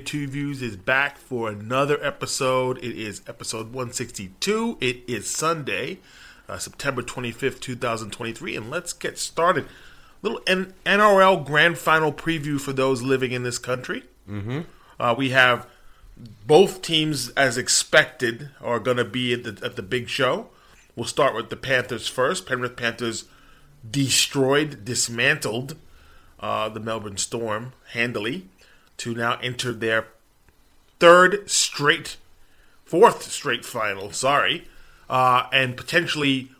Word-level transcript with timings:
Junior 0.00 0.26
Two 0.26 0.32
Views 0.32 0.62
is 0.62 0.76
back 0.76 1.18
for 1.18 1.50
another 1.50 2.02
episode. 2.02 2.78
It 2.78 2.96
is 2.96 3.20
episode 3.26 3.66
162. 3.66 4.78
It 4.80 5.02
is 5.06 5.28
Sunday, 5.28 5.98
uh, 6.48 6.56
September 6.58 7.02
25th, 7.02 7.60
2023, 7.60 8.56
and 8.56 8.70
let's 8.70 8.94
get 8.94 9.18
started. 9.18 9.66
Little 10.22 10.40
N- 10.46 10.72
NRL 10.86 11.44
Grand 11.44 11.76
Final 11.76 12.12
preview 12.12 12.58
for 12.58 12.72
those 12.72 13.02
living 13.02 13.32
in 13.32 13.42
this 13.42 13.58
country. 13.58 14.04
Mm-hmm. 14.28 14.60
Uh, 14.98 15.14
we 15.16 15.30
have 15.30 15.66
both 16.46 16.80
teams, 16.80 17.28
as 17.30 17.58
expected, 17.58 18.50
are 18.62 18.80
going 18.80 18.96
to 18.96 19.04
be 19.04 19.34
at 19.34 19.44
the 19.44 19.64
at 19.64 19.76
the 19.76 19.82
big 19.82 20.08
show. 20.08 20.48
We'll 20.96 21.06
start 21.06 21.34
with 21.34 21.50
the 21.50 21.56
Panthers 21.56 22.08
first. 22.08 22.46
Penrith 22.46 22.76
Panthers 22.76 23.24
destroyed, 23.88 24.84
dismantled 24.84 25.76
uh, 26.38 26.70
the 26.70 26.80
Melbourne 26.80 27.18
Storm 27.18 27.74
handily 27.92 28.48
to 29.00 29.14
now 29.14 29.38
enter 29.42 29.72
their 29.72 30.06
third 30.98 31.50
straight, 31.50 32.18
fourth 32.84 33.22
straight 33.22 33.64
final, 33.64 34.12
sorry, 34.12 34.68
uh, 35.08 35.46
and 35.52 35.76
potentially 35.76 36.50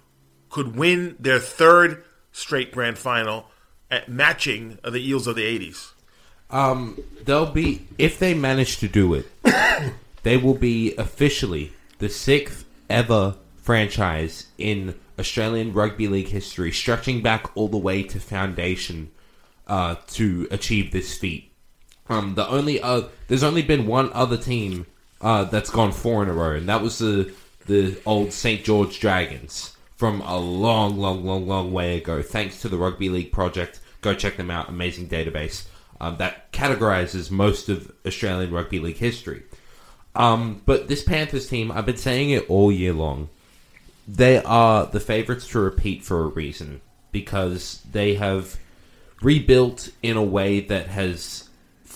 could 0.49 0.75
win 0.75 1.17
their 1.21 1.39
third 1.39 2.03
straight 2.33 2.73
grand 2.73 2.99
final 2.99 3.47
at 3.91 4.09
matching 4.09 4.79
the 4.83 5.07
Eels 5.07 5.27
of 5.27 5.37
the 5.37 5.43
80s. 5.43 5.93
Um, 6.49 6.99
they'll 7.25 7.51
be 7.51 7.87
if 7.99 8.19
they 8.19 8.33
manage 8.33 8.79
to 8.79 8.89
do 8.89 9.15
it, 9.15 9.27
they 10.23 10.39
will 10.39 10.55
be 10.55 10.97
officially 10.97 11.73
the 11.99 12.09
sixth 12.09 12.65
ever 12.89 13.37
franchise 13.59 14.47
in 14.57 14.99
Australian 15.19 15.75
rugby 15.75 16.09
league 16.09 16.29
history, 16.29 16.73
stretching 16.73 17.23
back 17.23 17.55
all 17.55 17.69
the 17.69 17.77
way 17.77 18.03
to 18.03 18.19
foundation 18.19 19.11
uh, 19.67 19.97
to 20.09 20.49
achieve 20.51 20.91
this 20.91 21.17
feat. 21.17 21.50
Um, 22.11 22.35
the 22.35 22.47
only 22.49 22.83
uh, 22.83 23.03
there's 23.29 23.45
only 23.45 23.63
been 23.63 23.87
one 23.87 24.13
other 24.13 24.37
team 24.37 24.87
uh, 25.21 25.45
that's 25.45 25.71
gone 25.71 25.93
four 25.93 26.23
in 26.23 26.29
a 26.29 26.33
row, 26.33 26.53
and 26.53 26.69
that 26.69 26.83
was 26.83 26.99
the 26.99 27.33
the 27.67 27.97
old 28.05 28.33
St 28.33 28.65
George 28.65 28.99
Dragons 29.01 29.77
from 29.97 30.21
a 30.23 30.39
long, 30.39 30.99
long, 30.99 31.25
long, 31.25 31.47
long 31.47 31.73
way 31.73 31.99
ago. 31.99 32.23
Thanks 32.23 32.63
to 32.63 32.69
the 32.69 32.77
Rugby 32.77 33.09
League 33.09 33.33
Project, 33.33 33.81
go 34.01 34.15
check 34.15 34.37
them 34.37 34.51
out. 34.51 34.69
Amazing 34.69 35.09
database 35.09 35.67
um, 36.01 36.17
that 36.17 36.53
categorizes 36.53 37.31
most 37.31 37.69
of 37.69 37.93
Australian 38.07 38.51
rugby 38.51 38.81
league 38.81 38.97
history. 38.97 39.43
Um, 40.15 40.63
but 40.67 40.89
this 40.89 41.05
Panthers 41.05 41.49
team, 41.49 41.71
I've 41.71 41.87
been 41.87 41.97
saying 41.97 42.31
it 42.31 42.49
all 42.49 42.73
year 42.73 42.93
long. 42.93 43.29
They 44.09 44.43
are 44.43 44.87
the 44.87 44.99
favorites 44.99 45.47
to 45.49 45.61
repeat 45.61 46.03
for 46.03 46.23
a 46.25 46.29
reason 46.29 46.81
because 47.13 47.83
they 47.91 48.15
have 48.15 48.59
rebuilt 49.23 49.91
in 50.03 50.17
a 50.17 50.23
way 50.23 50.61
that 50.61 50.89
has 50.89 51.50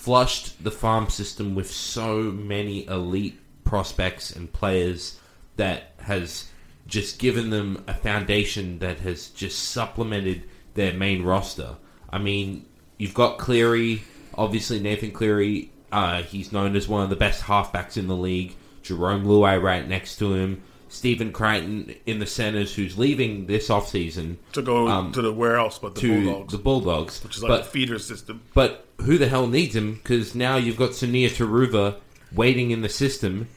flushed 0.05 0.63
the 0.63 0.71
farm 0.71 1.09
system 1.09 1.55
with 1.55 1.71
so 1.71 2.21
many 2.25 2.87
elite 2.87 3.41
prospects 3.65 4.31
and 4.31 4.53
players 4.53 5.19
that 5.57 5.93
has 5.99 6.45
just 6.87 7.19
given 7.19 7.49
them 7.49 7.83
a 7.89 7.95
foundation 7.95 8.79
that 8.81 8.99
has 9.01 9.29
just 9.29 9.59
supplemented 9.71 10.43
their 10.75 10.93
main 10.93 11.23
roster. 11.23 11.77
I 12.11 12.19
mean, 12.19 12.67
you've 12.99 13.15
got 13.15 13.39
Cleary, 13.39 14.03
obviously 14.37 14.79
Nathan 14.79 15.11
Cleary. 15.11 15.71
Uh, 15.91 16.23
he's 16.23 16.53
known 16.53 16.77
as 16.77 16.87
one 16.87 17.03
of 17.03 17.09
the 17.09 17.17
best 17.17 17.45
halfbacks 17.45 17.97
in 17.97 18.07
the 18.07 18.17
league. 18.17 18.55
Jarome 18.83 19.25
Luai 19.25 19.61
right 19.63 19.89
next 19.89 20.17
to 20.17 20.35
him. 20.35 20.63
Stephen 20.91 21.33
Crichton 21.33 21.95
in 22.05 22.19
the 22.19 22.27
centers, 22.27 22.75
who's 22.75 22.99
leaving 22.99 23.47
this 23.47 23.69
offseason 23.69 24.37
To 24.53 24.61
go 24.63 24.87
Um, 24.87 25.11
to 25.13 25.23
the 25.23 25.33
where 25.33 25.57
else 25.57 25.79
but 25.79 25.95
the 25.95 26.01
to 26.03 26.23
Bulldogs, 26.25 26.53
the 26.53 26.59
Bulldogs. 26.59 27.25
which 27.25 27.37
is 27.39 27.43
like 27.43 27.49
but 27.49 27.61
a 27.63 27.65
feeder 27.65 27.99
system. 27.99 28.43
but 28.53 28.84
who 28.99 29.19
the 29.19 29.29
hell 29.29 29.47
needs 29.47 29.75
him? 29.75 29.95
Because 29.95 30.35
now 30.35 30.57
you've 30.57 30.77
got 30.77 30.91
Sunia 30.91 31.29
Turuva 31.29 31.97
waiting 32.33 32.71
in 32.71 32.83
the 32.83 32.89
system, 32.89 33.49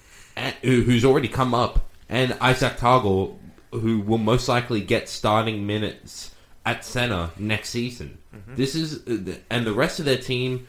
who, 0.64 0.81
who's 0.84 1.06
already 1.06 1.28
come 1.28 1.53
up, 1.53 1.90
and 2.09 2.38
Isaac 2.40 2.78
Targel, 2.78 3.38
who 3.72 4.00
will 4.00 4.18
most 4.18 4.48
likely 4.48 4.81
get 4.81 5.09
starting 5.09 5.66
minutes 5.66 6.31
at 6.66 6.84
center 6.86 7.31
next 7.38 7.70
season. 7.70 8.18
Mm-hmm. 8.36 8.56
This 8.56 8.75
is, 8.75 9.08
uh, 9.08 9.36
and 9.50 9.66
the 9.66 9.74
rest 9.74 10.00
of 10.00 10.06
their 10.06 10.18
team, 10.18 10.68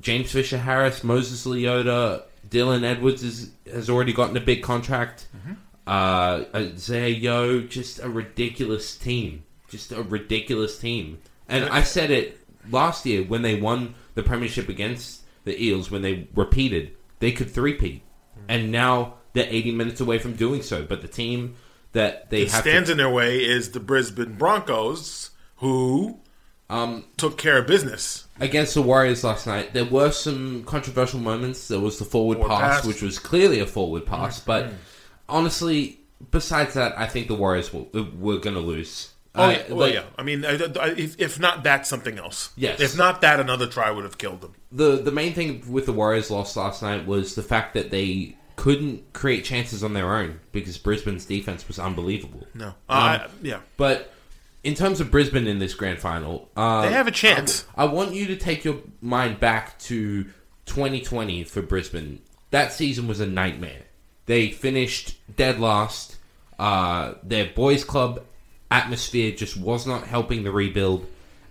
James 0.00 0.32
Fisher 0.32 0.58
Harris, 0.58 1.04
Moses 1.04 1.46
Leota, 1.46 2.22
Dylan 2.48 2.82
Edwards 2.82 3.22
is, 3.22 3.50
has 3.70 3.88
already 3.88 4.12
gotten 4.12 4.36
a 4.36 4.40
big 4.40 4.62
contract. 4.62 5.26
Mm-hmm. 5.36 5.52
Uh, 5.86 6.44
Isaiah 6.54 7.08
Yeo, 7.08 7.60
just 7.60 7.98
a 8.00 8.08
ridiculous 8.08 8.96
team. 8.96 9.44
Just 9.68 9.92
a 9.92 10.02
ridiculous 10.02 10.78
team. 10.78 11.18
And 11.48 11.64
I 11.64 11.82
said 11.82 12.10
it 12.10 12.40
last 12.70 13.04
year 13.06 13.22
when 13.22 13.42
they 13.42 13.60
won 13.60 13.94
the 14.14 14.22
premiership 14.22 14.68
against 14.68 15.22
the 15.44 15.60
Eels, 15.62 15.90
when 15.90 16.02
they 16.02 16.28
repeated, 16.34 16.92
they 17.18 17.32
could 17.32 17.50
three-peat. 17.50 18.02
And 18.48 18.70
now 18.70 19.14
they're 19.32 19.48
80 19.48 19.72
minutes 19.72 20.00
away 20.00 20.18
from 20.18 20.34
doing 20.34 20.62
so. 20.62 20.84
But 20.84 21.02
the 21.02 21.08
team 21.08 21.54
that 21.92 22.30
they 22.30 22.42
It 22.42 22.50
have 22.50 22.62
stands 22.62 22.88
to, 22.88 22.92
in 22.92 22.98
their 22.98 23.10
way 23.10 23.38
is 23.38 23.70
the 23.70 23.80
Brisbane 23.80 24.34
Broncos, 24.34 25.30
who 25.56 26.18
um, 26.68 27.04
took 27.16 27.38
care 27.38 27.58
of 27.58 27.66
business. 27.66 28.26
against 28.40 28.74
the 28.74 28.82
Warriors 28.82 29.22
last 29.24 29.46
night, 29.46 29.72
there 29.74 29.84
were 29.84 30.10
some 30.10 30.64
controversial 30.64 31.20
moments. 31.20 31.68
There 31.68 31.80
was 31.80 31.98
the 31.98 32.04
forward, 32.04 32.38
Forward 32.38 32.50
pass, 32.50 32.76
pass. 32.78 32.86
which 32.86 33.02
was 33.02 33.18
clearly 33.18 33.60
a 33.60 33.66
forward 33.66 34.06
pass. 34.06 34.40
But 34.40 34.72
honestly, 35.28 36.00
besides 36.30 36.74
that, 36.74 36.98
I 36.98 37.06
think 37.06 37.28
the 37.28 37.34
Warriors 37.34 37.72
will, 37.72 37.88
were 38.18 38.38
going 38.38 38.56
to 38.56 38.60
lose. 38.60 39.10
Oh 39.36 39.44
Uh, 39.44 39.50
yeah, 39.50 39.62
well, 39.68 39.76
like, 39.78 39.94
yeah. 39.94 40.04
I 40.16 40.22
mean, 40.22 40.44
I, 40.44 40.50
I, 40.80 40.88
if, 40.90 41.20
if 41.20 41.40
not 41.40 41.64
that, 41.64 41.86
something 41.86 42.18
else. 42.18 42.50
Yes. 42.56 42.80
If 42.80 42.96
not 42.96 43.20
that, 43.22 43.40
another 43.40 43.66
try 43.66 43.90
would 43.90 44.04
have 44.04 44.16
killed 44.18 44.40
them. 44.40 44.54
the 44.70 44.96
the 44.96 45.10
main 45.12 45.34
thing 45.34 45.62
with 45.70 45.86
the 45.86 45.92
Warriors 45.92 46.30
loss 46.30 46.56
last 46.56 46.82
night 46.82 47.06
was 47.06 47.34
the 47.34 47.42
fact 47.42 47.74
that 47.74 47.90
they 47.90 48.36
couldn't 48.56 49.12
create 49.12 49.44
chances 49.44 49.82
on 49.82 49.92
their 49.94 50.14
own 50.14 50.38
because 50.52 50.78
Brisbane's 50.78 51.24
defense 51.24 51.66
was 51.66 51.78
unbelievable. 51.80 52.46
No. 52.54 52.66
Um, 52.68 52.74
I 52.88 53.26
yeah. 53.42 53.60
But 53.76 54.12
in 54.62 54.74
terms 54.74 55.00
of 55.00 55.10
Brisbane 55.10 55.46
in 55.48 55.58
this 55.58 55.74
grand 55.74 55.98
final, 55.98 56.48
uh, 56.56 56.82
They 56.82 56.92
have 56.92 57.08
a 57.08 57.10
chance. 57.10 57.66
I, 57.76 57.82
I 57.82 57.86
want 57.86 58.14
you 58.14 58.28
to 58.28 58.36
take 58.36 58.64
your 58.64 58.76
mind 59.00 59.40
back 59.40 59.78
to 59.80 60.24
2020 60.66 61.44
for 61.44 61.60
Brisbane. 61.62 62.22
That 62.50 62.72
season 62.72 63.08
was 63.08 63.20
a 63.20 63.26
nightmare. 63.26 63.82
They 64.26 64.50
finished 64.50 65.18
dead 65.36 65.58
last. 65.60 66.16
Uh, 66.58 67.14
their 67.22 67.46
boys' 67.46 67.84
club 67.84 68.22
atmosphere 68.70 69.32
just 69.32 69.56
was 69.56 69.86
not 69.86 70.06
helping 70.06 70.42
the 70.44 70.50
rebuild, 70.50 71.06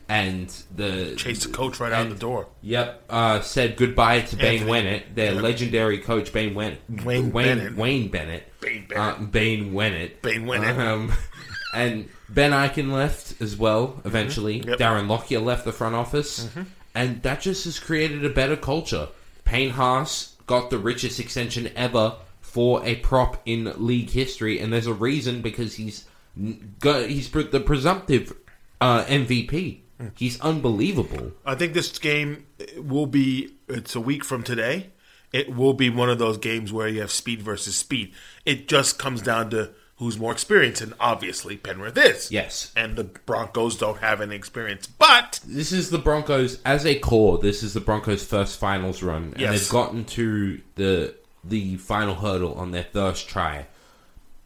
and 0.10 0.50
the 0.76 1.16
Chased 1.16 1.44
the 1.44 1.54
coach 1.54 1.80
right 1.80 1.92
out 1.94 2.10
the 2.10 2.16
door. 2.16 2.48
Yep. 2.62 3.04
Uh, 3.10 3.42
said 3.42 3.78
goodbye 3.78 4.22
to 4.22 4.36
Bane 4.36 4.64
Anthony. 4.64 4.72
Wennett, 4.72 5.16
their 5.16 5.32
legendary 5.34 6.00
coach, 6.00 6.34
Bane 6.34 6.54
Wennett. 6.54 6.78
Wayne 7.04 7.32
Wayne 7.32 7.58
Bennett. 7.58 7.76
Wayne 7.78 8.08
Bennett. 8.10 8.60
Bane 8.60 8.88
Uh, 8.96 9.16
Bennett. 9.18 9.32
Bane 9.32 9.74
Wennett. 9.74 10.22
Bane 10.22 10.46
Wennett. 10.46 10.78
Um, 10.78 11.12
and 11.74 12.10
Ben 12.30 12.52
Ikin 12.52 12.92
left 12.92 13.42
as 13.42 13.56
well, 13.58 14.02
eventually. 14.06 14.60
Mm-hmm. 14.60 14.70
Yep. 14.72 14.80
Darren 14.80 15.08
Lockyer 15.08 15.40
left 15.40 15.66
the 15.66 15.72
front 15.72 15.96
office. 15.96 16.50
And 16.96 17.22
that 17.24 17.42
just 17.42 17.64
has 17.66 17.80
created 17.80 18.24
a 18.26 18.30
better 18.30 18.56
culture. 18.56 19.08
Payne 19.46 19.72
Haas 19.72 20.36
got 20.46 20.70
the 20.70 20.78
richest 20.78 21.20
extension 21.20 21.72
ever 21.76 22.16
for 22.42 22.86
a 22.86 22.96
prop 22.98 23.42
in 23.46 23.72
league 23.78 24.10
history. 24.12 24.60
And 24.60 24.72
there's 24.72 24.86
a 24.88 24.94
reason 24.94 25.42
because 25.42 25.76
he's 25.76 26.06
he's 26.38 27.30
the 27.32 27.64
presumptive 27.66 28.34
uh, 28.82 29.04
MVP. 29.06 29.80
He's 30.16 30.40
unbelievable. 30.42 31.32
I 31.46 31.56
think 31.56 31.74
this 31.74 31.98
game 31.98 32.46
will 32.78 33.06
be. 33.06 33.56
It's 33.70 33.96
a 33.96 34.02
week 34.02 34.26
from 34.26 34.44
today. 34.44 34.92
It 35.32 35.56
will 35.56 35.74
be 35.74 35.90
one 35.90 36.10
of 36.10 36.20
those 36.20 36.38
games 36.38 36.72
where 36.74 36.88
you 36.88 37.02
have 37.02 37.12
speed 37.12 37.42
versus 37.42 37.76
speed. 37.76 38.14
It 38.46 38.68
just 38.68 39.00
comes 39.00 39.22
down 39.22 39.50
to 39.52 39.72
who's 39.98 40.20
more 40.20 40.32
experienced, 40.32 40.82
and 40.82 40.94
obviously 41.00 41.56
Penrith 41.56 41.98
is. 41.98 42.32
Yes. 42.32 42.72
And 42.76 42.96
the 42.96 43.06
Broncos 43.06 43.78
don't 43.78 44.00
have 44.00 44.20
any 44.22 44.36
experience, 44.36 44.86
but 44.88 45.40
This 45.46 45.72
is 45.72 45.90
the 45.90 45.98
Broncos 45.98 46.60
as 46.66 46.86
a 46.86 47.00
core. 47.00 47.38
This 47.38 47.64
is 47.64 47.74
the 47.74 47.80
Broncos' 47.80 48.26
first 48.26 48.60
finals 48.60 49.02
run, 49.02 49.32
and 49.34 49.40
Yes. 49.40 49.60
they've 49.62 49.70
gotten 49.70 50.06
to 50.06 50.62
the 50.76 51.16
the 51.46 51.76
final 51.78 52.16
hurdle 52.16 52.54
on 52.56 52.72
their 52.72 52.86
first 52.92 53.28
try. 53.28 53.68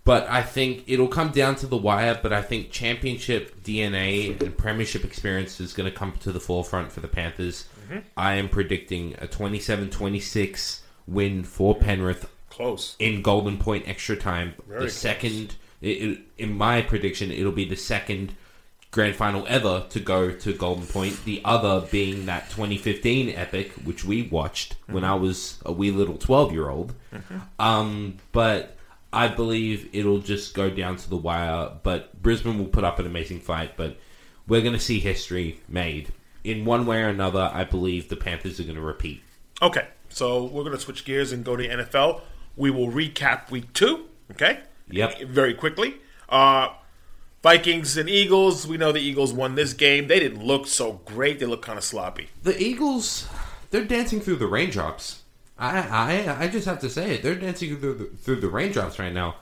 But 0.07 0.27
I 0.29 0.41
think 0.41 0.85
it'll 0.87 1.09
come 1.09 1.29
down 1.29 1.55
to 1.57 1.67
the 1.67 1.77
wire. 1.77 2.17
But 2.21 2.31
I 2.33 2.41
think 2.41 2.71
championship 2.71 3.61
DNA 3.63 4.41
and 4.41 4.57
premiership 4.57 5.03
experience 5.03 5.59
is 5.59 5.73
going 5.73 5.89
to 5.91 5.95
come 5.95 6.13
to 6.21 6.31
the 6.31 6.39
forefront 6.39 6.91
for 6.91 7.01
the 7.01 7.07
Panthers. 7.09 7.67
Mm-hmm. 7.89 7.99
I 8.15 8.35
am 8.35 8.47
predicting 8.49 9.15
a 9.19 9.27
27-26 9.27 10.79
win 11.07 11.43
for 11.43 11.75
Penrith 11.75 12.29
close. 12.49 12.95
in 12.99 13.21
Golden 13.21 13.57
Point 13.57 13.87
extra 13.87 14.15
time. 14.15 14.53
Very 14.67 14.79
the 14.79 14.85
close. 14.85 14.93
second, 14.93 15.55
it, 15.81 15.87
it, 15.87 16.19
in 16.37 16.57
my 16.57 16.81
prediction, 16.81 17.31
it'll 17.31 17.51
be 17.51 17.65
the 17.65 17.75
second 17.75 18.33
grand 18.91 19.15
final 19.15 19.45
ever 19.49 19.85
to 19.89 19.99
go 19.99 20.31
to 20.31 20.53
Golden 20.53 20.85
Point. 20.87 21.23
The 21.25 21.41
other 21.43 21.85
being 21.91 22.25
that 22.27 22.49
2015 22.49 23.29
epic, 23.35 23.73
which 23.83 24.05
we 24.05 24.23
watched 24.23 24.75
when 24.87 25.03
Mm-hmm. 25.03 25.11
I 25.11 25.15
was 25.15 25.59
a 25.65 25.71
wee 25.73 25.91
little 25.91 26.17
12 26.17 26.53
year 26.53 26.69
old. 26.69 26.93
Um, 27.59 28.17
but 28.31 28.76
I 29.11 29.27
believe 29.27 29.89
it'll 29.93 30.19
just 30.19 30.53
go 30.53 30.69
down 30.69 30.97
to 30.97 31.09
the 31.09 31.17
wire. 31.17 31.71
But 31.83 32.21
Brisbane 32.21 32.57
will 32.57 32.67
put 32.67 32.83
up 32.83 32.99
an 32.99 33.05
amazing 33.05 33.39
fight. 33.39 33.77
But 33.77 33.97
we're 34.47 34.61
going 34.61 34.73
to 34.73 34.79
see 34.79 34.99
history 34.99 35.61
made. 35.67 36.11
In 36.43 36.65
one 36.65 36.85
way 36.85 37.01
or 37.01 37.09
another, 37.09 37.49
I 37.53 37.63
believe 37.63 38.09
the 38.09 38.15
Panthers 38.15 38.59
are 38.59 38.63
going 38.63 38.75
to 38.75 38.81
repeat. 38.81 39.21
Okay. 39.61 39.87
So 40.09 40.45
we're 40.45 40.63
going 40.63 40.75
to 40.75 40.81
switch 40.81 41.05
gears 41.05 41.31
and 41.31 41.43
go 41.43 41.55
to 41.55 41.67
NFL. 41.67 42.21
We 42.55 42.71
will 42.71 42.89
recap 42.89 43.51
week 43.51 43.73
two. 43.73 44.05
Okay. 44.31 44.59
Yep. 44.89 45.21
Very 45.23 45.53
quickly. 45.53 45.95
Uh, 46.29 46.69
Vikings 47.43 47.97
and 47.97 48.09
Eagles. 48.09 48.67
We 48.67 48.77
know 48.77 48.91
the 48.91 48.99
Eagles 48.99 49.31
won 49.33 49.55
this 49.55 49.73
game. 49.73 50.07
They 50.07 50.19
didn't 50.19 50.43
look 50.43 50.67
so 50.67 51.01
great. 51.05 51.39
They 51.39 51.45
look 51.45 51.61
kind 51.61 51.77
of 51.77 51.83
sloppy. 51.83 52.29
The 52.43 52.61
Eagles, 52.61 53.27
they're 53.69 53.85
dancing 53.85 54.19
through 54.19 54.37
the 54.37 54.47
raindrops. 54.47 55.23
I 55.57 55.79
I 55.79 56.43
I 56.43 56.47
just 56.47 56.65
have 56.67 56.79
to 56.79 56.89
say 56.89 57.15
it. 57.15 57.23
They're 57.23 57.35
dancing 57.35 57.77
through 57.77 57.93
the, 57.95 58.05
through 58.05 58.41
the 58.41 58.49
raindrops 58.49 58.99
right 58.99 59.13
now. 59.13 59.35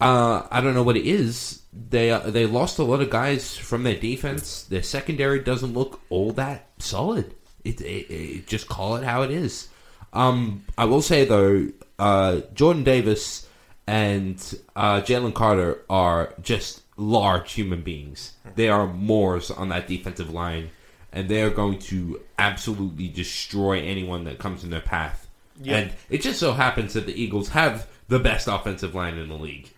Uh, 0.00 0.46
I 0.50 0.60
don't 0.60 0.74
know 0.74 0.82
what 0.82 0.96
it 0.96 1.06
is. 1.06 1.62
They 1.72 2.10
uh, 2.10 2.30
they 2.30 2.46
lost 2.46 2.78
a 2.78 2.82
lot 2.82 3.00
of 3.00 3.10
guys 3.10 3.56
from 3.56 3.84
their 3.84 3.96
defense. 3.96 4.64
Their 4.64 4.82
secondary 4.82 5.40
doesn't 5.40 5.74
look 5.74 6.00
all 6.10 6.32
that 6.32 6.66
solid. 6.78 7.34
It, 7.64 7.80
it, 7.80 8.12
it 8.12 8.46
just 8.48 8.68
call 8.68 8.96
it 8.96 9.04
how 9.04 9.22
it 9.22 9.30
is. 9.30 9.68
Um, 10.12 10.64
I 10.76 10.86
will 10.86 11.02
say 11.02 11.24
though, 11.24 11.68
uh, 11.98 12.40
Jordan 12.52 12.82
Davis 12.82 13.48
and 13.86 14.36
uh, 14.74 15.00
Jalen 15.02 15.34
Carter 15.34 15.82
are 15.88 16.34
just 16.42 16.82
large 16.96 17.52
human 17.52 17.82
beings. 17.82 18.32
They 18.56 18.68
are 18.68 18.86
Moors 18.86 19.50
on 19.50 19.68
that 19.70 19.86
defensive 19.86 20.30
line, 20.30 20.70
and 21.12 21.28
they 21.28 21.42
are 21.42 21.50
going 21.50 21.78
to 21.80 22.20
absolutely 22.38 23.08
destroy 23.08 23.80
anyone 23.80 24.24
that 24.24 24.38
comes 24.38 24.64
in 24.64 24.70
their 24.70 24.80
path. 24.80 25.21
Yeah. 25.62 25.76
And 25.76 25.92
it 26.10 26.22
just 26.22 26.40
so 26.40 26.52
happens 26.52 26.94
that 26.94 27.06
the 27.06 27.20
Eagles 27.20 27.48
have 27.50 27.86
the 28.08 28.18
best 28.18 28.48
offensive 28.48 28.94
line 28.94 29.16
in 29.16 29.28
the 29.28 29.36
league. 29.36 29.70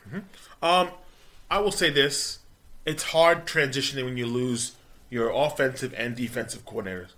Um, 0.62 0.90
I 1.50 1.58
will 1.60 1.72
say 1.72 1.90
this: 1.90 2.40
it's 2.84 3.02
hard 3.04 3.46
transitioning 3.46 4.04
when 4.04 4.16
you 4.16 4.26
lose 4.26 4.72
your 5.10 5.30
offensive 5.30 5.94
and 5.96 6.16
defensive 6.16 6.64
coordinators. 6.64 7.10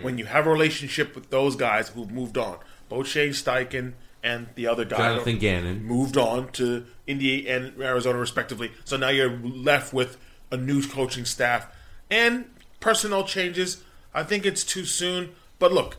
When 0.00 0.16
you 0.16 0.24
have 0.24 0.46
a 0.46 0.50
relationship 0.50 1.14
with 1.14 1.28
those 1.28 1.54
guys 1.54 1.90
who've 1.90 2.10
moved 2.10 2.38
on, 2.38 2.56
both 2.88 3.06
Shane 3.06 3.32
Steichen 3.32 3.92
and 4.22 4.46
the 4.54 4.66
other 4.66 4.86
guy, 4.86 4.96
Jonathan 4.96 5.38
Gannon. 5.38 5.84
moved 5.84 6.16
on 6.16 6.50
to 6.52 6.86
Indy 7.06 7.46
and 7.46 7.78
Arizona 7.80 8.18
respectively. 8.18 8.72
So 8.86 8.96
now 8.96 9.10
you're 9.10 9.38
left 9.38 9.92
with 9.92 10.16
a 10.50 10.56
new 10.56 10.82
coaching 10.86 11.26
staff 11.26 11.66
and 12.10 12.46
personnel 12.80 13.24
changes. 13.24 13.82
I 14.14 14.22
think 14.22 14.46
it's 14.46 14.64
too 14.64 14.86
soon, 14.86 15.34
but 15.58 15.70
look, 15.70 15.98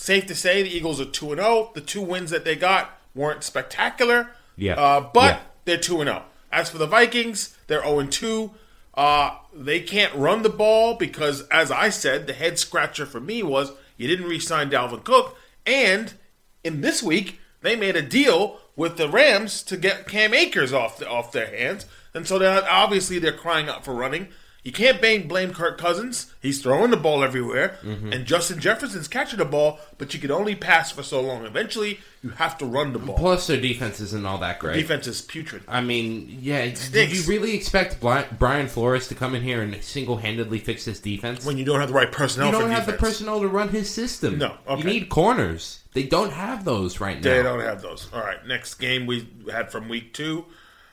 safe 0.00 0.26
to 0.26 0.34
say 0.34 0.62
the 0.62 0.74
Eagles 0.74 1.00
are 1.00 1.04
two 1.04 1.30
and 1.32 1.40
zero. 1.40 1.70
The 1.74 1.80
two 1.80 2.00
wins 2.00 2.30
that 2.30 2.44
they 2.44 2.56
got 2.56 2.98
weren't 3.14 3.44
spectacular. 3.44 4.30
Yeah. 4.56 4.74
uh, 4.74 5.00
but 5.12 5.34
Yeah. 5.34 5.40
they're 5.66 5.76
two 5.76 6.00
and 6.00 6.08
zero. 6.08 6.24
As 6.52 6.70
for 6.70 6.78
the 6.78 6.86
Vikings, 6.86 7.56
they're 7.66 7.82
zero 7.82 7.98
and 8.00 8.10
two. 8.10 8.52
Uh, 8.94 9.36
they 9.54 9.80
can't 9.80 10.14
run 10.14 10.42
the 10.42 10.48
ball 10.50 10.94
because, 10.94 11.42
as 11.48 11.70
I 11.70 11.90
said, 11.90 12.26
the 12.26 12.32
head 12.32 12.58
scratcher 12.58 13.06
for 13.06 13.20
me 13.20 13.42
was 13.42 13.72
you 13.96 14.08
didn't 14.08 14.26
re-sign 14.26 14.70
Dalvin 14.70 15.04
Cook, 15.04 15.36
and 15.66 16.14
in 16.64 16.80
this 16.80 17.02
week 17.02 17.38
they 17.60 17.76
made 17.76 17.94
a 17.96 18.02
deal 18.02 18.58
with 18.76 18.96
the 18.96 19.08
Rams 19.08 19.62
to 19.64 19.76
get 19.76 20.08
Cam 20.08 20.32
Akers 20.34 20.72
off 20.72 20.98
the, 20.98 21.08
off 21.08 21.30
their 21.32 21.46
hands, 21.56 21.86
and 22.14 22.26
so 22.26 22.38
they're 22.38 22.64
obviously 22.68 23.18
they're 23.18 23.32
crying 23.32 23.68
out 23.68 23.84
for 23.84 23.94
running. 23.94 24.28
You 24.62 24.72
can't 24.72 25.00
blame, 25.00 25.26
blame 25.26 25.54
Kirk 25.54 25.78
Cousins. 25.78 26.32
He's 26.42 26.62
throwing 26.62 26.90
the 26.90 26.96
ball 26.98 27.24
everywhere, 27.24 27.78
and 27.82 28.26
Justin 28.26 28.60
Jefferson's 28.60 29.08
catching 29.08 29.38
the 29.38 29.44
ball, 29.46 29.80
but 29.96 30.12
you 30.12 30.20
can 30.20 30.30
only 30.30 30.54
pass 30.54 30.90
for 30.90 31.02
so 31.02 31.20
long. 31.20 31.46
Eventually, 31.46 32.00
you 32.22 32.30
have 32.30 32.58
to 32.58 32.66
run 32.66 32.92
the 32.92 32.98
ball. 32.98 33.16
Plus, 33.16 33.46
their 33.46 33.60
defense 33.60 34.00
isn't 34.00 34.26
all 34.26 34.36
that 34.38 34.58
great. 34.58 34.74
Defense 34.74 35.06
is 35.06 35.22
putrid. 35.22 35.62
I 35.66 35.80
mean, 35.80 36.38
yeah. 36.42 36.74
Did 36.92 37.10
you 37.10 37.22
really 37.22 37.54
expect 37.54 38.00
Brian 38.00 38.68
Flores 38.68 39.08
to 39.08 39.14
come 39.14 39.34
in 39.34 39.42
here 39.42 39.62
and 39.62 39.82
single-handedly 39.82 40.58
fix 40.58 40.84
this 40.84 41.00
defense? 41.00 41.46
When 41.46 41.56
you 41.56 41.64
don't 41.64 41.80
have 41.80 41.88
the 41.88 41.94
right 41.94 42.12
personnel 42.12 42.48
you 42.48 42.52
don't 42.52 42.70
have 42.70 42.84
the 42.84 42.92
personnel 42.92 43.40
to 43.40 43.48
run 43.48 43.70
his 43.70 43.88
system. 43.88 44.36
No, 44.36 44.56
okay. 44.68 44.78
You 44.78 44.84
need 44.84 45.08
corners. 45.08 45.80
They 45.94 46.02
don't 46.02 46.32
have 46.32 46.64
those 46.66 47.00
right 47.00 47.16
now. 47.16 47.22
They 47.22 47.42
don't 47.42 47.60
have 47.60 47.80
those. 47.80 48.08
All 48.12 48.20
right, 48.20 48.46
next 48.46 48.74
game 48.74 49.06
we 49.06 49.26
had 49.50 49.72
from 49.72 49.88
week 49.88 50.12
two. 50.12 50.44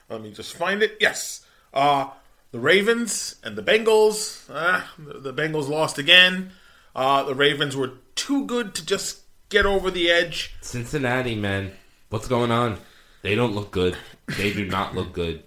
Let 0.08 0.22
me 0.22 0.32
just 0.32 0.54
find 0.54 0.82
it. 0.82 0.96
Yes, 1.00 1.44
uh, 1.74 2.08
the 2.50 2.60
Ravens 2.60 3.36
and 3.42 3.56
the 3.56 3.62
Bengals. 3.62 4.48
Uh, 4.48 4.82
the, 4.98 5.32
the 5.32 5.34
Bengals 5.34 5.68
lost 5.68 5.98
again. 5.98 6.52
Uh, 6.94 7.22
the 7.22 7.34
Ravens 7.34 7.76
were 7.76 7.92
too 8.14 8.46
good 8.46 8.74
to 8.74 8.84
just 8.84 9.20
get 9.48 9.66
over 9.66 9.90
the 9.90 10.10
edge. 10.10 10.54
Cincinnati, 10.60 11.34
man, 11.34 11.72
what's 12.10 12.28
going 12.28 12.50
on? 12.50 12.78
They 13.22 13.34
don't 13.34 13.54
look 13.54 13.70
good. 13.70 13.96
They 14.36 14.52
do 14.52 14.66
not 14.66 14.94
look 14.94 15.12
good. 15.12 15.42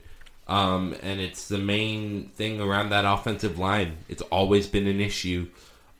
Um, 0.47 0.95
and 1.01 1.21
it's 1.21 1.47
the 1.47 1.57
main 1.57 2.29
thing 2.35 2.59
around 2.59 2.89
that 2.89 3.05
offensive 3.05 3.57
line. 3.57 3.97
It's 4.09 4.21
always 4.23 4.67
been 4.67 4.87
an 4.87 4.99
issue 4.99 5.47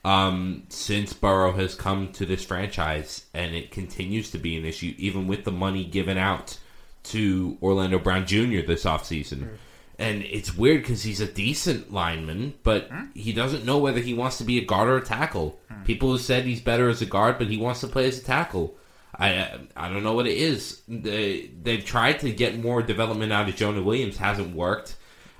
um, 0.03 0.63
since 0.69 1.13
Burrow 1.13 1.53
has 1.53 1.75
come 1.75 2.12
to 2.13 2.25
this 2.25 2.44
franchise, 2.44 3.25
and 3.33 3.56
it 3.56 3.71
continues 3.71 4.31
to 4.31 4.38
be 4.38 4.57
an 4.57 4.65
issue, 4.65 4.94
even 4.98 5.27
with 5.27 5.45
the 5.45 5.51
money 5.51 5.86
given 5.86 6.18
out 6.18 6.57
to 7.03 7.57
Orlando 7.62 8.00
Brown 8.00 8.25
Jr. 8.25 8.62
this 8.65 8.83
offseason. 8.83 9.57
And 9.99 10.23
it's 10.23 10.55
weird 10.55 10.81
because 10.81 11.03
he's 11.03 11.21
a 11.21 11.27
decent 11.27 11.93
lineman, 11.93 12.55
but 12.63 12.88
hmm? 12.89 13.05
he 13.13 13.33
doesn't 13.33 13.65
know 13.65 13.77
whether 13.77 13.99
he 13.99 14.13
wants 14.13 14.38
to 14.39 14.43
be 14.43 14.57
a 14.57 14.65
guard 14.65 14.89
or 14.89 14.97
a 14.97 15.01
tackle. 15.05 15.59
Hmm. 15.69 15.83
People 15.83 16.11
have 16.13 16.21
said 16.21 16.45
he's 16.45 16.61
better 16.61 16.89
as 16.89 17.01
a 17.01 17.05
guard, 17.05 17.38
but 17.38 17.47
he 17.47 17.57
wants 17.57 17.81
to 17.81 17.88
play 17.88 18.07
as 18.07 18.17
a 18.17 18.23
tackle. 18.23 18.75
I 19.15 19.35
uh, 19.35 19.57
I 19.75 19.89
don't 19.89 20.03
know 20.03 20.13
what 20.13 20.27
it 20.27 20.38
is. 20.38 20.81
They 20.88 21.51
they've 21.61 21.83
tried 21.83 22.19
to 22.21 22.31
get 22.31 22.57
more 22.57 22.81
development 22.81 23.31
out 23.31 23.49
of 23.49 23.55
Jonah 23.55 23.83
Williams, 23.83 24.17
hasn't 24.17 24.55
worked. 24.55 24.95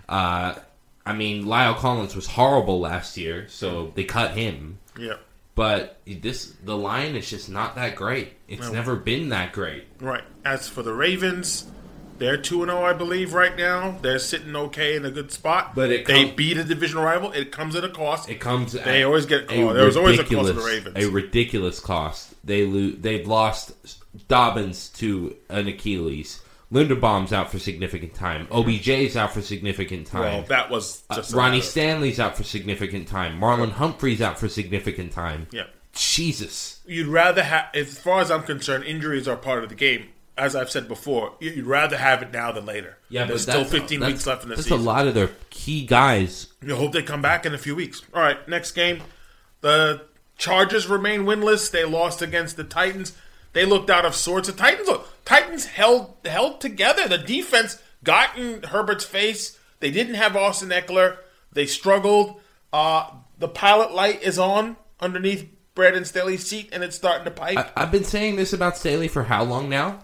Uh, 0.08 0.56
I 1.06 1.14
mean, 1.14 1.46
La'el 1.46 1.76
Collins 1.76 2.16
was 2.16 2.28
horrible 2.28 2.80
last 2.80 3.18
year, 3.18 3.48
so 3.48 3.92
they 3.96 4.04
cut 4.04 4.32
him. 4.32 4.78
Yeah, 5.00 5.16
But 5.56 6.00
this 6.06 6.54
the 6.64 6.78
line 6.78 7.16
is 7.16 7.30
just 7.30 7.50
not 7.50 7.76
that 7.76 7.96
great. 7.96 8.34
It's 8.48 8.70
never 8.70 8.96
been 8.96 9.30
that 9.30 9.54
great. 9.54 9.86
right. 10.00 10.24
As 10.44 10.68
for 10.68 10.84
the 10.84 10.94
Ravens, 10.94 11.66
they're 12.22 12.38
two 12.38 12.62
and 12.62 12.70
zero, 12.72 12.86
I 12.86 12.94
believe, 12.94 13.34
right 13.34 13.58
now. 13.58 13.98
They're 14.02 14.20
sitting 14.20 14.56
okay 14.56 14.96
in 14.96 15.06
a 15.06 15.12
good 15.12 15.32
spot. 15.32 15.74
But 15.74 15.92
it 15.92 16.06
they 16.06 16.26
com- 16.28 16.36
beat 16.36 16.56
a 16.58 16.64
divisional 16.64 17.04
rival. 17.04 17.32
It 17.32 17.52
comes 17.52 17.76
at 17.76 17.84
a 17.84 17.90
cost. 17.90 18.30
It 18.30 18.40
comes. 18.40 18.74
They 18.74 19.02
at 19.02 19.06
always 19.08 19.26
get 19.26 19.44
a 19.44 19.46
caught. 19.48 19.74
There's 19.74 19.98
always 19.98 20.20
a 20.20 20.24
cost 20.24 20.48
to 20.48 20.54
the 20.54 20.62
Ravens. 20.62 20.96
A 20.98 21.10
ridiculous 21.10 21.80
cost. 21.80 22.36
They 22.46 22.66
lo- 22.66 22.96
They've 22.96 23.28
lost 23.28 23.74
Dobbins 24.28 24.90
to 24.98 25.36
an 25.50 25.68
Achilles. 25.68 26.42
Linderbaum's 26.72 27.34
out 27.34 27.52
for 27.52 27.60
significant 27.60 28.14
time. 28.14 28.48
OBJ's 28.48 29.18
out 29.18 29.34
for 29.34 29.42
significant 29.42 30.08
time. 30.08 30.22
well, 30.22 30.42
that 30.44 30.70
was 30.70 31.04
uh, 31.10 31.16
just 31.16 31.34
a 31.34 31.36
Ronnie 31.36 31.58
matter 31.58 31.70
Stanley's 31.70 32.20
out 32.20 32.38
for 32.38 32.44
significant 32.44 33.08
time. 33.08 33.42
Marlon 33.42 33.72
Humphrey's 33.72 34.22
out 34.22 34.40
for 34.40 34.48
significant 34.48 35.12
time. 35.12 35.48
Yeah. 35.52 35.66
Jesus. 35.94 36.80
you'd 36.86 37.08
rather 37.08 37.44
have, 37.44 37.66
as 37.74 38.00
far 38.00 38.22
as 38.22 38.32
I'm 38.32 38.44
concerned, 38.44 38.86
injuries 38.86 39.28
are 39.28 39.36
part 39.36 39.64
of 39.64 39.70
the 39.70 39.76
game. 39.76 40.10
As 40.42 40.56
I've 40.56 40.72
said 40.72 40.88
before, 40.88 41.36
you'd 41.40 41.68
rather 41.68 41.98
have 41.98 42.24
it 42.24 42.32
now 42.34 42.52
than 42.52 42.66
later. 42.66 42.98
Yeah, 43.10 43.26
there's 43.26 43.44
still 43.44 43.64
15 43.64 44.00
weeks 44.00 44.26
left 44.26 44.42
in 44.42 44.50
the 44.50 44.56
That's 44.56 44.68
season. 44.68 44.80
a 44.80 44.84
lot 44.84 45.08
of 45.08 45.14
their 45.14 45.30
key 45.52 45.86
guys. 45.86 46.48
You 46.64 46.76
hope 46.76 46.94
they 46.94 47.04
come 47.04 47.22
back 47.22 47.46
in 47.46 47.54
a 47.54 47.60
few 47.60 47.76
weeks. 47.76 48.02
All 48.12 48.24
right, 48.24 48.48
next 48.48 48.72
game, 48.72 49.04
the 49.62 50.02
Chargers 50.38 50.88
remain 50.88 51.26
winless. 51.26 51.70
They 51.70 51.86
lost 51.86 52.24
against 52.24 52.58
the 52.58 52.64
Titans. 52.64 53.16
They 53.54 53.66
looked 53.66 53.92
out 53.92 54.04
of 54.04 54.16
sorts. 54.16 54.48
The 54.48 54.54
Titans, 54.56 54.88
look, 54.88 55.08
Titans 55.26 55.66
held 55.68 56.16
held 56.26 56.60
together. 56.60 57.08
The 57.08 57.20
defense 57.20 57.80
got 58.04 58.36
in 58.36 58.64
Herbert's 58.64 59.06
face. 59.06 59.60
They 59.80 59.92
didn't 59.92 60.16
have 60.16 60.36
Austin 60.36 60.70
Ekeler. 60.70 61.18
They 61.52 61.68
struggled. 61.68 62.42
Uh, 62.74 63.12
the 63.38 63.48
pilot 63.48 63.94
light 63.94 64.24
is 64.24 64.40
on 64.40 64.78
underneath 65.00 65.48
Brandon 65.76 66.04
Staley's 66.04 66.48
seat, 66.48 66.70
and 66.72 66.84
it's 66.84 66.96
starting 66.96 67.26
to 67.26 67.32
pipe. 67.32 67.60
I, 67.60 67.84
I've 67.84 67.92
been 67.92 68.04
saying 68.06 68.38
this 68.38 68.54
about 68.54 68.76
Staley 68.76 69.08
for 69.08 69.24
how 69.26 69.44
long 69.44 69.70
now? 69.70 70.00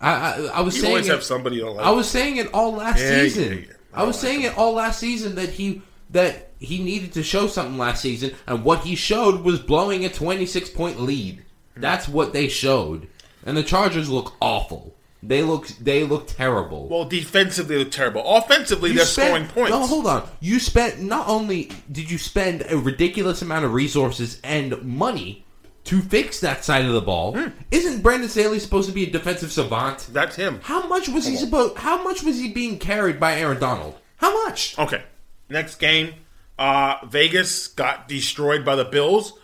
I 0.00 0.12
I, 0.12 0.44
I 0.56 0.60
was 0.60 0.76
you 0.76 0.82
saying 0.82 1.06
it- 1.06 1.22
somebody 1.22 1.56
you 1.56 1.70
like. 1.70 1.84
I 1.86 1.90
was 1.90 2.08
saying 2.08 2.36
it 2.36 2.52
all 2.54 2.72
last 2.72 3.00
Yeah, 3.00 3.22
season. 3.22 3.44
yeah, 3.44 3.58
yeah. 3.68 3.72
I 3.94 4.02
was 4.04 4.18
saying 4.18 4.42
it 4.42 4.56
all 4.58 4.74
last 4.74 5.00
season 5.00 5.36
that 5.36 5.50
he 5.50 5.82
that 6.10 6.50
he 6.58 6.82
needed 6.82 7.12
to 7.14 7.22
show 7.22 7.46
something 7.46 7.78
last 7.78 8.02
season, 8.02 8.32
and 8.46 8.62
what 8.64 8.80
he 8.80 8.94
showed 8.94 9.40
was 9.42 9.58
blowing 9.58 10.04
a 10.04 10.08
twenty 10.08 10.46
six 10.46 10.68
point 10.68 11.00
lead. 11.00 11.42
That's 11.76 12.08
what 12.08 12.32
they 12.32 12.48
showed, 12.48 13.08
and 13.44 13.56
the 13.56 13.62
Chargers 13.62 14.08
look 14.10 14.34
awful. 14.40 14.94
They 15.22 15.42
look 15.42 15.66
they 15.80 16.04
look 16.04 16.26
terrible. 16.28 16.88
well, 16.88 17.04
defensively, 17.06 17.76
they're 17.76 17.84
terrible. 17.86 18.22
Offensively, 18.36 18.92
they're 18.92 19.04
spent- 19.06 19.28
scoring 19.28 19.46
points. 19.48 19.70
No, 19.70 19.86
hold 19.86 20.06
on. 20.06 20.28
You 20.40 20.60
spent 20.60 21.00
not 21.00 21.26
only 21.26 21.70
did 21.90 22.10
you 22.10 22.18
spend 22.18 22.64
a 22.68 22.76
ridiculous 22.78 23.40
amount 23.42 23.64
of 23.64 23.72
resources 23.72 24.38
and 24.44 24.80
money 24.82 25.44
to 25.86 26.02
fix 26.02 26.40
that 26.40 26.64
side 26.64 26.84
of 26.84 26.92
the 26.92 27.00
ball. 27.00 27.32
Hmm. 27.36 27.48
Isn't 27.70 28.02
Brandon 28.02 28.28
Staley 28.28 28.58
supposed 28.58 28.88
to 28.88 28.94
be 28.94 29.04
a 29.04 29.10
defensive 29.10 29.52
savant? 29.52 30.08
That's 30.12 30.36
him. 30.36 30.60
How 30.62 30.86
much 30.88 31.08
was 31.08 31.26
he 31.26 31.36
supposed? 31.36 31.78
How 31.78 32.02
much 32.02 32.22
was 32.22 32.38
he 32.38 32.52
being 32.52 32.78
carried 32.78 33.18
by 33.18 33.36
Aaron 33.38 33.60
Donald? 33.60 33.96
How 34.16 34.44
much? 34.44 34.78
Okay. 34.78 35.02
Next 35.48 35.76
game, 35.76 36.14
uh, 36.58 36.96
Vegas 37.06 37.68
got 37.68 38.08
destroyed 38.08 38.64
by 38.64 38.74
the 38.74 38.84
Bills. 38.84 39.38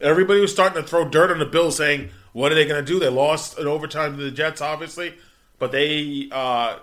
Everybody 0.00 0.40
was 0.40 0.52
starting 0.52 0.80
to 0.80 0.88
throw 0.88 1.08
dirt 1.08 1.32
on 1.32 1.40
the 1.40 1.46
Bills, 1.46 1.76
saying, 1.76 2.10
"What 2.32 2.52
are 2.52 2.54
they 2.54 2.64
going 2.64 2.84
to 2.84 2.92
do?" 2.92 3.00
They 3.00 3.08
lost 3.08 3.58
in 3.58 3.66
overtime 3.66 4.16
to 4.16 4.22
the 4.22 4.30
Jets, 4.30 4.60
obviously, 4.60 5.14
but 5.58 5.72
they 5.72 6.28
uh, 6.30 6.78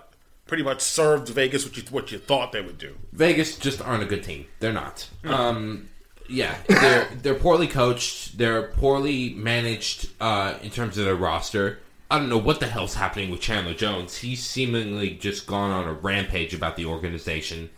pretty 0.46 0.62
much 0.62 0.82
served 0.82 1.28
Vegas 1.30 1.64
what 1.64 1.76
you 1.78 1.82
what 1.90 2.12
you 2.12 2.18
thought 2.18 2.52
they 2.52 2.60
would 2.60 2.76
do. 2.76 2.96
Vegas 3.12 3.56
just 3.56 3.80
aren't 3.80 4.02
a 4.02 4.06
good 4.06 4.22
team. 4.22 4.44
They're 4.60 4.74
not. 4.74 5.08
Um, 5.24 5.88
Yeah, 6.28 6.56
they're 6.68 7.08
they're 7.22 7.34
poorly 7.34 7.66
coached. 7.68 8.38
They're 8.38 8.68
poorly 8.68 9.34
managed 9.34 10.08
uh, 10.20 10.54
in 10.62 10.70
terms 10.70 10.98
of 10.98 11.04
their 11.04 11.14
roster. 11.16 11.78
I 12.10 12.18
don't 12.18 12.28
know 12.28 12.38
what 12.38 12.60
the 12.60 12.66
hell's 12.66 12.94
happening 12.94 13.30
with 13.30 13.40
Chandler 13.40 13.74
Jones. 13.74 14.18
He's 14.18 14.42
seemingly 14.42 15.10
just 15.10 15.46
gone 15.46 15.72
on 15.72 15.88
a 15.88 15.92
rampage 15.92 16.54
about 16.54 16.76
the 16.76 16.86
organization. 16.86 17.70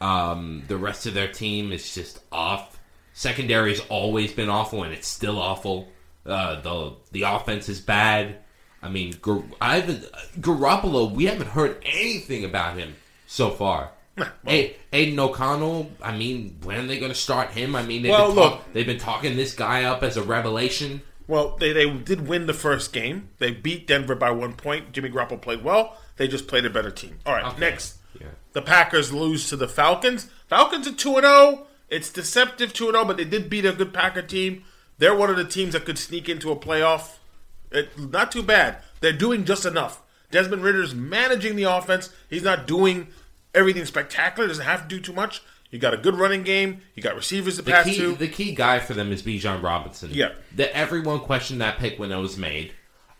Um, 0.00 0.64
the 0.66 0.76
rest 0.76 1.06
of 1.06 1.14
their 1.14 1.28
team 1.30 1.70
is 1.72 1.94
just 1.94 2.20
off. 2.32 2.80
Secondary's 3.12 3.80
always 3.88 4.32
been 4.32 4.48
awful, 4.48 4.82
and 4.82 4.92
it's 4.92 5.06
still 5.08 5.38
awful. 5.38 5.88
Uh, 6.26 6.60
the 6.60 6.94
the 7.12 7.22
offense 7.22 7.68
is 7.68 7.80
bad. 7.80 8.38
I 8.82 8.88
mean, 8.88 9.14
Gar- 9.20 9.44
I 9.60 9.76
haven't 9.80 10.04
Garoppolo. 10.40 11.12
We 11.12 11.26
haven't 11.26 11.48
heard 11.48 11.82
anything 11.84 12.44
about 12.44 12.78
him 12.78 12.96
so 13.26 13.50
far. 13.50 13.90
Hey, 14.46 14.76
Aidan 14.92 15.18
O'Connell. 15.18 15.90
I 16.02 16.16
mean, 16.16 16.58
when 16.62 16.78
are 16.80 16.86
they 16.86 16.98
going 16.98 17.12
to 17.12 17.18
start 17.18 17.50
him? 17.50 17.74
I 17.76 17.82
mean, 17.82 18.02
they've, 18.02 18.10
Well, 18.10 18.28
been 18.28 18.36
look. 18.36 18.72
they've 18.72 18.86
been 18.86 18.98
talking 18.98 19.36
this 19.36 19.54
guy 19.54 19.84
up 19.84 20.02
as 20.02 20.16
a 20.16 20.22
revelation. 20.22 21.02
Well, 21.26 21.56
they, 21.60 21.72
they 21.72 21.88
did 21.90 22.26
win 22.26 22.46
the 22.46 22.54
first 22.54 22.92
game. 22.92 23.28
They 23.38 23.52
beat 23.52 23.86
Denver 23.86 24.14
by 24.16 24.30
one 24.32 24.54
point. 24.54 24.92
Jimmy 24.92 25.10
Garoppolo 25.10 25.40
played 25.40 25.62
well. 25.62 25.96
They 26.16 26.26
just 26.26 26.48
played 26.48 26.64
a 26.64 26.70
better 26.70 26.90
team. 26.90 27.18
All 27.24 27.34
right, 27.34 27.44
Okay. 27.44 27.60
next. 27.60 27.98
Yeah. 28.20 28.26
The 28.52 28.62
Packers 28.62 29.12
lose 29.12 29.48
to 29.50 29.56
the 29.56 29.68
Falcons. 29.68 30.28
Falcons 30.48 30.88
are 30.88 30.92
2 30.92 31.20
0. 31.20 31.66
It's 31.88 32.10
deceptive 32.10 32.72
2 32.72 32.90
0, 32.90 33.04
but 33.04 33.16
they 33.16 33.24
did 33.24 33.48
beat 33.48 33.64
a 33.64 33.72
good 33.72 33.94
Packer 33.94 34.22
team. 34.22 34.64
They're 34.98 35.14
one 35.14 35.30
of 35.30 35.36
the 35.36 35.44
teams 35.44 35.72
that 35.74 35.84
could 35.84 35.98
sneak 35.98 36.28
into 36.28 36.50
a 36.50 36.56
playoff. 36.56 37.16
It, 37.70 37.96
not 37.96 38.32
too 38.32 38.42
bad. 38.42 38.78
They're 39.00 39.12
doing 39.12 39.44
just 39.44 39.64
enough. 39.64 40.02
Desmond 40.32 40.62
Ridder's 40.62 40.94
managing 40.94 41.54
the 41.56 41.62
offense. 41.64 42.10
He's 42.28 42.42
not 42.42 42.66
doing 42.66 43.06
everything 43.54 43.84
spectacular. 43.84 44.48
Doesn't 44.48 44.64
have 44.64 44.82
to 44.82 44.88
do 44.88 45.00
too 45.00 45.12
much. 45.12 45.42
You 45.70 45.78
got 45.78 45.94
a 45.94 45.98
good 45.98 46.16
running 46.16 46.42
game. 46.42 46.80
You 46.94 47.02
got 47.02 47.14
receivers 47.14 47.56
to 47.56 47.62
The 47.62 47.70
pass 47.70 47.84
key, 47.84 47.96
to. 47.98 48.14
the 48.14 48.26
key 48.28 48.54
guy 48.54 48.80
for 48.80 48.94
them 48.94 49.12
is 49.12 49.22
Bijan 49.22 49.62
Robinson. 49.62 50.10
Yeah. 50.12 50.32
That 50.56 50.76
everyone 50.76 51.20
questioned 51.20 51.60
that 51.60 51.78
pick 51.78 51.98
when 51.98 52.10
it 52.10 52.16
was 52.16 52.36
made. 52.36 52.72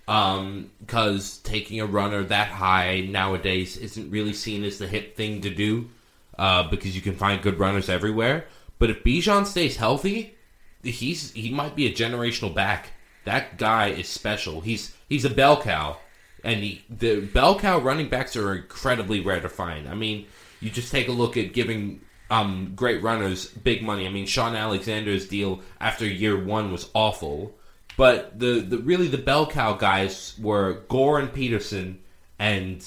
Um, 0.09 0.73
because 0.81 1.39
taking 1.39 1.81
a 1.81 1.87
runner 1.87 2.25
that 2.25 2.49
high 2.49 3.03
nowadays 3.09 3.77
isn't 3.77 4.11
really 4.11 4.33
seen 4.33 4.65
as 4.65 4.79
the 4.79 4.89
hip 4.89 5.17
thing 5.17 5.41
to 5.43 5.51
do. 5.51 5.91
Uh, 6.37 6.63
because 6.69 6.97
you 6.97 7.03
can 7.03 7.15
find 7.15 7.43
good 7.43 7.59
runners 7.59 7.89
everywhere. 7.89 8.47
But 8.79 8.89
if 8.91 9.05
Bijan 9.05 9.45
stays 9.47 9.77
healthy, 9.77 10.37
he's 10.83 11.33
he 11.33 11.51
might 11.51 11.77
be 11.77 11.87
a 11.87 11.93
generational 11.93 12.55
back. 12.55 12.93
That 13.27 13.59
guy 13.59 13.89
is 13.89 14.09
special. 14.09 14.63
He's 14.63 14.95
he's 15.07 15.27
a 15.27 15.31
bell 15.31 15.61
cow, 15.61 15.99
and 16.45 16.63
he, 16.63 16.85
the 16.89 17.21
bell 17.21 17.59
cow 17.59 17.79
running 17.79 18.09
backs 18.09 18.37
are 18.37 18.55
incredibly 18.55 19.21
rare 19.21 19.41
to 19.41 19.49
find. 19.49 19.89
I 19.89 19.95
mean, 19.95 20.27
you 20.61 20.71
just 20.71 20.91
take 20.91 21.09
a 21.09 21.13
look 21.13 21.37
at 21.37 21.53
giving 21.53 22.01
um, 22.31 22.73
great 22.75 23.03
runners 23.03 23.47
big 23.47 23.83
money. 23.83 24.07
I 24.07 24.11
mean, 24.11 24.27
Shaun 24.27 24.55
Alexander's 24.55 25.29
deal 25.29 25.61
after 25.81 26.07
year 26.07 26.43
one 26.43 26.73
was 26.73 26.89
awful, 26.95 27.55
but 27.97 28.39
the, 28.39 28.61
the 28.61 28.79
really 28.79 29.09
the 29.09 29.19
bell 29.19 29.47
cow 29.47 29.75
guys 29.75 30.39
were 30.41 30.85
Gore 30.89 31.19
and 31.19 31.33
Peterson, 31.33 31.99
and 32.39 32.85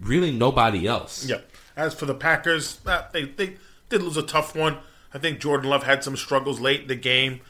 really 0.00 0.32
nobody 0.32 0.86
else. 0.86 1.26
Yeah. 1.26 1.40
As 1.76 1.94
for 1.94 2.06
the 2.06 2.14
Packers, 2.14 2.80
uh, 2.86 3.02
they, 3.12 3.26
they 3.26 3.56
did 3.88 4.02
lose 4.02 4.16
a 4.16 4.22
tough 4.22 4.56
one. 4.56 4.78
I 5.14 5.18
think 5.18 5.38
Jordan 5.38 5.70
Love 5.70 5.84
had 5.84 6.02
some 6.02 6.16
struggles 6.16 6.60
late 6.60 6.82
in 6.82 6.88
the 6.88 6.96
game. 6.96 7.40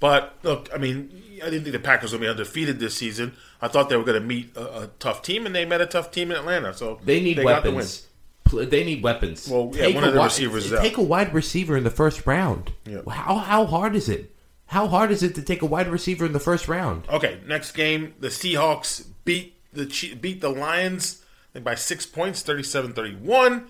But 0.00 0.34
look, 0.42 0.68
I 0.74 0.78
mean, 0.78 1.22
I 1.42 1.46
didn't 1.50 1.62
think 1.64 1.72
the 1.72 1.78
Packers 1.80 2.12
would 2.12 2.20
be 2.20 2.28
undefeated 2.28 2.78
this 2.78 2.94
season. 2.96 3.34
I 3.60 3.68
thought 3.68 3.88
they 3.88 3.96
were 3.96 4.04
going 4.04 4.20
to 4.20 4.26
meet 4.26 4.56
a, 4.56 4.82
a 4.82 4.86
tough 4.98 5.22
team, 5.22 5.44
and 5.46 5.54
they 5.54 5.64
met 5.64 5.80
a 5.80 5.86
tough 5.86 6.10
team 6.10 6.30
in 6.30 6.36
Atlanta. 6.36 6.72
So 6.74 7.00
They 7.04 7.20
need 7.20 7.36
got 7.38 7.62
the 7.64 7.70
win. 7.70 7.76
weapons. 7.76 8.06
Pl- 8.44 8.66
They 8.66 8.84
need 8.84 9.02
weapons. 9.02 9.48
Well, 9.48 9.70
yeah, 9.74 9.86
Take 9.86 9.94
one 9.96 10.04
of 10.04 10.12
the 10.12 10.18
wi- 10.18 10.26
receivers 10.26 10.66
is 10.66 10.72
out. 10.72 10.82
Take 10.82 10.96
a 10.98 11.02
wide 11.02 11.34
receiver 11.34 11.76
in 11.76 11.82
the 11.84 11.90
first 11.90 12.26
round. 12.26 12.72
Yeah. 12.86 13.00
How 13.10 13.36
how 13.38 13.66
hard 13.66 13.96
is 13.96 14.08
it? 14.08 14.34
How 14.66 14.86
hard 14.86 15.10
is 15.10 15.22
it 15.22 15.34
to 15.34 15.42
take 15.42 15.62
a 15.62 15.66
wide 15.66 15.88
receiver 15.88 16.26
in 16.26 16.32
the 16.32 16.40
first 16.40 16.68
round? 16.68 17.08
Okay, 17.08 17.40
next 17.46 17.72
game, 17.72 18.14
the 18.20 18.28
Seahawks 18.28 19.04
beat 19.24 19.54
the 19.72 19.86
beat 20.20 20.40
the 20.40 20.50
Lions 20.50 21.22
I 21.50 21.54
think 21.54 21.64
by 21.64 21.74
six 21.74 22.04
points, 22.06 22.42
37-31. 22.42 23.64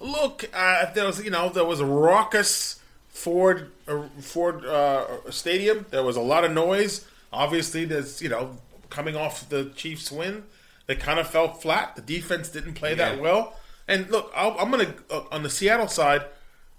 Look, 0.00 0.44
uh, 0.54 0.90
there 0.92 1.04
was 1.04 1.22
you 1.24 1.30
know 1.30 1.48
there 1.50 1.64
was 1.64 1.80
a 1.80 1.84
raucous 1.86 2.80
Ford 3.10 3.72
uh, 3.86 4.02
Ford 4.20 4.64
uh, 4.64 5.30
Stadium. 5.30 5.86
There 5.90 6.02
was 6.02 6.16
a 6.16 6.20
lot 6.20 6.44
of 6.44 6.52
noise. 6.52 7.06
Obviously, 7.32 7.84
there's 7.84 8.22
you 8.22 8.28
know 8.28 8.56
coming 8.90 9.16
off 9.16 9.48
the 9.48 9.70
Chiefs 9.76 10.10
win, 10.10 10.44
they 10.86 10.96
kind 10.96 11.18
of 11.18 11.28
fell 11.28 11.52
flat. 11.52 11.96
The 11.96 12.02
defense 12.02 12.48
didn't 12.48 12.74
play 12.74 12.94
that 12.94 13.20
well. 13.20 13.54
And 13.86 14.10
look, 14.10 14.32
I'll, 14.34 14.56
I'm 14.58 14.70
gonna 14.70 14.94
uh, 15.10 15.22
on 15.30 15.42
the 15.42 15.50
Seattle 15.50 15.88
side, 15.88 16.24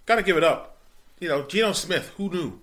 got 0.05 0.15
to 0.15 0.24
give 0.24 0.38
it 0.38 0.43
up. 0.43 0.77
You 1.19 1.29
know, 1.29 1.43
Geno 1.43 1.74
Smith. 1.74 2.13
Who 2.17 2.29
knew? 2.29 2.59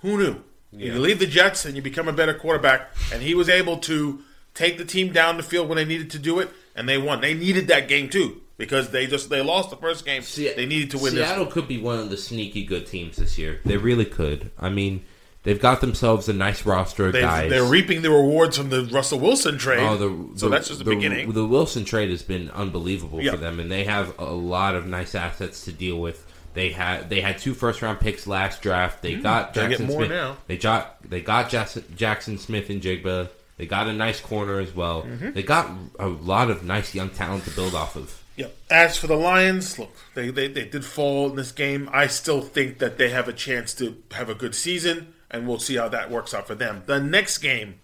Who 0.00 0.18
knew? 0.18 0.42
You 0.72 0.98
leave 1.00 1.18
the 1.18 1.26
Jets 1.26 1.64
and 1.64 1.74
you 1.74 1.82
become 1.82 2.06
a 2.06 2.12
better 2.12 2.32
quarterback, 2.32 2.92
and 3.12 3.22
he 3.22 3.34
was 3.34 3.48
able 3.48 3.78
to 3.78 4.20
take 4.54 4.78
the 4.78 4.84
team 4.84 5.12
down 5.12 5.36
the 5.36 5.42
field 5.42 5.68
when 5.68 5.76
they 5.76 5.84
needed 5.84 6.10
to 6.10 6.18
do 6.18 6.38
it, 6.38 6.50
and 6.76 6.88
they 6.88 6.96
won. 6.96 7.20
They 7.20 7.34
needed 7.34 7.66
that 7.68 7.88
game 7.88 8.08
too 8.08 8.40
because 8.60 8.90
they 8.90 9.06
just 9.08 9.28
they 9.30 9.40
lost 9.42 9.70
the 9.70 9.76
first 9.76 10.04
game. 10.04 10.22
Se- 10.22 10.54
they 10.54 10.66
needed 10.66 10.92
to 10.92 10.98
win 10.98 11.14
Seattle 11.14 11.46
could 11.46 11.66
be 11.66 11.78
one 11.78 11.98
of 11.98 12.10
the 12.10 12.16
sneaky 12.16 12.64
good 12.64 12.86
teams 12.86 13.16
this 13.16 13.36
year. 13.38 13.60
They 13.64 13.76
really 13.76 14.04
could. 14.04 14.52
I 14.58 14.68
mean, 14.68 15.04
they've 15.42 15.60
got 15.60 15.80
themselves 15.80 16.28
a 16.28 16.32
nice 16.32 16.64
roster 16.64 17.06
of 17.06 17.12
They, 17.14 17.22
guys. 17.22 17.50
they're 17.50 17.64
reaping 17.64 18.02
the 18.02 18.10
rewards 18.10 18.56
from 18.58 18.70
the 18.70 18.84
Russell 18.84 19.18
Wilson 19.18 19.58
trade. 19.58 19.80
Oh, 19.80 19.96
the, 19.96 20.38
so 20.38 20.46
the- 20.48 20.54
that's 20.54 20.68
just 20.68 20.78
the, 20.84 20.84
beginning. 20.84 21.32
The 21.32 21.46
Wilson 21.46 21.84
trade 21.84 22.10
has 22.10 22.22
been 22.22 22.50
unbelievable 22.50 23.20
Yeah. 23.20 23.32
for 23.32 23.36
them, 23.38 23.58
and 23.58 23.70
they 23.72 23.84
have 23.84 24.14
a 24.18 24.26
lot 24.30 24.74
of 24.76 24.86
nice 24.86 25.14
assets 25.16 25.64
to 25.64 25.72
deal 25.72 25.98
with. 26.00 26.24
They 26.52 26.70
had 26.70 27.08
they 27.08 27.20
had 27.20 27.38
two 27.38 27.54
first 27.54 27.80
round 27.80 28.00
picks 28.00 28.26
last 28.26 28.60
draft. 28.60 29.02
They 29.02 29.14
got 29.14 29.50
Mm, 29.50 29.54
get 29.54 29.68
Jackson 29.70 29.86
more 29.86 30.00
Smith. 30.04 30.10
now. 30.10 30.36
They 30.48 30.56
got 30.56 31.08
they 31.08 31.20
got 31.20 31.48
Jackson, 31.48 31.84
Jaxon 31.96 32.38
Smith-Njigba. 32.40 33.28
They 33.56 33.66
got 33.66 33.86
a 33.88 33.92
nice 33.92 34.20
corner 34.20 34.58
as 34.58 34.74
well. 34.74 35.02
Mm-hmm. 35.02 35.32
They 35.32 35.42
got 35.44 35.70
a 35.98 36.08
lot 36.08 36.50
of 36.50 36.64
nice 36.64 36.94
young 36.94 37.10
talent 37.10 37.44
to 37.44 37.50
build 37.50 37.74
off 37.74 37.94
of. 37.94 38.19
Yeah. 38.40 38.46
As 38.70 38.96
for 38.96 39.06
the 39.06 39.16
Lions, 39.16 39.78
look, 39.78 39.94
they, 40.14 40.30
they, 40.30 40.48
they 40.48 40.64
did 40.64 40.84
fall 40.84 41.28
in 41.28 41.36
this 41.36 41.52
game. 41.52 41.90
I 41.92 42.06
still 42.06 42.40
think 42.40 42.78
that 42.78 42.96
they 42.96 43.10
have 43.10 43.28
a 43.28 43.32
chance 43.34 43.74
to 43.74 43.96
have 44.12 44.30
a 44.30 44.34
good 44.34 44.54
season, 44.54 45.12
and 45.30 45.46
we'll 45.46 45.58
see 45.58 45.76
how 45.76 45.88
that 45.90 46.10
works 46.10 46.32
out 46.32 46.46
for 46.46 46.54
them. 46.54 46.82
The 46.86 46.98
next 47.00 47.38
game, 47.38 47.80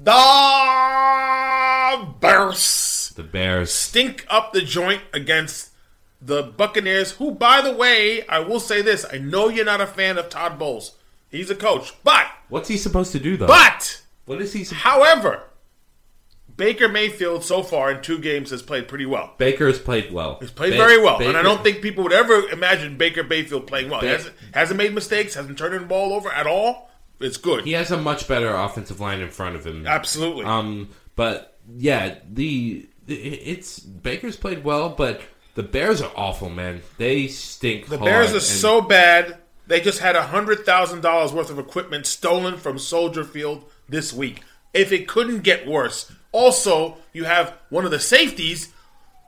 the 0.00 0.12
Bears 2.20 3.12
The 3.16 3.22
Bears. 3.22 3.70
stink 3.72 4.26
up 4.28 4.52
the 4.52 4.62
joint 4.62 5.02
against 5.12 5.70
the 6.20 6.42
Buccaneers, 6.42 7.12
who, 7.12 7.30
by 7.30 7.60
the 7.60 7.72
way, 7.72 8.26
I 8.26 8.40
will 8.40 8.60
say 8.60 8.82
this: 8.82 9.06
I 9.12 9.18
know 9.18 9.48
you're 9.48 9.64
not 9.64 9.80
a 9.80 9.86
fan 9.86 10.18
of 10.18 10.28
Todd 10.28 10.58
Bowles. 10.58 10.96
He's 11.30 11.50
a 11.50 11.54
coach, 11.54 11.92
but 12.02 12.26
What's 12.48 12.68
he 12.68 12.76
supposed 12.76 13.12
to 13.12 13.20
do 13.20 13.36
though? 13.36 13.46
but 13.46 14.02
what 14.26 14.40
is 14.40 14.52
he? 14.52 14.64
sup- 14.64 14.78
however, 14.78 15.44
Baker 16.58 16.88
Mayfield 16.88 17.44
so 17.44 17.62
far 17.62 17.90
in 17.90 18.02
two 18.02 18.18
games 18.18 18.50
has 18.50 18.60
played 18.62 18.88
pretty 18.88 19.06
well. 19.06 19.32
Baker 19.38 19.68
has 19.68 19.78
played 19.78 20.12
well. 20.12 20.38
He's 20.40 20.50
played 20.50 20.72
Ba- 20.72 20.76
very 20.76 21.00
well, 21.00 21.22
and 21.22 21.36
I 21.36 21.42
don't 21.42 21.62
think 21.62 21.80
people 21.80 22.02
would 22.02 22.12
ever 22.12 22.50
imagine 22.50 22.98
Baker 22.98 23.22
Mayfield 23.24 23.66
playing 23.66 23.88
well. 23.88 24.00
He 24.00 24.08
hasn't, 24.08 24.34
hasn't 24.52 24.76
made 24.76 24.92
mistakes, 24.92 25.34
hasn't 25.34 25.56
turned 25.56 25.80
the 25.80 25.86
ball 25.86 26.12
over 26.12 26.28
at 26.28 26.46
all. 26.46 26.90
It's 27.20 27.36
good. 27.36 27.64
he 27.64 27.72
has 27.72 27.90
a 27.90 27.96
much 27.96 28.28
better 28.28 28.54
offensive 28.54 29.00
line 29.00 29.20
in 29.20 29.30
front 29.30 29.56
of 29.56 29.64
him. 29.66 29.86
Absolutely. 29.86 30.44
Um, 30.44 30.90
but 31.16 31.58
yeah, 31.76 32.18
the 32.28 32.88
it's 33.06 33.78
Baker's 33.78 34.36
played 34.36 34.64
well, 34.64 34.90
but 34.90 35.22
the 35.54 35.62
Bears 35.62 36.02
are 36.02 36.12
awful, 36.14 36.50
man. 36.50 36.82
They 36.98 37.28
stink. 37.28 37.86
the 37.88 37.98
Bears 37.98 38.34
are 38.34 38.40
so 38.40 38.80
bad. 38.80 39.38
They 39.66 39.80
just 39.80 40.00
had 40.00 40.16
hundred 40.16 40.66
thousand 40.66 41.02
dollars 41.02 41.32
worth 41.32 41.50
of 41.50 41.58
equipment 41.58 42.06
stolen 42.06 42.56
from 42.56 42.78
Soldier 42.78 43.24
Field 43.24 43.64
this 43.88 44.12
week. 44.12 44.42
If 44.74 44.92
it 44.92 45.08
couldn't 45.08 45.42
get 45.42 45.66
worse, 45.66 46.12
also 46.32 46.96
you 47.12 47.24
have 47.24 47.54
one 47.70 47.84
of 47.84 47.90
the 47.90 48.00
safeties 48.00 48.72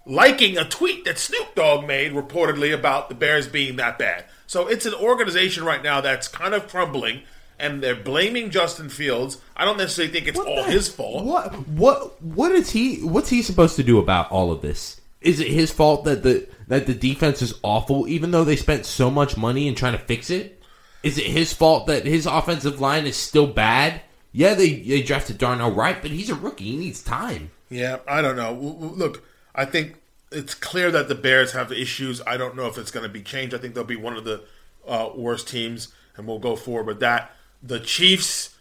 liking 0.07 0.57
a 0.57 0.65
tweet 0.69 1.05
that 1.05 1.19
Snoop 1.19 1.55
Dogg 1.55 1.87
made 1.87 2.13
reportedly 2.13 2.75
about 2.75 3.09
the 3.09 3.15
Bears 3.15 3.47
being 3.49 3.77
that 3.77 3.99
bad. 3.99 4.25
So 4.47 4.67
it's 4.67 4.87
an 4.87 4.95
organization 4.95 5.65
right 5.65 5.83
now 5.83 6.01
that's 6.01 6.27
kind 6.27 6.55
of 6.55 6.67
crumbling, 6.69 7.23
and 7.59 7.83
they're 7.83 7.95
blaming 7.95 8.51
Justin 8.51 8.89
Fields. 8.89 9.39
I 9.57 9.65
don't 9.65 9.79
necessarily 9.79 10.13
think 10.13 10.27
it's 10.27 10.39
all 10.39 10.65
the- 10.65 10.71
his 10.73 10.89
fault. 10.89 11.25
What 11.25 11.69
what 11.69 12.23
what 12.23 12.53
is 12.53 12.71
he? 12.71 12.97
What's 12.97 13.29
he 13.29 13.43
supposed 13.43 13.77
to 13.77 13.85
do 13.85 13.99
about 13.99 14.31
all 14.31 14.51
of 14.51 14.63
this? 14.63 15.01
Is 15.21 15.39
it 15.39 15.49
his 15.49 15.71
fault 15.71 16.05
that 16.05 16.23
the 16.23 16.49
that 16.69 16.87
the 16.87 16.95
defense 16.95 17.43
is 17.43 17.55
awful, 17.63 18.09
even 18.09 18.31
though 18.31 18.45
they 18.45 18.57
spent 18.57 18.87
so 18.87 19.11
much 19.11 19.37
money 19.37 19.69
in 19.69 19.75
trying 19.75 19.93
to 19.93 19.99
fix 20.05 20.31
it? 20.31 20.63
Is 21.03 21.19
it 21.19 21.27
his 21.27 21.53
fault 21.53 21.87
that 21.87 22.05
his 22.07 22.27
offensive 22.27 22.81
line 22.81 23.07
is 23.07 23.17
still 23.17 23.47
bad? 23.47 24.01
Yeah, 24.33 24.55
they 24.55 24.75
they 24.75 25.03
drafted 25.03 25.39
Darnell 25.39 25.73
Wright, 25.73 26.01
but 26.01 26.11
he's 26.11 26.31
a 26.31 26.35
rookie. 26.35 26.65
He 26.65 26.77
needs 26.77 27.03
time. 27.03 27.51
Yeah, 27.69 27.99
I 28.07 28.23
don't 28.23 28.37
know. 28.37 28.53
Look, 28.53 29.25
I 29.55 29.65
think 29.65 29.97
it's 30.31 30.55
clear 30.55 30.91
that 30.91 31.09
the 31.09 31.15
Bears 31.15 31.53
have 31.53 31.73
issues. 31.73 32.21
I 32.27 32.37
don't 32.37 32.57
know 32.57 32.67
if 32.67 32.79
it's 32.79 32.91
going 32.91 33.03
to 33.03 33.13
be 33.13 33.23
changed. 33.23 33.55
I 33.55 33.59
think 33.59 33.75
they'll 33.75 33.85
be 33.85 33.97
one 33.97 34.17
of 34.17 34.25
the 34.25 34.43
uh, 34.87 35.11
worst 35.15 35.49
teams, 35.49 35.89
and 36.17 36.27
we'll 36.27 36.39
go 36.39 36.57
forward 36.57 36.87
with 36.87 37.01
that. 37.01 37.33
The 37.63 37.81
Chiefs 37.81 38.57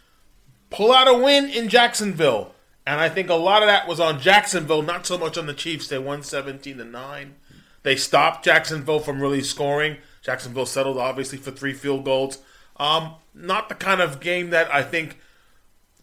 pull 0.70 0.92
out 0.92 1.08
a 1.08 1.14
win 1.14 1.48
in 1.48 1.68
Jacksonville, 1.68 2.54
and 2.86 3.00
I 3.00 3.08
think 3.08 3.30
a 3.30 3.34
lot 3.34 3.62
of 3.62 3.68
that 3.68 3.86
was 3.86 4.00
on 4.00 4.20
Jacksonville, 4.20 4.82
not 4.82 5.06
so 5.06 5.16
much 5.16 5.38
on 5.38 5.46
the 5.46 5.54
Chiefs. 5.54 5.88
They 5.88 5.98
won 5.98 6.22
seventeen 6.22 6.78
to 6.78 6.84
nine. 6.84 7.36
They 7.82 7.96
stopped 7.96 8.44
Jacksonville 8.44 9.00
from 9.00 9.20
really 9.20 9.42
scoring. 9.42 9.96
Jacksonville 10.22 10.66
settled 10.66 10.98
obviously 10.98 11.38
for 11.38 11.50
three 11.50 11.72
field 11.72 12.04
goals. 12.04 12.38
Um, 12.76 13.14
not 13.34 13.68
the 13.68 13.74
kind 13.74 14.00
of 14.00 14.20
game 14.20 14.50
that 14.50 14.72
I 14.72 14.82
think 14.82 15.18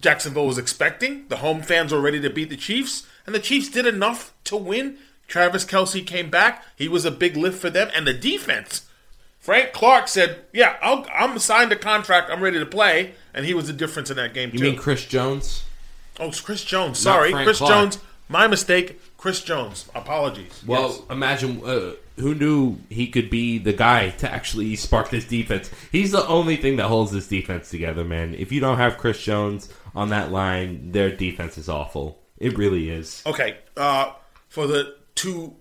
Jacksonville 0.02 0.46
was 0.48 0.58
expecting. 0.58 1.28
The 1.28 1.38
home 1.38 1.62
fans 1.62 1.92
were 1.92 2.02
ready 2.02 2.20
to 2.22 2.30
beat 2.30 2.50
the 2.50 2.56
Chiefs, 2.58 3.08
and 3.26 3.34
the 3.34 3.40
Chiefs 3.40 3.70
did 3.70 3.86
enough 3.86 4.34
to 4.46 4.56
win. 4.58 4.98
Travis 5.28 5.66
Kelce 5.66 6.06
came 6.06 6.30
back. 6.30 6.64
He 6.76 6.88
was 6.88 7.04
a 7.06 7.12
big 7.12 7.36
lift 7.36 7.60
for 7.60 7.70
them, 7.70 7.90
and 7.96 8.08
the 8.08 8.14
defense. 8.14 8.84
Frank 9.40 9.74
Clark 9.74 10.08
said, 10.08 10.42
"Yeah, 10.54 10.76
I'll, 10.82 11.06
I'm 11.14 11.40
signed 11.40 11.72
a 11.72 11.76
contract. 11.76 12.30
I'm 12.30 12.42
ready 12.42 12.60
to 12.60 12.66
play," 12.66 13.14
and 13.34 13.46
he 13.46 13.54
was 13.54 13.68
the 13.68 13.74
difference 13.74 14.10
in 14.10 14.18
that 14.18 14.34
game 14.34 14.50
You 14.54 14.60
too. 14.60 14.66
mean 14.66 14.76
Chris 14.78 15.06
Jones? 15.06 15.64
oh, 16.20 16.28
it's 16.30 16.42
Chris 16.42 16.64
Jones. 16.64 16.98
Sorry, 17.00 17.32
Chris 17.32 17.58
Clark. 17.60 17.72
Jones. 17.72 18.00
My 18.30 18.48
mistake. 18.48 19.00
Chris 19.18 19.42
Jones. 19.42 19.88
Apologies. 19.96 20.64
Well, 20.66 20.90
Yes. 20.90 21.02
imagine 21.10 21.62
uh, 21.66 21.92
who 22.18 22.34
knew 22.34 22.78
he 22.90 23.08
could 23.08 23.30
be 23.30 23.58
the 23.60 23.74
guy 23.74 24.10
to 24.10 24.32
actually 24.32 24.76
spark 24.76 25.10
this 25.10 25.26
defense. 25.26 25.70
He's 25.92 26.12
the 26.12 26.26
only 26.28 26.58
thing 26.58 26.78
that 26.78 26.88
holds 26.88 27.12
this 27.12 27.28
defense 27.28 27.70
together, 27.70 28.04
man. 28.04 28.34
If 28.34 28.52
you 28.52 28.60
don't 28.60 28.78
have 28.78 28.98
Chris 28.98 29.22
Jones 29.22 29.70
on 29.96 30.10
that 30.10 30.32
line, 30.32 30.92
their 30.92 31.16
defense 31.16 31.58
is 31.58 31.70
awful. 31.70 32.20
It 32.38 32.58
really 32.58 32.90
is. 32.90 33.22
Okay, 33.26 33.58
uh, 33.76 34.14
for 34.50 34.68
the 34.68 34.96
two 35.16 35.56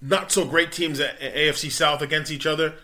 not 0.00 0.32
so 0.32 0.44
great 0.44 0.72
teams 0.72 0.98
at 1.00 1.18
AFC 1.20 1.70
South 1.70 2.02
against 2.02 2.30
each 2.30 2.46
other, 2.46 2.74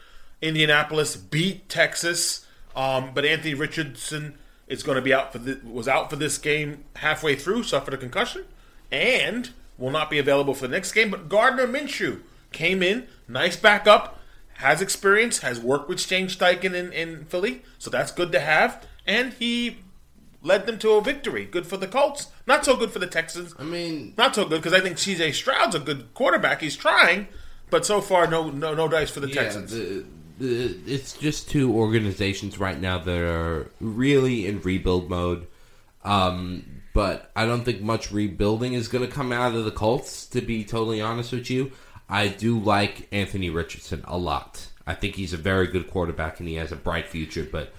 Indianapolis 0.40 1.16
beat 1.16 1.68
Texas, 1.68 2.46
um, 2.76 3.10
but 3.12 3.24
Anthony 3.24 3.54
Richardson 3.54 4.38
is 4.68 4.82
going 4.82 4.96
to 4.96 5.02
be 5.02 5.12
out 5.12 5.32
for 5.32 5.38
the, 5.38 5.60
was 5.64 5.88
out 5.88 6.10
for 6.10 6.16
this 6.16 6.38
game 6.38 6.84
halfway 6.96 7.34
through, 7.34 7.64
suffered 7.64 7.94
a 7.94 7.96
concussion, 7.96 8.44
and 8.92 9.50
will 9.76 9.90
not 9.90 10.10
be 10.10 10.18
available 10.18 10.54
for 10.54 10.68
the 10.68 10.72
next 10.72 10.92
game. 10.92 11.10
But 11.10 11.28
Gardner 11.28 11.66
Minshew 11.66 12.20
came 12.52 12.82
in, 12.82 13.06
nice 13.26 13.56
backup, 13.56 14.18
has 14.54 14.82
experience, 14.82 15.38
has 15.38 15.60
worked 15.60 15.88
with 15.88 16.00
Shane 16.00 16.26
Steichen 16.26 16.74
in, 16.74 16.92
in 16.92 17.24
Philly, 17.26 17.62
so 17.78 17.90
that's 17.90 18.10
good 18.10 18.32
to 18.32 18.40
have, 18.40 18.84
and 19.06 19.32
he 19.34 19.78
led 20.42 20.66
them 20.66 20.78
to 20.78 20.92
a 20.92 21.02
victory. 21.02 21.44
Good 21.44 21.66
for 21.66 21.76
the 21.76 21.86
Colts. 21.86 22.28
Not 22.46 22.64
so 22.64 22.76
good 22.76 22.90
for 22.90 22.98
the 22.98 23.06
Texans. 23.06 23.54
I 23.58 23.64
mean, 23.64 24.14
Not 24.16 24.34
so 24.34 24.44
good 24.44 24.62
because 24.62 24.72
I 24.72 24.80
think 24.80 24.96
CJ 24.96 25.34
Stroud's 25.34 25.74
a 25.74 25.80
good 25.80 26.12
quarterback. 26.14 26.60
He's 26.60 26.76
trying, 26.76 27.28
but 27.70 27.84
so 27.84 28.00
far 28.00 28.26
no 28.26 28.50
no 28.50 28.74
no 28.74 28.88
dice 28.88 29.10
for 29.10 29.20
the 29.20 29.28
yeah, 29.28 29.42
Texans. 29.42 29.72
the, 29.72 30.04
the, 30.38 30.78
it's 30.86 31.12
just 31.14 31.50
two 31.50 31.72
organizations 31.72 32.58
right 32.58 32.80
now 32.80 32.98
that 32.98 33.18
are 33.18 33.70
really 33.80 34.46
in 34.46 34.60
rebuild 34.60 35.10
mode. 35.10 35.46
Um, 36.04 36.82
but 36.94 37.30
I 37.36 37.44
don't 37.44 37.64
think 37.64 37.80
much 37.82 38.10
rebuilding 38.10 38.72
is 38.72 38.88
going 38.88 39.06
to 39.06 39.12
come 39.12 39.32
out 39.32 39.54
of 39.54 39.64
the 39.64 39.70
Colts. 39.70 40.26
To 40.26 40.40
be 40.40 40.64
totally 40.64 41.00
honest 41.00 41.32
with 41.32 41.50
you, 41.50 41.72
I 42.08 42.28
do 42.28 42.58
like 42.58 43.08
Anthony 43.12 43.50
Richardson 43.50 44.02
a 44.06 44.16
lot. 44.16 44.68
I 44.86 44.94
think 44.94 45.14
he's 45.14 45.34
a 45.34 45.38
very 45.38 45.66
good 45.66 45.90
quarterback 45.90 46.40
and 46.40 46.48
he 46.48 46.54
has 46.54 46.72
a 46.72 46.76
bright 46.76 47.06
future. 47.06 47.46
But 47.50 47.72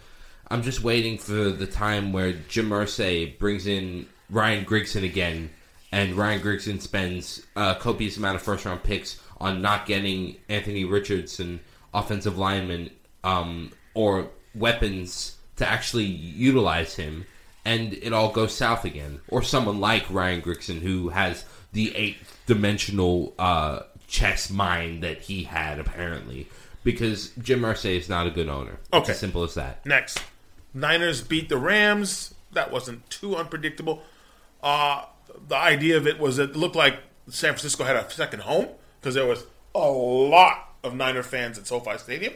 I'm 0.49 0.61
just 0.61 0.83
waiting 0.83 1.17
for 1.17 1.49
the 1.49 1.65
time 1.65 2.13
where 2.13 2.33
Jim 2.33 2.69
Irsay 2.69 3.37
brings 3.39 3.65
in 3.65 4.07
Ryan 4.29 4.65
Grigson 4.65 5.03
again, 5.03 5.49
and 5.91 6.15
Ryan 6.15 6.41
Grigson 6.41 6.81
spends 6.81 7.45
a 7.55 7.75
copious 7.79 8.17
amount 8.17 8.35
of 8.35 8.43
first 8.43 8.65
round 8.65 8.83
picks 8.83 9.19
on 9.39 9.61
not 9.61 9.87
getting 9.87 10.37
Anthony 10.47 10.85
Richardson 10.85 11.59
offensive 11.93 12.37
lineman 12.37 12.91
um, 13.23 13.71
or 13.95 14.29
weapons 14.53 15.37
to 15.55 15.67
actually 15.67 16.05
utilize 16.05 16.95
him, 16.95 17.25
and 17.65 17.93
it 17.93 18.13
all 18.13 18.31
goes 18.31 18.53
south 18.53 18.85
again. 18.85 19.19
Or 19.27 19.41
someone 19.41 19.79
like 19.79 20.09
Ryan 20.11 20.41
Grigson 20.41 20.81
who 20.81 21.09
has 21.09 21.45
the 21.73 21.95
eight 21.95 22.17
dimensional 22.45 23.33
uh, 23.37 23.81
chess 24.09 24.49
mind 24.49 25.03
that 25.03 25.21
he 25.21 25.43
had 25.43 25.79
apparently. 25.79 26.47
Because 26.83 27.29
Jim 27.41 27.61
Irsay 27.61 27.97
is 27.97 28.09
not 28.09 28.25
a 28.27 28.31
good 28.31 28.47
owner. 28.49 28.79
It's 28.87 28.93
Okay. 28.93 29.11
as 29.11 29.19
simple 29.19 29.43
as 29.43 29.53
that. 29.55 29.85
Next, 29.85 30.19
Niners 30.73 31.21
beat 31.21 31.49
the 31.49 31.57
Rams. 31.57 32.33
That 32.53 32.71
wasn't 32.71 33.07
too 33.09 33.35
unpredictable. 33.35 34.03
Uh, 34.63 35.05
the 35.47 35.55
idea 35.55 35.97
of 35.97 36.07
it 36.07 36.19
was 36.19 36.39
it 36.39 36.55
looked 36.55 36.75
like 36.75 36.99
San 37.29 37.51
Francisco 37.53 37.83
had 37.83 37.95
a 37.95 38.09
second 38.09 38.41
home 38.43 38.67
because 38.99 39.13
there 39.15 39.25
was 39.27 39.43
a 39.75 39.87
lot 39.87 40.69
of 40.83 40.95
Niner 40.95 41.21
fans 41.23 41.57
at 41.57 41.67
SoFi 41.67 41.97
Stadium. 41.97 42.33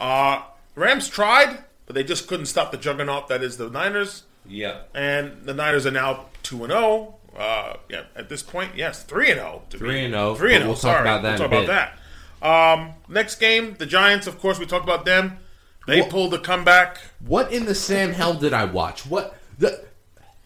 Uh, 0.00 0.42
Rams 0.74 1.08
tried, 1.08 1.58
but 1.86 1.94
they 1.94 2.02
just 2.02 2.26
couldn't 2.26 2.46
stop 2.46 2.72
the 2.72 2.78
juggernaut 2.78 3.28
that 3.28 3.42
is 3.42 3.56
the 3.58 3.68
Niners. 3.70 4.24
Yeah. 4.46 4.80
And 4.94 5.44
the 5.44 5.54
Niners 5.54 5.86
are 5.86 5.90
now 5.92 6.26
two 6.42 6.64
and 6.64 6.72
zero. 6.72 7.16
Uh, 7.36 7.76
yeah, 7.88 8.04
at 8.14 8.28
this 8.28 8.42
point, 8.42 8.72
yes, 8.76 9.02
three 9.04 9.30
and 9.30 9.40
zero. 9.40 9.62
3 9.70 10.04
and 10.04 10.14
0, 10.14 10.34
Three 10.34 10.54
and 10.54 10.60
zero. 10.62 10.66
we'll 10.68 10.74
talk 10.74 10.82
Sorry, 10.82 11.00
about 11.00 11.22
that 11.22 11.38
We'll 11.40 11.48
talk 11.48 11.64
about 11.64 11.96
that. 12.42 12.78
Um, 12.80 12.94
next 13.08 13.36
game, 13.36 13.76
the 13.78 13.86
Giants. 13.86 14.26
Of 14.26 14.38
course, 14.38 14.58
we 14.58 14.66
talked 14.66 14.84
about 14.84 15.04
them. 15.04 15.38
They 15.86 16.00
What- 16.00 16.10
pulled 16.10 16.30
the 16.32 16.38
comeback. 16.38 16.98
What 17.24 17.52
in 17.52 17.64
the 17.66 17.74
Sam 17.74 18.12
hell 18.12 18.34
did 18.34 18.52
I 18.52 18.64
watch? 18.66 19.06
What 19.06 19.36
the? 19.58 19.84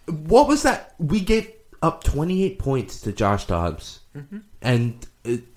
What 0.06 0.46
was 0.46 0.62
that? 0.62 0.94
We 0.98 1.20
gave 1.20 1.50
up 1.82 2.04
twenty 2.04 2.44
eight 2.44 2.58
points 2.58 3.00
to 3.00 3.12
Josh 3.12 3.46
Dobbs, 3.46 4.00
and 4.62 5.06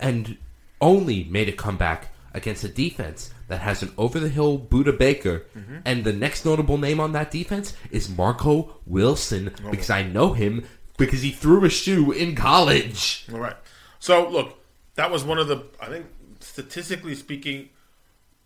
and 0.00 0.36
only 0.80 1.24
made 1.24 1.48
a 1.48 1.52
comeback 1.52 2.08
against 2.34 2.64
a 2.64 2.68
defense 2.68 3.30
that 3.48 3.60
has 3.60 3.82
an 3.82 3.92
over 3.98 4.18
the 4.20 4.28
hill 4.28 4.58
Budda 4.58 4.96
Baker, 4.98 5.44
and 5.84 6.04
the 6.04 6.12
next 6.12 6.44
notable 6.44 6.78
name 6.78 7.00
on 7.00 7.12
that 7.12 7.30
defense 7.30 7.74
is 7.90 8.08
Marco 8.08 8.74
Wilson 8.86 9.52
because 9.70 9.90
I 9.90 10.02
know 10.02 10.32
him 10.32 10.64
because 11.00 11.22
he 11.22 11.32
threw 11.32 11.64
a 11.64 11.70
shoe 11.70 12.12
in 12.12 12.36
college. 12.36 13.24
All 13.32 13.40
right. 13.40 13.56
So 13.98 14.28
look, 14.28 14.58
that 14.94 15.10
was 15.10 15.24
one 15.24 15.38
of 15.38 15.48
the 15.48 15.64
I 15.80 15.86
think 15.86 16.06
statistically 16.40 17.14
speaking, 17.14 17.70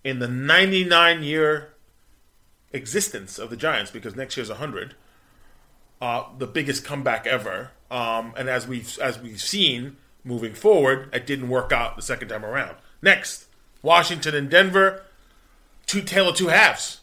in 0.03 0.19
the 0.19 0.29
99 0.29 1.23
year 1.23 1.75
existence 2.73 3.39
of 3.39 3.51
the 3.51 3.57
Giants, 3.57 3.91
because 3.91 4.17
next 4.17 4.37
year's 4.37 4.49
100, 4.49 4.95
uh, 6.01 6.25
the 6.39 6.47
biggest 6.47 6.85
comeback 6.85 7.27
ever. 7.27 7.71
Um, 7.91 8.35
and 8.37 8.49
as 8.49 8.67
we've 8.67 8.99
as 8.99 9.19
we've 9.19 9.41
seen 9.41 9.97
moving 10.25 10.55
forward, 10.55 11.09
it 11.13 11.27
didn't 11.27 11.49
work 11.49 11.73
out 11.73 11.97
the 11.97 12.03
second 12.03 12.29
time 12.29 12.45
around. 12.45 12.77
Next, 13.03 13.47
Washington 13.83 14.35
and 14.35 14.51
Denver, 14.51 15.03
two 15.87 16.03
tail 16.03 16.29
of 16.29 16.37
two 16.37 16.49
halves. 16.49 17.01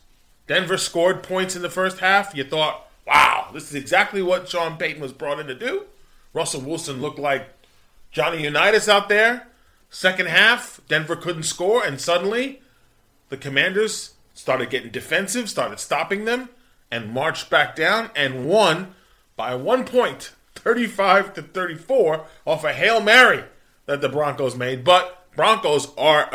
Denver 0.47 0.77
scored 0.77 1.23
points 1.23 1.55
in 1.55 1.61
the 1.61 1.69
first 1.69 1.99
half. 1.99 2.35
You 2.35 2.43
thought, 2.43 2.90
wow, 3.05 3.49
this 3.53 3.69
is 3.69 3.75
exactly 3.75 4.21
what 4.21 4.49
Sean 4.49 4.77
Payton 4.77 5.01
was 5.01 5.13
brought 5.13 5.39
in 5.39 5.47
to 5.47 5.55
do. 5.55 5.85
Russell 6.33 6.61
Wilson 6.61 7.01
looked 7.01 7.19
like 7.19 7.49
Johnny 8.11 8.43
Unitas 8.43 8.87
out 8.87 9.09
there. 9.09 9.47
Second 9.89 10.27
half, 10.27 10.79
Denver 10.87 11.15
couldn't 11.15 11.43
score, 11.43 11.83
and 11.83 11.99
suddenly 11.99 12.61
the 13.29 13.37
Commanders 13.37 14.13
started 14.33 14.69
getting 14.69 14.91
defensive, 14.91 15.49
started 15.49 15.79
stopping 15.79 16.25
them, 16.25 16.49
and 16.89 17.13
marched 17.13 17.49
back 17.49 17.75
down 17.75 18.09
and 18.15 18.45
won 18.45 18.95
by 19.35 19.55
one 19.55 19.85
point, 19.85 20.31
35 20.55 21.33
to 21.33 21.41
34, 21.41 22.25
off 22.45 22.63
a 22.63 22.73
Hail 22.73 23.01
Mary 23.01 23.43
that 23.85 24.01
the 24.01 24.09
Broncos 24.09 24.55
made. 24.55 24.83
But 24.83 25.25
Broncos 25.35 25.87
are 25.97 26.29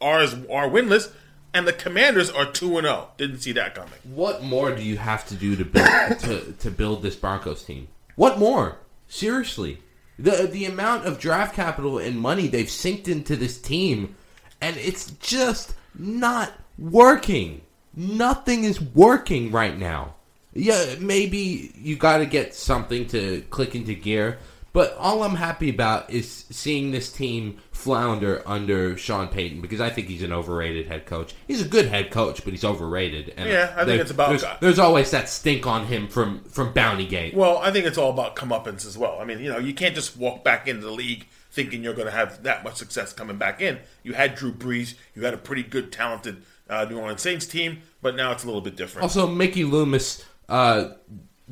are, 0.00 0.20
are 0.22 0.68
winless, 0.68 1.12
and 1.52 1.66
the 1.66 1.72
Commanders 1.72 2.30
are 2.30 2.46
2 2.46 2.78
and 2.78 2.86
0. 2.86 3.08
Didn't 3.16 3.40
see 3.40 3.52
that 3.52 3.74
coming. 3.74 3.94
What 4.04 4.42
more 4.42 4.74
do 4.74 4.82
you 4.82 4.96
have 4.96 5.26
to 5.28 5.34
do 5.34 5.56
to 5.56 5.64
build 5.64 5.86
to, 6.20 6.52
to 6.52 6.70
build 6.70 7.02
this 7.02 7.16
Broncos 7.16 7.64
team? 7.64 7.88
What 8.16 8.38
more? 8.38 8.78
Seriously, 9.08 9.78
the 10.18 10.48
the 10.50 10.64
amount 10.64 11.06
of 11.06 11.18
draft 11.18 11.54
capital 11.54 11.98
and 11.98 12.18
money 12.18 12.46
they've 12.46 12.66
synced 12.66 13.08
into 13.08 13.36
this 13.36 13.60
team, 13.60 14.14
and 14.60 14.76
it's 14.76 15.10
just 15.12 15.74
not 15.98 16.52
working. 16.78 17.62
Nothing 17.94 18.64
is 18.64 18.80
working 18.80 19.50
right 19.50 19.76
now. 19.76 20.14
Yeah, 20.52 20.96
maybe 20.98 21.72
you 21.76 21.96
got 21.96 22.18
to 22.18 22.26
get 22.26 22.54
something 22.54 23.06
to 23.08 23.42
click 23.50 23.74
into 23.74 23.94
gear, 23.94 24.38
but 24.72 24.96
all 24.98 25.22
I'm 25.22 25.34
happy 25.36 25.68
about 25.70 26.10
is 26.10 26.44
seeing 26.50 26.90
this 26.90 27.10
team 27.10 27.58
flounder 27.72 28.42
under 28.46 28.96
Sean 28.96 29.28
Payton 29.28 29.60
because 29.60 29.80
I 29.80 29.90
think 29.90 30.06
he's 30.08 30.22
an 30.22 30.32
overrated 30.32 30.86
head 30.86 31.06
coach. 31.06 31.34
He's 31.48 31.60
a 31.62 31.68
good 31.68 31.86
head 31.86 32.10
coach, 32.10 32.44
but 32.44 32.52
he's 32.52 32.64
overrated. 32.64 33.34
And 33.36 33.48
Yeah, 33.48 33.72
I 33.76 33.84
think 33.84 34.00
it's 34.00 34.10
about- 34.10 34.30
there's, 34.30 34.44
there's 34.60 34.78
always 34.78 35.10
that 35.12 35.28
stink 35.28 35.66
on 35.66 35.86
him 35.86 36.08
from 36.08 36.44
from 36.44 36.72
Bounty 36.72 37.06
Gate. 37.06 37.34
Well, 37.34 37.58
I 37.58 37.70
think 37.70 37.86
it's 37.86 37.98
all 37.98 38.10
about 38.10 38.36
comeuppance 38.36 38.86
as 38.86 38.96
well. 38.98 39.18
I 39.20 39.24
mean, 39.24 39.40
you 39.40 39.48
know, 39.50 39.58
you 39.58 39.74
can't 39.74 39.94
just 39.94 40.16
walk 40.16 40.44
back 40.44 40.68
into 40.68 40.82
the 40.84 40.92
league 40.92 41.26
thinking 41.50 41.82
you're 41.82 41.94
going 41.94 42.06
to 42.06 42.12
have 42.12 42.42
that 42.44 42.62
much 42.62 42.76
success 42.76 43.12
coming 43.12 43.36
back 43.36 43.60
in. 43.60 43.78
You 44.04 44.12
had 44.12 44.34
Drew 44.36 44.52
Brees, 44.52 44.94
you 45.16 45.24
had 45.24 45.34
a 45.34 45.38
pretty 45.38 45.64
good, 45.64 45.90
talented 45.90 46.42
uh, 46.68 46.84
New 46.88 46.98
Orleans 46.98 47.20
Saints 47.22 47.46
team, 47.46 47.80
but 48.00 48.14
now 48.14 48.30
it's 48.30 48.44
a 48.44 48.46
little 48.46 48.60
bit 48.60 48.76
different. 48.76 49.02
Also, 49.02 49.26
Mickey 49.26 49.64
Loomis 49.64 50.24
uh, 50.48 50.90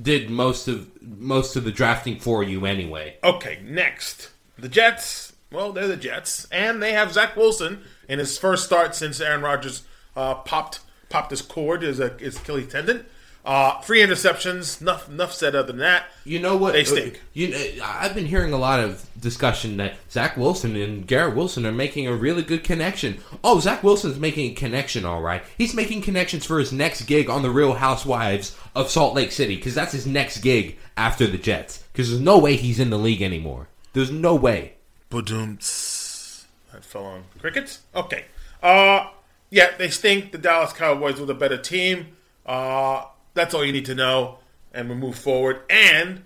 did 0.01 0.31
most 0.31 0.69
of 0.69 0.91
most 1.03 1.57
of 1.57 1.65
the 1.65 1.73
drafting 1.73 2.19
for 2.19 2.43
you 2.43 2.67
anyway. 2.67 3.17
Okay, 3.23 3.61
next. 3.65 4.31
The 4.59 4.69
Jets. 4.69 5.33
Well, 5.51 5.73
they're 5.73 5.89
the 5.89 5.97
Jets. 5.97 6.47
And 6.53 6.83
they 6.83 6.93
have 6.93 7.13
Zach 7.13 7.37
Wilson 7.37 7.83
in 8.09 8.19
his 8.19 8.39
first 8.39 8.65
start 8.65 8.95
since 8.95 9.21
Aaron 9.21 9.43
Rodgers 9.43 9.83
uh, 10.17 10.35
popped 10.37 10.81
popped 11.09 11.31
his 11.31 11.43
cord, 11.43 11.83
his, 11.83 12.01
uh, 12.01 12.17
his 12.19 12.37
Achilles 12.37 12.71
tendon. 12.71 13.07
Uh, 13.45 13.81
three 13.81 14.01
interceptions. 14.01 14.81
Enough, 14.81 15.09
enough 15.09 15.33
said. 15.33 15.55
Other 15.55 15.69
than 15.69 15.79
that, 15.79 16.05
You 16.25 16.39
know 16.39 16.57
what? 16.57 16.75
They 16.75 16.85
stink. 16.85 17.23
You 17.33 17.55
I've 17.83 18.15
been 18.15 18.27
hearing 18.27 18.53
a 18.53 18.59
lot 18.59 18.81
of 18.81 19.09
discussion 19.19 19.79
that 19.79 19.97
Zach 20.11 20.37
Wilson 20.37 20.77
and 20.77 21.07
Garrett 21.07 21.35
Wilson 21.35 21.65
are 21.65 21.73
making 21.73 22.07
a 22.07 22.15
really 22.15 22.43
good 22.43 22.63
connection. 22.63 23.19
Oh, 23.43 23.59
Zach 23.59 23.83
Wilson's 23.83 24.19
making 24.19 24.51
a 24.51 24.55
connection, 24.55 25.05
all 25.07 25.23
right. 25.23 25.43
He's 25.57 25.73
making 25.75 26.03
connections 26.03 26.45
for 26.45 26.59
his 26.59 26.73
next 26.73 27.03
gig 27.03 27.31
on 27.31 27.43
the 27.43 27.51
Real 27.51 27.75
Housewives 27.75 28.57
of 28.75 28.91
Salt 28.91 29.15
Lake 29.15 29.33
City 29.33 29.57
because 29.57 29.75
that's 29.75 29.93
his 29.93 30.07
next 30.07 30.39
gig 30.39 30.77
after 30.97 31.27
the 31.27 31.39
Jets. 31.39 31.85
Because 31.93 32.11
there's 32.11 32.21
no 32.21 32.39
way 32.39 32.57
he's 32.57 32.79
in 32.79 32.91
the 32.91 32.99
league 32.99 33.23
anymore. 33.23 33.69
There's 33.95 34.11
no 34.11 34.35
way. 34.35 34.75
Badoomts. 35.11 36.45
That 36.73 36.85
fell 36.85 37.05
on 37.05 37.25
crickets. 37.41 37.81
Okay. 37.95 38.27
Uh, 38.63 39.09
yeah, 39.51 39.71
they 39.79 39.89
stink. 39.89 40.33
The 40.33 40.39
Dallas 40.39 40.73
Cowboys 40.73 41.19
were 41.19 41.27
the 41.27 41.35
better 41.35 41.57
team. 41.57 42.09
Uh, 42.45 43.05
that's 43.39 43.55
all 43.55 43.65
you 43.65 43.73
need 43.73 43.87
to 43.87 43.95
know, 43.95 44.39
and 44.73 44.89
we 44.89 44.95
move 44.95 45.17
forward. 45.17 45.61
And 45.71 46.23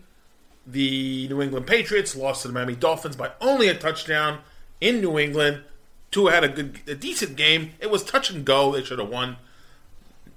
the 0.67 1.29
New 1.29 1.43
England 1.43 1.67
Patriots 1.67 2.17
lost 2.17 2.43
to 2.43 2.49
the 2.49 2.55
Miami 2.55 2.75
Dolphins 2.75 3.17
by 3.17 3.33
only 3.41 3.69
a 3.69 3.75
touchdown 3.75 4.41
in 4.81 5.01
New 5.01 5.19
England. 5.19 5.63
Tua 6.11 6.31
had 6.31 6.45
a 6.45 6.49
good, 6.49 6.81
a 6.87 6.95
decent 6.95 7.37
game. 7.37 7.73
It 7.81 7.91
was 7.91 8.05
touch 8.05 8.31
and 8.31 8.45
go. 8.45 8.73
They 8.73 8.83
should 8.83 8.99
have 8.99 9.09
won. 9.09 9.37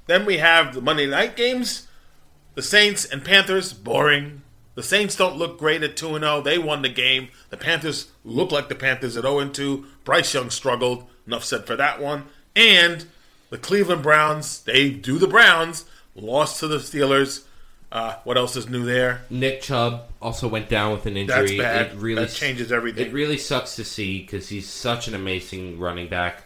Then 0.07 0.25
we 0.25 0.37
have 0.37 0.73
the 0.73 0.81
Monday 0.81 1.07
night 1.07 1.35
games. 1.35 1.87
The 2.55 2.61
Saints 2.61 3.05
and 3.05 3.23
Panthers, 3.23 3.73
boring. 3.73 4.41
The 4.75 4.83
Saints 4.83 5.15
don't 5.15 5.37
look 5.37 5.57
great 5.57 5.83
at 5.83 5.97
2 5.97 6.19
0. 6.19 6.41
They 6.41 6.57
won 6.57 6.81
the 6.81 6.89
game. 6.89 7.29
The 7.49 7.57
Panthers 7.57 8.11
look 8.23 8.51
like 8.51 8.69
the 8.69 8.75
Panthers 8.75 9.17
at 9.17 9.23
0 9.23 9.49
2. 9.49 9.85
Bryce 10.03 10.33
Young 10.33 10.49
struggled. 10.49 11.05
Enough 11.27 11.43
said 11.43 11.65
for 11.65 11.75
that 11.75 12.01
one. 12.01 12.25
And 12.55 13.05
the 13.49 13.57
Cleveland 13.57 14.03
Browns, 14.03 14.61
they 14.61 14.89
do 14.89 15.17
the 15.17 15.27
Browns, 15.27 15.85
lost 16.15 16.59
to 16.61 16.67
the 16.67 16.77
Steelers. 16.77 17.43
Uh, 17.91 18.15
what 18.23 18.37
else 18.37 18.55
is 18.55 18.67
new 18.67 18.83
there? 18.83 19.21
Nick 19.29 19.61
Chubb 19.61 20.09
also 20.21 20.47
went 20.47 20.69
down 20.69 20.91
with 20.91 21.05
an 21.05 21.15
injury. 21.15 21.57
That's 21.57 21.57
bad. 21.57 21.85
It 21.87 21.97
really 21.97 22.25
that 22.25 22.31
changes 22.31 22.71
everything. 22.71 23.07
It 23.07 23.13
really 23.13 23.37
sucks 23.37 23.75
to 23.77 23.85
see 23.85 24.21
because 24.21 24.49
he's 24.49 24.67
such 24.67 25.07
an 25.07 25.13
amazing 25.13 25.79
running 25.79 26.09
back. 26.09 26.43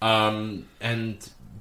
Um, 0.00 0.66
and 0.80 1.16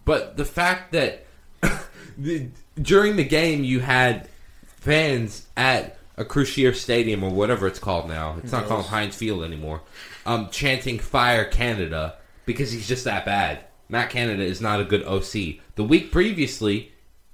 but 0.05 0.37
the 0.37 0.45
fact 0.45 0.91
that 0.91 1.25
the, 2.17 2.49
during 2.79 3.15
the 3.15 3.23
game 3.23 3.63
you 3.63 3.79
had 3.79 4.27
fans 4.65 5.47
at 5.55 5.97
Acrisure 6.17 6.75
Stadium 6.75 7.23
or 7.23 7.31
whatever 7.31 7.67
it's 7.67 7.79
called 7.79 8.07
now. 8.07 8.37
It's 8.43 8.51
not 8.51 8.67
called 8.67 8.85
Heinz 8.85 9.15
Field 9.15 9.43
anymore. 9.43 9.81
Um, 10.25 10.49
chanting 10.49 10.99
"Fire 10.99 11.45
Canada" 11.45 12.17
because 12.45 12.71
he's 12.71 12.87
just 12.87 13.05
that 13.05 13.25
bad. 13.25 13.63
Matt 13.89 14.09
Canada 14.09 14.43
is 14.43 14.61
not 14.61 14.79
a 14.79 14.85
good 14.85 15.03
OC. 15.03 15.59
The 15.75 15.83
week 15.83 16.11
previously, 16.11 16.90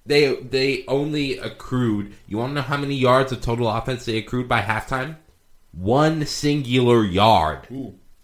they 0.07 0.35
they 0.35 0.85
only 0.87 1.37
accrued. 1.37 2.13
You 2.27 2.37
want 2.37 2.51
to 2.51 2.55
know 2.55 2.61
how 2.61 2.77
many 2.77 2.95
yards 2.95 3.31
of 3.31 3.41
total 3.41 3.69
offense 3.69 4.05
they 4.05 4.17
accrued 4.17 4.47
by 4.47 4.61
halftime? 4.61 5.17
One 5.71 6.25
singular 6.25 7.03
yard. 7.03 7.67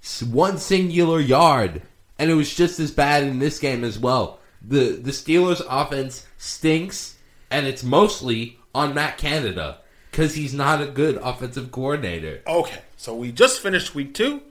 S- 0.01 0.23
One 0.23 0.57
singular 0.57 1.19
yard, 1.19 1.81
and 2.17 2.31
it 2.31 2.35
was 2.35 2.53
just 2.53 2.79
as 2.79 2.91
bad 2.91 3.23
in 3.23 3.39
this 3.39 3.59
game 3.59 3.83
as 3.83 3.99
well. 3.99 4.39
the 4.61 4.99
The 5.01 5.11
Steelers' 5.11 5.61
offense 5.69 6.25
stinks, 6.37 7.15
and 7.51 7.67
it's 7.67 7.83
mostly 7.83 8.57
on 8.73 8.93
Matt 8.93 9.17
Canada 9.17 9.79
because 10.09 10.35
he's 10.35 10.53
not 10.53 10.81
a 10.81 10.87
good 10.87 11.17
offensive 11.17 11.71
coordinator. 11.71 12.41
Okay, 12.47 12.81
so 12.97 13.15
we 13.15 13.31
just 13.31 13.59
finished 13.61 13.93
week 13.95 14.13
two. 14.13 14.41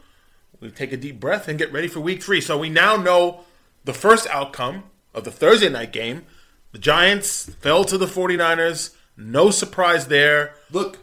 We 0.60 0.70
take 0.70 0.92
a 0.92 0.96
deep 0.96 1.18
breath 1.18 1.48
and 1.48 1.58
get 1.58 1.72
ready 1.72 1.88
for 1.88 2.00
week 2.00 2.22
three. 2.22 2.40
So 2.40 2.56
we 2.58 2.68
now 2.68 2.96
know 2.96 3.40
the 3.84 3.92
first 3.92 4.28
outcome 4.28 4.84
of 5.12 5.24
the 5.24 5.30
Thursday 5.32 5.68
night 5.68 5.92
game. 5.92 6.24
The 6.72 6.78
Giants 6.78 7.50
fell 7.60 7.84
to 7.84 7.98
the 7.98 8.06
49ers. 8.06 8.94
No 9.16 9.50
surprise 9.50 10.06
there. 10.06 10.54
Look, 10.70 10.98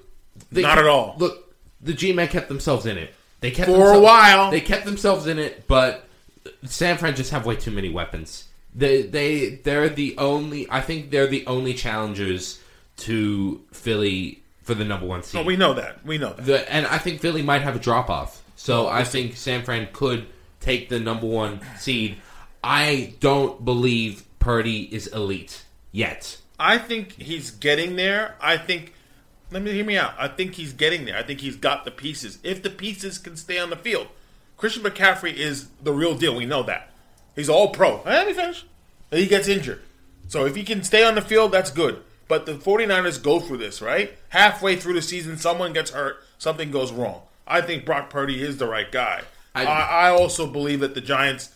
they 0.51 0.61
Not 0.63 0.69
kept- 0.69 0.79
at 0.81 0.85
all. 0.87 1.15
Look, 1.19 1.53
the 1.81 1.93
G-men 1.93 2.27
kept 2.27 2.47
themselves 2.49 2.85
in 2.85 2.97
it. 2.97 3.13
They 3.41 3.51
kept 3.51 3.69
For 3.69 3.93
a 3.93 3.99
while. 3.99 4.51
They 4.51 4.61
kept 4.61 4.83
themselves 4.85 5.27
in 5.27 5.39
it, 5.39 5.65
but 5.67 6.05
San 6.65 6.97
Fran 6.97 7.15
just 7.15 7.31
have 7.31 7.45
way 7.45 7.55
too 7.55 7.71
many 7.71 7.89
weapons. 7.89 8.45
They 8.75 9.03
they 9.03 9.49
they're 9.63 9.87
the 9.89 10.15
only. 10.17 10.67
I 10.69 10.81
think 10.81 11.09
they're 11.09 11.27
the 11.27 11.45
only 11.47 11.73
challengers 11.73 12.59
to 12.97 13.61
Philly 13.71 14.41
for 14.63 14.73
the 14.73 14.83
number 14.83 15.05
one 15.05 15.23
seed. 15.23 15.39
Oh, 15.39 15.43
we 15.45 15.55
know 15.55 15.73
that. 15.75 16.05
We 16.05 16.17
know 16.17 16.33
that. 16.33 16.45
The, 16.45 16.71
and 16.73 16.85
I 16.87 16.97
think 16.97 17.21
Philly 17.21 17.41
might 17.41 17.61
have 17.61 17.75
a 17.75 17.79
drop 17.79 18.09
off. 18.09 18.43
So 18.57 18.87
I 18.87 19.03
think 19.05 19.37
San 19.37 19.63
Fran 19.63 19.87
could 19.93 20.27
take 20.59 20.89
the 20.89 20.99
number 20.99 21.25
one 21.27 21.61
seed. 21.77 22.17
I 22.63 23.13
don't 23.21 23.63
believe 23.63 24.23
Purdy 24.39 24.93
is 24.93 25.07
elite 25.07 25.65
yet. 25.91 26.37
I 26.59 26.77
think 26.77 27.13
he's 27.13 27.51
getting 27.51 27.95
there. 27.95 28.35
I 28.41 28.57
think. 28.57 28.93
Let 29.51 29.63
me 29.63 29.71
hear 29.71 29.85
me 29.85 29.97
out. 29.97 30.13
I 30.19 30.27
think 30.27 30.53
he's 30.55 30.73
getting 30.73 31.05
there. 31.05 31.17
I 31.17 31.23
think 31.23 31.41
he's 31.41 31.55
got 31.55 31.83
the 31.83 31.91
pieces. 31.91 32.37
If 32.43 32.61
the 32.61 32.69
pieces 32.69 33.17
can 33.17 33.35
stay 33.35 33.57
on 33.57 33.69
the 33.71 33.75
field, 33.75 34.07
Christian 34.57 34.83
McCaffrey 34.83 35.33
is 35.33 35.69
the 35.81 35.91
real 35.93 36.15
deal. 36.15 36.35
We 36.35 36.45
know 36.45 36.61
that. 36.63 36.91
He's 37.35 37.49
all 37.49 37.69
pro. 37.69 38.01
Let 38.03 38.27
me 38.27 38.33
finish. 38.33 38.65
And 39.11 39.19
he 39.19 39.25
gets 39.27 39.47
injured. 39.47 39.81
So 40.27 40.45
if 40.45 40.55
he 40.55 40.63
can 40.63 40.83
stay 40.83 41.03
on 41.03 41.15
the 41.15 41.21
field, 41.21 41.51
that's 41.51 41.71
good. 41.71 42.03
But 42.27 42.45
the 42.45 42.53
49ers 42.53 43.23
go 43.23 43.39
through 43.39 43.57
this, 43.57 43.81
right? 43.81 44.15
Halfway 44.29 44.75
through 44.75 44.93
the 44.93 45.01
season, 45.01 45.37
someone 45.37 45.73
gets 45.73 45.89
hurt, 45.91 46.17
something 46.37 46.69
goes 46.69 46.91
wrong. 46.91 47.21
I 47.47 47.61
think 47.61 47.85
Brock 47.85 48.11
Purdy 48.11 48.43
is 48.43 48.57
the 48.57 48.67
right 48.67 48.91
guy. 48.91 49.23
I, 49.55 49.65
I- 49.65 50.07
I 50.07 50.09
also 50.11 50.45
believe 50.45 50.81
that 50.81 50.93
the 50.93 51.01
Giants 51.01 51.49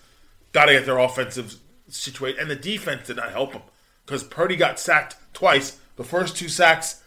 got 0.52 0.66
to 0.66 0.74
get 0.74 0.88
their 0.88 0.98
offensive 0.98 1.58
situation, 1.96 2.40
and 2.40 2.50
the 2.50 2.56
defense 2.56 3.08
did 3.08 3.18
not 3.18 3.32
help 3.32 3.54
them 3.54 3.62
because 4.06 4.24
Purdy 4.24 4.56
got 4.56 4.80
sacked 4.80 5.16
twice. 5.34 5.80
The 5.96 6.04
first 6.04 6.36
two 6.36 6.50
sacks 6.50 7.02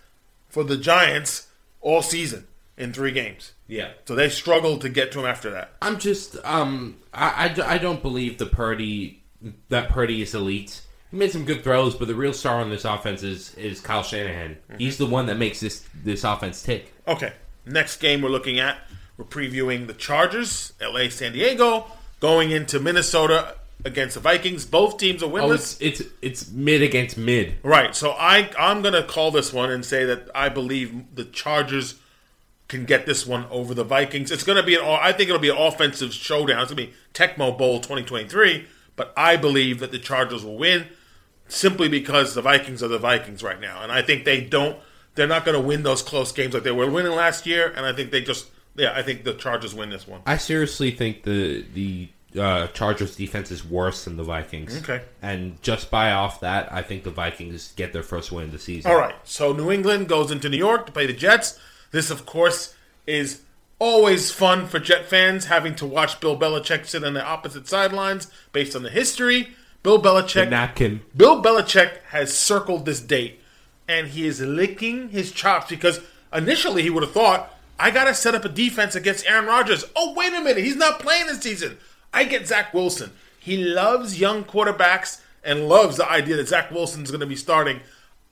for 0.49 0.65
the 0.65 0.77
Giants 0.77 1.49
all 1.81 2.03
season 2.03 2.47
in 2.77 2.93
three 2.93 3.13
games. 3.13 3.53
Yeah. 3.67 3.93
So 4.05 4.15
they 4.15 4.29
struggled 4.29 4.81
to 4.83 4.89
get 4.89 5.13
to 5.13 5.21
him 5.21 5.27
after 5.27 5.51
that. 5.51 5.73
I'm 5.83 5.99
just 5.99 6.37
um 6.45 6.97
I, 7.13 7.55
I, 7.57 7.75
I 7.75 7.79
don't 7.79 8.03
believe 8.03 8.39
the 8.39 8.47
Purdy 8.47 9.23
that 9.69 9.89
Purdy 9.89 10.23
is 10.23 10.35
elite. 10.35 10.83
He 11.11 11.17
made 11.17 11.31
some 11.31 11.45
good 11.45 11.63
throws, 11.63 11.95
but 11.95 12.09
the 12.09 12.15
real 12.15 12.33
star 12.33 12.61
on 12.61 12.71
this 12.71 12.85
offense 12.85 13.23
is 13.23 13.55
is 13.55 13.81
Kyle 13.81 14.03
Shanahan. 14.03 14.59
He's 14.79 14.99
the 14.99 15.07
one 15.07 15.27
that 15.27 15.37
makes 15.37 15.61
this 15.61 15.87
this 16.03 16.25
offense 16.25 16.63
tick. 16.63 16.93
Okay, 17.07 17.33
next 17.65 17.99
game 17.99 18.23
we're 18.23 18.29
looking 18.29 18.59
at, 18.59 18.79
we're 19.17 19.25
previewing 19.25 19.87
the 19.87 19.95
Chargers, 19.95 20.73
LA, 20.81 21.09
San 21.09 21.33
Diego, 21.33 21.87
going 22.21 22.51
into 22.51 22.81
Minnesota 22.81 23.57
against 23.87 24.15
the 24.15 24.21
Vikings. 24.21 24.67
Both 24.67 24.99
teams 24.99 25.23
are 25.23 25.27
Oh, 25.27 25.31
winless. 25.31 25.79
it's 25.81 26.01
it's 26.01 26.11
it's 26.21 26.51
mid 26.51 26.83
against 26.83 27.17
mid. 27.17 27.55
Right. 27.63 27.95
So 27.95 28.11
I 28.13 28.51
I'm 28.59 28.83
gonna 28.83 29.03
call 29.03 29.31
this 29.31 29.53
one 29.53 29.71
and 29.71 29.85
say 29.85 30.05
that 30.05 30.29
I 30.35 30.49
believe 30.51 31.15
the 31.15 31.25
Chargers 31.25 31.95
can 32.69 32.85
get 32.85 33.07
this 33.07 33.27
one 33.27 33.47
over 33.51 33.73
the 33.75 33.85
Vikings. 33.85 34.31
It's 34.31 34.43
gonna 34.43 34.63
be 34.63 34.75
an 34.75 34.83
I 34.85 35.13
think 35.13 35.29
it'll 35.31 35.41
be 35.41 35.51
an 35.51 35.57
offensive 35.57 36.13
showdown. 36.13 36.61
It's 36.63 36.71
gonna 36.73 36.87
be 36.87 36.93
Tecmo 37.15 37.57
Bowl 37.57 37.81
2023. 37.81 38.67
But 38.97 39.13
I 39.17 39.37
believe 39.37 39.79
that 39.81 39.93
the 39.93 39.99
Chargers 39.99 40.45
will 40.45 40.57
win 40.59 40.87
simply 41.49 41.89
because 41.89 42.35
the 42.35 42.43
Vikings 42.43 42.83
are 42.83 42.89
the 42.89 42.99
Vikings 42.99 43.43
right 43.43 43.61
now, 43.61 43.83
and 43.83 43.93
I 43.93 44.03
think 44.03 44.25
they 44.25 44.41
don't. 44.41 44.79
They're 45.15 45.27
not 45.27 45.45
going 45.45 45.55
to 45.59 45.67
win 45.67 45.83
those 45.83 46.03
close 46.03 46.31
games 46.33 46.53
like 46.55 46.63
they 46.63 46.71
were 46.73 46.91
winning 46.91 47.13
last 47.13 47.47
year, 47.47 47.73
and 47.75 47.87
I 47.87 47.93
think 47.93 48.11
they 48.11 48.21
just 48.21 48.51
yeah. 48.75 48.93
I 48.95 49.03
think 49.03 49.25
the 49.25 49.35
Chargers 49.35 49.75
win 49.75 49.91
this 49.91 50.07
one. 50.07 50.21
I 50.27 50.37
seriously 50.39 50.91
think 50.91 51.23
the 51.25 51.65
the 51.75 52.09
uh, 52.39 52.67
Chargers 52.69 53.17
defense 53.17 53.51
is 53.51 53.65
worse 53.65 54.05
than 54.05 54.17
the 54.17 54.23
Vikings. 54.25 54.77
Okay. 54.79 55.03
And 55.23 55.61
just 55.63 55.91
by 55.91 56.13
off 56.13 56.41
that, 56.41 56.73
I 56.73 56.83
think 56.83 57.05
the 57.05 57.11
Vikings 57.11 57.73
get 57.77 57.93
their 57.93 58.03
first 58.03 58.31
win 58.33 58.45
of 58.45 58.53
the 58.53 58.59
season. 58.59 58.91
All 58.91 58.99
right. 58.99 59.15
So 59.25 59.53
New 59.53 59.71
England 59.71 60.09
goes 60.09 60.31
into 60.31 60.49
New 60.49 60.57
York 60.57 60.87
to 60.87 60.93
play 60.93 61.07
the 61.07 61.13
Jets. 61.13 61.59
This, 61.91 62.11
of 62.11 62.27
course, 62.27 62.75
is 63.07 63.43
always 63.79 64.31
fun 64.33 64.67
for 64.67 64.79
Jet 64.79 65.07
fans 65.07 65.47
having 65.47 65.75
to 65.77 65.87
watch 65.87 66.19
Bill 66.21 66.39
Belichick 66.39 66.87
sit 66.87 67.05
on 67.05 67.15
the 67.15 67.25
opposite 67.25 67.69
sidelines 67.69 68.29
based 68.53 68.75
on 68.75 68.83
the 68.83 68.91
history. 68.91 69.49
Bill 69.83 69.99
The 69.99 70.09
Belichick. 70.09 70.49
napkin. 70.51 71.03
Bill 71.17 71.43
Belichick 71.43 71.99
has 72.09 72.37
circled 72.37 72.87
this 72.87 73.01
date, 73.01 73.41
and 73.87 74.09
he 74.09 74.27
is 74.27 74.41
licking 74.41 75.11
his 75.11 75.31
chops 75.31 75.69
because 75.69 76.01
initially 76.33 76.83
he 76.83 76.91
would 76.91 77.03
have 77.05 77.13
thought, 77.13 77.55
I 77.79 77.91
got 77.91 78.05
to 78.05 78.15
set 78.15 78.35
up 78.35 78.45
a 78.45 78.49
defense 78.49 78.95
against 78.95 79.27
Aaron 79.27 79.47
Rodgers. 79.47 79.85
Oh, 79.95 80.15
wait 80.15 80.33
a 80.33 80.41
minute. 80.41 80.65
He's 80.65 80.77
not 80.77 80.99
playing 80.99 81.27
this 81.27 81.41
season. 81.43 81.77
I 82.17 82.25
get 82.25 82.49
Zach 82.49 82.73
Wilson. 82.73 83.13
He 83.39 83.59
loves 83.59 84.19
young 84.19 84.43
quarterbacks 84.43 85.21
and 85.45 85.69
loves 85.69 85.99
the 85.99 86.11
idea 86.11 86.37
that 86.37 86.49
Zach 86.49 86.71
Wilson's 86.71 87.11
going 87.11 87.21
to 87.21 87.27
be 87.27 87.37
starting. 87.37 87.81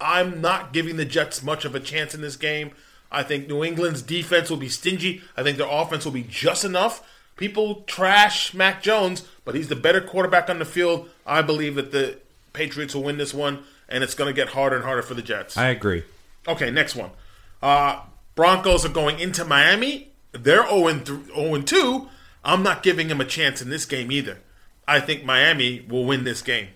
I'm 0.00 0.40
not 0.40 0.72
giving 0.72 0.96
the 0.96 1.04
Jets 1.04 1.42
much 1.42 1.66
of 1.66 1.74
a 1.74 1.80
chance 1.80 2.14
in 2.14 2.22
this 2.22 2.36
game. 2.36 2.70
I 3.12 3.22
think 3.22 3.46
New 3.46 3.62
England's 3.62 4.00
defense 4.00 4.48
will 4.48 4.56
be 4.56 4.70
stingy. 4.70 5.20
I 5.36 5.42
think 5.42 5.58
their 5.58 5.68
offense 5.70 6.06
will 6.06 6.12
be 6.12 6.22
just 6.22 6.64
enough. 6.64 7.06
People 7.36 7.82
trash 7.82 8.54
Mac 8.54 8.82
Jones, 8.82 9.28
but 9.44 9.54
he's 9.54 9.68
the 9.68 9.76
better 9.76 10.00
quarterback 10.00 10.48
on 10.48 10.60
the 10.60 10.64
field. 10.64 11.10
I 11.26 11.42
believe 11.42 11.74
that 11.74 11.92
the 11.92 12.16
Patriots 12.54 12.94
will 12.94 13.02
win 13.02 13.18
this 13.18 13.34
one, 13.34 13.64
and 13.86 14.02
it's 14.02 14.14
going 14.14 14.28
to 14.28 14.34
get 14.34 14.54
harder 14.54 14.76
and 14.76 14.84
harder 14.86 15.02
for 15.02 15.12
the 15.12 15.20
Jets. 15.20 15.58
I 15.58 15.68
agree. 15.68 16.04
Okay, 16.48 16.70
next 16.70 16.96
one. 16.96 17.10
Uh, 17.62 18.00
Broncos 18.34 18.86
are 18.86 18.88
going 18.88 19.20
into 19.20 19.44
Miami. 19.44 20.08
They're 20.32 20.66
0 20.66 21.60
2. 21.60 22.08
I'm 22.44 22.62
not 22.62 22.82
giving 22.82 23.08
him 23.08 23.20
a 23.20 23.24
chance 23.24 23.62
in 23.62 23.70
this 23.70 23.84
game 23.84 24.12
either. 24.12 24.38
I 24.86 25.00
think 25.00 25.24
Miami 25.24 25.84
will 25.88 26.04
win 26.04 26.24
this 26.24 26.42
game. 26.42 26.68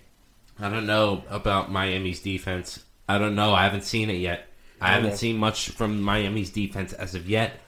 I 0.59 0.69
don't 0.69 0.85
know 0.85 1.23
about 1.29 1.71
Miami's 1.71 2.19
defense. 2.19 2.83
I 3.07 3.17
don't 3.17 3.35
know. 3.35 3.53
I 3.53 3.63
haven't 3.63 3.83
seen 3.83 4.09
it 4.09 4.15
yet. 4.15 4.47
I 4.81 4.91
haven't 4.91 5.17
seen 5.17 5.37
much 5.37 5.69
from 5.69 6.01
Miami's 6.01 6.49
defense 6.51 6.93
as 6.93 7.13
of 7.13 7.29
yet. 7.29 7.59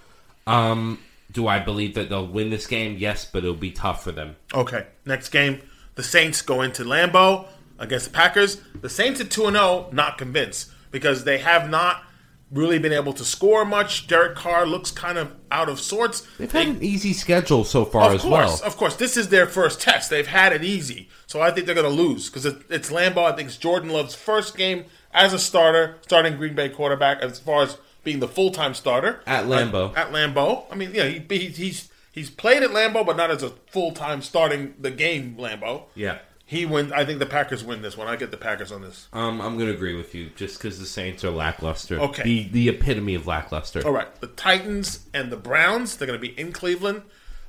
Um, 0.47 0.99
do 1.31 1.47
I 1.47 1.59
believe 1.59 1.95
that 1.95 2.09
they'll 2.09 2.27
win 2.27 2.49
this 2.49 2.67
game? 2.67 2.97
Yes, 2.97 3.25
but 3.25 3.39
it'll 3.43 3.53
be 3.53 3.71
tough 3.71 4.03
for 4.03 4.11
them. 4.11 4.35
Okay, 4.53 4.87
next 5.05 5.29
game, 5.29 5.61
the 5.95 6.03
Saints 6.03 6.41
go 6.41 6.61
into 6.61 6.83
Lambeau 6.83 7.47
against 7.79 8.05
the 8.05 8.11
Packers. 8.11 8.61
The 8.75 8.89
Saints 8.89 9.19
at 9.19 9.29
2 9.29 9.51
0, 9.51 9.89
not 9.91 10.17
convinced 10.17 10.71
because 10.89 11.23
they 11.23 11.39
have 11.39 11.69
not 11.69 12.03
really 12.51 12.79
been 12.79 12.93
able 12.93 13.13
to 13.13 13.23
score 13.23 13.63
much. 13.65 14.07
Derek 14.07 14.35
Carr 14.35 14.65
looks 14.65 14.91
kind 14.91 15.17
of 15.17 15.33
out 15.51 15.69
of 15.69 15.79
sorts. 15.79 16.21
They've 16.37 16.51
had 16.51 16.67
an 16.67 16.83
easy 16.83 17.13
schedule 17.13 17.63
so 17.63 17.85
far 17.85 18.09
Of 18.09 18.15
as 18.15 18.21
course, 18.21 18.31
well. 18.61 18.61
of 18.63 18.77
course. 18.77 18.95
This 18.97 19.15
is 19.17 19.29
their 19.29 19.47
first 19.47 19.79
test. 19.81 20.09
They've 20.09 20.27
had 20.27 20.53
it 20.53 20.63
easy. 20.63 21.09
So 21.27 21.41
I 21.41 21.51
think 21.51 21.65
they're 21.65 21.75
going 21.75 21.87
to 21.95 22.01
lose 22.03 22.29
because 22.29 22.45
it, 22.45 22.57
it's 22.69 22.89
Lambeau. 22.91 23.23
I 23.31 23.35
think 23.35 23.47
it's 23.47 23.57
Jordan 23.57 23.89
Love's 23.89 24.15
first 24.15 24.57
game 24.57 24.85
as 25.13 25.33
a 25.33 25.39
starter, 25.39 25.97
starting 26.01 26.37
Green 26.37 26.53
Bay 26.55 26.69
quarterback 26.69 27.21
as 27.21 27.39
far 27.39 27.63
as 27.63 27.77
being 28.03 28.19
the 28.19 28.27
full 28.27 28.51
time 28.51 28.73
starter. 28.73 29.21
At 29.25 29.45
Lambeau. 29.45 29.91
At, 29.95 30.07
at 30.07 30.13
Lambeau. 30.13 30.65
I 30.71 30.75
mean, 30.75 30.91
yeah, 30.93 31.05
he, 31.05 31.19
he, 31.29 31.47
he's 31.47 31.89
he's 32.11 32.29
played 32.29 32.63
at 32.63 32.71
Lambeau, 32.71 33.05
but 33.05 33.15
not 33.15 33.31
as 33.31 33.43
a 33.43 33.51
full 33.67 33.91
time 33.91 34.21
starting 34.21 34.73
the 34.79 34.91
game 34.91 35.35
Lambeau. 35.37 35.83
Yeah. 35.95 36.19
He 36.51 36.65
wins. 36.65 36.91
I 36.91 37.05
think 37.05 37.19
the 37.19 37.25
Packers 37.25 37.63
win 37.63 37.81
this 37.81 37.95
one. 37.95 38.09
I 38.09 38.17
get 38.17 38.29
the 38.29 38.35
Packers 38.35 38.73
on 38.73 38.81
this. 38.81 39.07
Um, 39.13 39.39
I'm 39.39 39.55
going 39.55 39.69
to 39.69 39.73
agree 39.73 39.95
with 39.95 40.13
you 40.13 40.31
just 40.35 40.57
because 40.57 40.79
the 40.79 40.85
Saints 40.85 41.23
are 41.23 41.31
lackluster. 41.31 41.97
Okay. 41.97 42.23
The, 42.23 42.43
the 42.49 42.67
epitome 42.67 43.15
of 43.15 43.25
lackluster. 43.25 43.81
All 43.85 43.93
right, 43.93 44.13
the 44.19 44.27
Titans 44.27 45.07
and 45.13 45.31
the 45.31 45.37
Browns. 45.37 45.95
They're 45.95 46.07
going 46.07 46.19
to 46.19 46.21
be 46.21 46.37
in 46.37 46.51
Cleveland. 46.51 47.03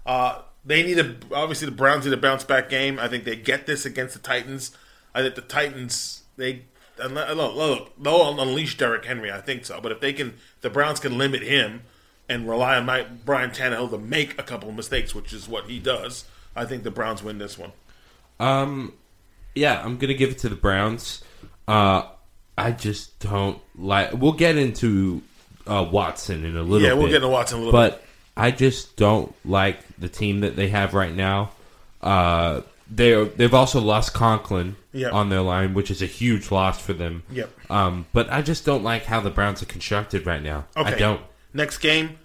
Uh, 0.06 0.42
they 0.64 0.84
need 0.84 1.00
a 1.00 1.16
obviously 1.34 1.66
the 1.66 1.74
Browns 1.74 2.04
need 2.04 2.14
a 2.14 2.16
bounce 2.16 2.44
back 2.44 2.68
game. 2.68 3.00
I 3.00 3.08
think 3.08 3.24
they 3.24 3.34
get 3.34 3.66
this 3.66 3.84
against 3.84 4.14
the 4.14 4.20
Titans. 4.20 4.70
I 5.16 5.22
think 5.22 5.34
the 5.34 5.40
Titans 5.40 6.22
they 6.36 6.66
look, 7.04 7.56
look 7.56 8.00
they'll 8.00 8.40
unleash 8.40 8.78
Derrick 8.78 9.04
Henry. 9.04 9.32
I 9.32 9.40
think 9.40 9.64
so. 9.64 9.80
But 9.80 9.90
if 9.90 9.98
they 9.98 10.12
can, 10.12 10.34
the 10.60 10.70
Browns 10.70 11.00
can 11.00 11.18
limit 11.18 11.42
him 11.42 11.82
and 12.28 12.48
rely 12.48 12.76
on 12.76 12.86
Mike, 12.86 13.24
Brian 13.24 13.50
Tannehill 13.50 13.90
to 13.90 13.98
make 13.98 14.38
a 14.38 14.44
couple 14.44 14.68
of 14.68 14.76
mistakes, 14.76 15.12
which 15.12 15.32
is 15.32 15.48
what 15.48 15.68
he 15.68 15.80
does. 15.80 16.24
I 16.54 16.66
think 16.66 16.84
the 16.84 16.92
Browns 16.92 17.20
win 17.20 17.38
this 17.38 17.58
one. 17.58 17.72
Um, 18.42 18.92
yeah, 19.54 19.82
I'm 19.84 19.98
gonna 19.98 20.14
give 20.14 20.30
it 20.30 20.38
to 20.38 20.48
the 20.48 20.56
Browns. 20.56 21.22
Uh, 21.68 22.04
I 22.56 22.72
just 22.72 23.18
don't 23.20 23.60
like. 23.76 24.12
We'll 24.12 24.32
get 24.32 24.56
into 24.56 25.22
uh, 25.66 25.86
Watson 25.90 26.44
in 26.44 26.56
a 26.56 26.62
little. 26.62 26.86
Yeah, 26.86 26.94
we'll 26.94 27.04
bit, 27.04 27.10
get 27.10 27.16
into 27.16 27.28
Watson 27.28 27.58
a 27.58 27.64
little 27.64 27.72
but 27.72 28.02
I 28.36 28.50
just 28.50 28.96
don't 28.96 29.34
like 29.44 29.78
the 29.98 30.08
team 30.08 30.40
that 30.40 30.56
they 30.56 30.68
have 30.68 30.94
right 30.94 31.14
now. 31.14 31.50
Uh, 32.00 32.62
they 32.90 33.24
they've 33.24 33.54
also 33.54 33.80
lost 33.80 34.12
Conklin 34.12 34.76
Yep. 34.94 35.12
on 35.14 35.30
their 35.30 35.40
line, 35.40 35.72
which 35.72 35.90
is 35.90 36.02
a 36.02 36.06
huge 36.06 36.50
loss 36.50 36.78
for 36.78 36.92
them. 36.92 37.22
Yep. 37.30 37.50
Um, 37.70 38.06
but 38.12 38.30
I 38.30 38.42
just 38.42 38.66
don't 38.66 38.84
like 38.84 39.04
how 39.04 39.20
the 39.20 39.30
Browns 39.30 39.62
are 39.62 39.66
constructed 39.66 40.26
right 40.26 40.42
now. 40.42 40.66
Okay. 40.76 40.94
I 40.94 40.98
don't. 40.98 41.22
Next 41.54 41.78
game, 41.78 42.18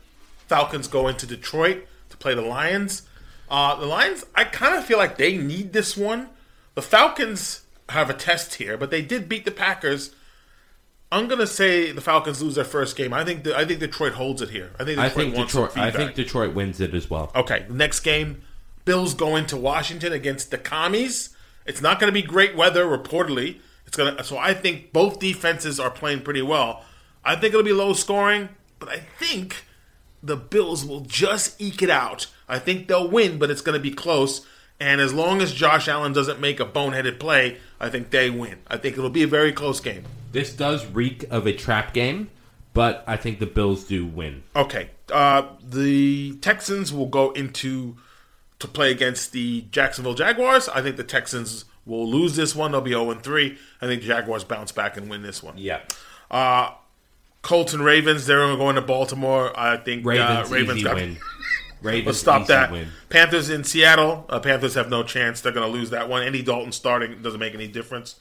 Falcons 0.47 0.89
go 0.89 1.07
into 1.07 1.25
Detroit 1.25 1.85
to 2.09 2.17
play 2.17 2.33
the 2.33 2.41
Lions. 2.41 3.03
Uh, 3.49 3.75
the 3.75 3.85
Lions, 3.85 4.25
I 4.35 4.43
kind 4.43 4.75
of 4.75 4.85
feel 4.85 4.97
like 4.97 5.17
they 5.17 5.37
need 5.37 5.73
this 5.73 5.95
one. 5.95 6.29
The 6.75 6.81
Falcons 6.81 7.61
have 7.89 8.09
a 8.09 8.13
test 8.13 8.55
here, 8.55 8.77
but 8.77 8.91
they 8.91 9.01
did 9.01 9.29
beat 9.29 9.45
the 9.45 9.51
Packers. 9.51 10.13
I'm 11.11 11.27
gonna 11.27 11.47
say 11.47 11.91
the 11.93 12.01
Falcons 12.01 12.41
lose 12.41 12.55
their 12.55 12.65
first 12.65 12.97
game. 12.97 13.13
I 13.13 13.23
think 13.23 13.45
the, 13.45 13.57
I 13.57 13.63
think 13.63 13.79
Detroit 13.79 14.13
holds 14.13 14.41
it 14.41 14.49
here. 14.49 14.71
I 14.77 14.83
think 14.83 14.97
Detroit 14.97 15.05
I 15.05 15.09
think 15.09 15.35
wants 15.35 15.53
Detroit. 15.53 15.77
I 15.77 15.91
think 15.91 16.15
Detroit 16.15 16.53
wins 16.53 16.81
it 16.81 16.93
as 16.93 17.09
well. 17.09 17.31
Okay, 17.33 17.65
next 17.69 18.01
game, 18.01 18.41
Bills 18.83 19.13
go 19.13 19.37
into 19.37 19.55
Washington 19.55 20.11
against 20.11 20.51
the 20.51 20.57
Commies. 20.57 21.29
It's 21.65 21.81
not 21.81 21.99
going 21.99 22.07
to 22.07 22.13
be 22.13 22.21
great 22.21 22.55
weather, 22.55 22.85
reportedly. 22.85 23.59
It's 23.85 23.95
gonna. 23.95 24.21
So 24.23 24.37
I 24.37 24.53
think 24.53 24.91
both 24.91 25.19
defenses 25.19 25.79
are 25.79 25.89
playing 25.89 26.21
pretty 26.21 26.41
well. 26.41 26.83
I 27.23 27.35
think 27.35 27.53
it'll 27.53 27.63
be 27.63 27.73
low 27.73 27.93
scoring, 27.93 28.49
but 28.79 28.89
I 28.89 28.97
think 28.97 29.63
the 30.21 30.35
Bills 30.35 30.85
will 30.85 31.01
just 31.01 31.61
eke 31.61 31.81
it 31.81 31.89
out. 31.89 32.27
I 32.47 32.59
think 32.59 32.87
they'll 32.87 33.09
win, 33.09 33.37
but 33.37 33.49
it's 33.49 33.61
going 33.61 33.77
to 33.77 33.81
be 33.81 33.91
close. 33.91 34.45
And 34.79 35.01
as 35.01 35.13
long 35.13 35.41
as 35.41 35.53
Josh 35.53 35.87
Allen 35.87 36.13
doesn't 36.13 36.39
make 36.39 36.59
a 36.59 36.65
boneheaded 36.65 37.19
play, 37.19 37.57
I 37.79 37.89
think 37.89 38.11
they 38.11 38.29
win. 38.29 38.59
I 38.67 38.77
think 38.77 38.97
it'll 38.97 39.09
be 39.09 39.23
a 39.23 39.27
very 39.27 39.51
close 39.51 39.79
game. 39.79 40.05
This 40.31 40.53
does 40.53 40.85
reek 40.85 41.25
of 41.31 41.47
a 41.47 41.53
trap 41.53 41.93
game, 41.93 42.29
but 42.73 43.03
I 43.07 43.17
think 43.17 43.39
the 43.39 43.47
Bills 43.47 43.85
do 43.85 44.05
win. 44.05 44.43
Okay. 44.55 44.91
Uh, 45.11 45.43
the 45.63 46.35
Texans 46.41 46.93
will 46.93 47.07
go 47.07 47.31
into 47.31 47.97
to 48.59 48.67
play 48.67 48.91
against 48.91 49.31
the 49.31 49.61
Jacksonville 49.71 50.13
Jaguars. 50.13 50.69
I 50.69 50.81
think 50.81 50.97
the 50.97 51.03
Texans 51.03 51.65
will 51.85 52.07
lose 52.07 52.35
this 52.35 52.55
one. 52.55 52.71
They'll 52.71 52.81
be 52.81 52.91
0 52.91 53.13
3. 53.13 53.57
I 53.81 53.85
think 53.85 54.01
the 54.01 54.07
Jaguars 54.07 54.43
bounce 54.43 54.71
back 54.71 54.97
and 54.97 55.09
win 55.09 55.23
this 55.23 55.41
one. 55.41 55.57
Yeah. 55.57 55.81
Uh, 56.29 56.71
Colts 57.41 57.73
and 57.73 57.83
Ravens, 57.83 58.25
they're 58.25 58.39
going 58.57 58.75
to 58.75 58.81
Baltimore. 58.81 59.57
I 59.57 59.77
think 59.77 60.05
Ravens, 60.05 60.51
uh, 60.51 60.53
Ravens 60.53 60.83
got 60.83 60.95
win. 60.95 61.17
Ravens 61.81 62.05
Let's 62.07 62.19
stop 62.19 62.47
that. 62.47 62.71
Win. 62.71 62.87
Panthers 63.09 63.49
in 63.49 63.63
Seattle. 63.63 64.25
Uh, 64.29 64.39
Panthers 64.39 64.75
have 64.75 64.89
no 64.89 65.03
chance. 65.03 65.41
They're 65.41 65.51
going 65.51 65.69
to 65.69 65.71
lose 65.71 65.91
that 65.91 66.09
one. 66.09 66.23
Andy 66.23 66.41
Dalton 66.41 66.71
starting 66.71 67.21
doesn't 67.21 67.39
make 67.39 67.53
any 67.53 67.67
difference. 67.67 68.15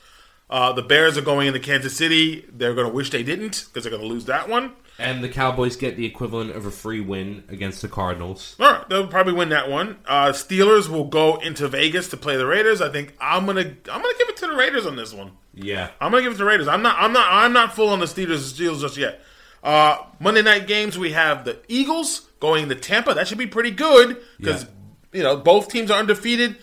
Uh, 0.49 0.73
the 0.73 0.83
Bears 0.83 1.19
are 1.19 1.23
going 1.23 1.49
into 1.49 1.59
Kansas 1.59 1.97
City. 1.97 2.45
They're 2.53 2.75
going 2.75 2.87
to 2.87 2.93
wish 2.93 3.11
they 3.11 3.23
didn't 3.23 3.67
because 3.67 3.85
they're 3.85 3.91
going 3.91 4.03
to 4.03 4.09
lose 4.09 4.27
that 4.27 4.49
one. 4.49 4.73
And 4.99 5.23
the 5.23 5.29
Cowboys 5.29 5.77
get 5.77 5.97
the 5.97 6.07
equivalent 6.07 6.53
of 6.53 6.65
a 6.65 6.71
free 6.71 7.01
win 7.01 7.45
against 7.49 7.83
the 7.83 7.89
Cardinals. 7.89 8.57
All 8.59 8.73
right, 8.73 8.89
they'll 8.89 9.07
probably 9.07 9.35
win 9.35 9.51
that 9.51 9.69
one. 9.69 9.99
Uh, 10.07 10.29
Steelers 10.29 10.89
will 10.89 11.05
go 11.05 11.37
into 11.37 11.69
Vegas 11.69 12.09
to 12.11 12.17
play 12.17 12.37
the 12.37 12.47
Raiders. 12.47 12.81
I 12.81 12.91
think 12.91 13.15
I'm 13.21 13.45
gonna 13.45 13.61
I'm 13.61 14.03
gonna 14.03 14.19
give 14.19 14.29
it 14.31 14.37
to 14.39 14.47
the 14.47 14.55
Raiders 14.55 14.87
on 14.87 14.97
this 14.97 15.13
one. 15.13 15.33
Yeah. 15.53 15.91
I'm 16.01 16.13
gonna 16.13 16.23
give 16.23 16.33
it 16.33 16.37
to 16.37 16.45
the 16.45 16.45
Raiders. 16.47 16.67
I'm 16.67 16.81
not 16.81 16.97
I'm 16.99 17.13
not 17.13 17.27
I'm 17.31 17.53
not 17.53 17.75
full 17.75 17.91
on 17.91 17.99
the 17.99 18.07
Steelers 18.07 18.55
Steelers 18.55 18.81
just 18.81 18.97
yet. 18.97 19.21
Uh, 19.63 19.99
Monday 20.19 20.43
night 20.43 20.67
games 20.67 20.99
we 20.99 21.13
have 21.13 21.45
the 21.45 21.59
Eagles 21.69 22.31
going 22.41 22.69
to 22.69 22.75
Tampa. 22.75 23.15
That 23.15 23.29
should 23.29 23.39
be 23.39 23.47
pretty 23.47 23.71
good 23.71 24.17
because 24.39 24.65
Yeah. 24.65 24.69
you 25.13 25.23
know 25.23 25.37
both 25.37 25.69
teams 25.69 25.91
are 25.91 25.99
undefeated. 25.99 26.57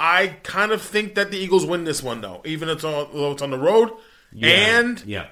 I 0.00 0.28
kind 0.42 0.72
of 0.72 0.82
think 0.82 1.14
that 1.14 1.30
the 1.30 1.38
Eagles 1.38 1.64
win 1.64 1.84
this 1.84 2.02
one 2.02 2.20
though, 2.20 2.42
even 2.44 2.68
if 2.68 2.76
it's 2.76 2.84
on, 2.84 3.08
though 3.12 3.32
it's 3.32 3.42
on 3.42 3.50
the 3.50 3.58
road. 3.58 3.90
Yeah. 4.32 4.48
And 4.78 5.02
yeah. 5.06 5.26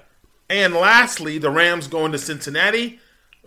and 0.48 0.74
lastly, 0.74 1.38
the 1.38 1.50
Rams 1.50 1.88
going 1.88 2.12
to 2.12 2.18
Cincinnati. 2.18 3.00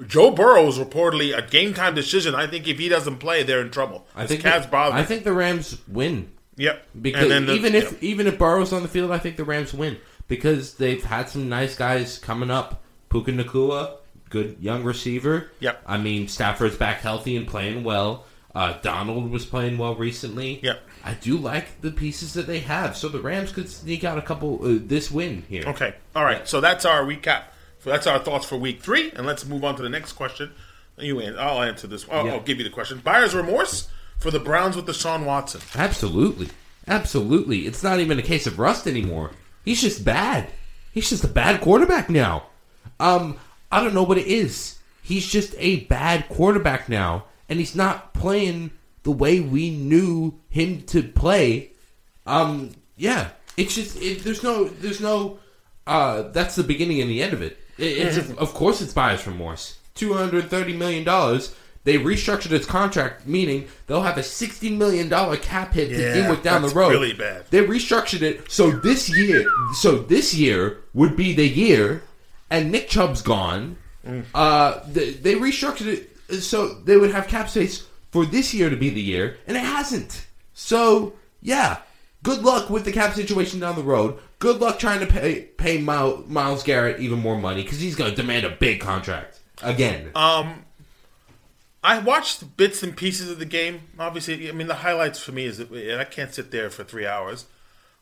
Joe 0.05 0.29
Burrow 0.31 0.67
is 0.67 0.77
reportedly 0.77 1.37
a 1.37 1.41
game 1.41 1.73
time 1.73 1.95
decision. 1.95 2.35
I 2.35 2.47
think 2.47 2.67
if 2.67 2.77
he 2.77 2.89
doesn't 2.89 3.17
play, 3.19 3.43
they're 3.43 3.61
in 3.61 3.71
trouble. 3.71 4.05
I 4.13 4.27
think 4.27 4.41
Cavs 4.41 4.63
the, 4.63 4.67
bother. 4.67 4.95
I 4.95 5.03
think 5.03 5.23
the 5.23 5.31
Rams 5.31 5.77
win 5.87 6.31
Yep. 6.57 6.85
because 7.01 7.29
the- 7.29 7.53
even 7.53 7.75
if 7.75 7.91
yep. 7.93 8.03
even 8.03 8.27
if 8.27 8.37
Burrow's 8.37 8.73
on 8.73 8.81
the 8.81 8.89
field, 8.89 9.11
I 9.11 9.17
think 9.19 9.37
the 9.37 9.45
Rams 9.45 9.73
win 9.73 9.97
because 10.27 10.73
they've 10.73 11.03
had 11.03 11.29
some 11.29 11.47
nice 11.47 11.75
guys 11.75 12.17
coming 12.17 12.51
up. 12.51 12.81
Puka 13.09 13.31
Nacua, 13.31 13.97
good 14.29 14.57
young 14.59 14.83
receiver. 14.83 15.49
Yep. 15.59 15.81
I 15.85 15.97
mean 15.97 16.27
Stafford's 16.27 16.75
back 16.77 16.97
healthy 16.97 17.35
and 17.37 17.47
playing 17.47 17.83
well. 17.83 18.25
Uh, 18.53 18.77
Donald 18.81 19.29
was 19.31 19.45
playing 19.45 19.77
well 19.77 19.95
recently. 19.95 20.59
Yep. 20.63 20.81
I 21.03 21.13
do 21.15 21.37
like 21.37 21.81
the 21.81 21.91
pieces 21.91 22.33
that 22.33 22.47
they 22.47 22.59
have, 22.59 22.95
so 22.95 23.09
the 23.09 23.19
Rams 23.19 23.51
could 23.51 23.69
sneak 23.69 24.03
out 24.05 24.17
a 24.17 24.21
couple 24.21 24.59
uh, 24.63 24.79
this 24.81 25.11
win 25.11 25.43
here. 25.49 25.63
Okay. 25.67 25.93
All 26.15 26.23
right. 26.23 26.47
So 26.47 26.61
that's 26.61 26.85
our 26.85 27.03
recap. 27.03 27.43
So 27.79 27.89
that's 27.91 28.07
our 28.07 28.17
thoughts 28.17 28.45
for 28.47 28.55
week 28.57 28.81
three, 28.81 29.11
and 29.11 29.27
let's 29.27 29.45
move 29.45 29.63
on 29.63 29.75
to 29.75 29.83
the 29.83 29.89
next 29.89 30.13
question. 30.13 30.51
You, 30.97 31.21
I'll 31.21 31.61
answer 31.61 31.85
this. 31.87 32.05
I'll, 32.09 32.25
Yeah. 32.25 32.33
I'll 32.33 32.39
give 32.41 32.57
you 32.57 32.63
the 32.63 32.69
question. 32.69 32.99
Buyer's 33.03 33.35
remorse 33.35 33.89
for 34.19 34.31
the 34.31 34.39
Browns 34.39 34.77
with 34.77 34.87
Deshaun 34.87 35.25
Watson. 35.25 35.59
Absolutely. 35.75 36.47
Absolutely. 36.87 37.67
It's 37.67 37.83
not 37.83 37.99
even 37.99 38.17
a 38.17 38.23
case 38.23 38.47
of 38.47 38.57
rust 38.57 38.87
anymore. 38.87 39.31
He's 39.65 39.81
just 39.81 40.05
bad. 40.05 40.47
He's 40.93 41.09
just 41.09 41.23
a 41.25 41.27
bad 41.27 41.59
quarterback 41.59 42.09
now. 42.09 42.45
Um, 42.99 43.37
I 43.75 43.83
don't 43.83 43.93
know 43.93 44.03
what 44.03 44.17
it 44.17 44.27
is. 44.27 44.79
He's 45.03 45.27
just 45.27 45.53
a 45.57 45.81
bad 45.81 46.29
quarterback 46.29 46.87
now, 46.89 47.25
and 47.49 47.59
he's 47.59 47.75
not 47.75 48.13
playing 48.13 48.71
the 49.03 49.11
way 49.11 49.39
we 49.39 49.69
knew 49.69 50.39
him 50.49 50.81
to 50.83 51.03
play. 51.03 51.71
Um, 52.25 52.71
yeah. 52.95 53.29
It's 53.57 53.75
just 53.75 54.01
it, 54.01 54.23
there's 54.23 54.43
no 54.43 54.65
there's 54.65 54.99
no 55.01 55.39
uh 55.87 56.23
that's 56.29 56.55
the 56.55 56.63
beginning 56.63 57.01
and 57.01 57.09
the 57.09 57.21
end 57.21 57.33
of 57.33 57.41
it. 57.41 57.57
it 57.77 57.83
it's 58.17 58.17
of 58.31 58.53
course 58.53 58.81
it's 58.81 58.93
buyer's 58.93 59.27
remorse. 59.27 59.77
Two 59.93 60.13
hundred 60.13 60.49
thirty 60.49 60.75
million 60.75 61.03
dollars. 61.03 61.55
They 61.85 61.99
restructured 61.99 62.49
his 62.49 62.65
contract, 62.65 63.27
meaning 63.27 63.67
they'll 63.85 64.01
have 64.01 64.17
a 64.17 64.23
sixty 64.23 64.71
million 64.75 65.07
dollar 65.07 65.37
cap 65.37 65.73
hit 65.73 65.89
to 65.89 66.01
Yeah, 66.01 66.13
deal 66.15 66.29
with 66.31 66.41
down 66.43 66.63
the 66.63 66.69
road. 66.69 66.89
really 66.89 67.13
bad. 67.13 67.45
They 67.51 67.63
restructured 67.63 68.23
it 68.23 68.51
so 68.51 68.71
this 68.71 69.07
year, 69.15 69.45
so 69.75 69.99
this 69.99 70.33
year 70.33 70.79
would 70.95 71.15
be 71.15 71.33
the 71.33 71.47
year, 71.47 72.01
and 72.49 72.71
Nick 72.71 72.89
Chubb's 72.89 73.21
gone. 73.21 73.77
Mm. 74.05 74.25
Uh, 74.33 74.81
they, 74.87 75.11
they 75.11 75.35
restructured 75.35 75.87
it 75.87 76.41
so 76.41 76.67
they 76.67 76.97
would 76.97 77.11
have 77.11 77.27
cap 77.27 77.49
space 77.49 77.87
for 78.11 78.25
this 78.25 78.53
year 78.53 78.69
to 78.69 78.75
be 78.75 78.89
the 78.89 79.01
year, 79.01 79.37
and 79.47 79.57
it 79.57 79.63
hasn't. 79.63 80.27
So 80.53 81.13
yeah, 81.41 81.79
good 82.23 82.43
luck 82.43 82.69
with 82.69 82.85
the 82.85 82.91
cap 82.91 83.13
situation 83.13 83.59
down 83.59 83.75
the 83.75 83.83
road. 83.83 84.19
Good 84.39 84.59
luck 84.59 84.79
trying 84.79 84.99
to 85.01 85.07
pay 85.07 85.43
pay 85.57 85.79
Miles, 85.79 86.27
Myles 86.27 86.63
Garrett 86.63 86.99
even 86.99 87.19
more 87.19 87.37
money 87.37 87.63
because 87.63 87.79
he's 87.79 87.95
going 87.95 88.09
to 88.09 88.15
demand 88.15 88.45
a 88.45 88.49
big 88.49 88.79
contract 88.79 89.39
again. 89.61 90.11
Um, 90.15 90.65
I 91.83 91.99
watched 91.99 92.57
bits 92.57 92.81
and 92.83 92.95
pieces 92.97 93.29
of 93.29 93.39
the 93.39 93.45
game. 93.45 93.81
Obviously, 93.99 94.49
I 94.49 94.51
mean 94.51 94.67
the 94.67 94.75
highlights 94.75 95.19
for 95.19 95.31
me 95.31 95.45
is 95.45 95.57
that 95.59 95.99
I 95.99 96.03
can't 96.03 96.33
sit 96.33 96.51
there 96.51 96.69
for 96.69 96.83
three 96.83 97.05
hours. 97.05 97.45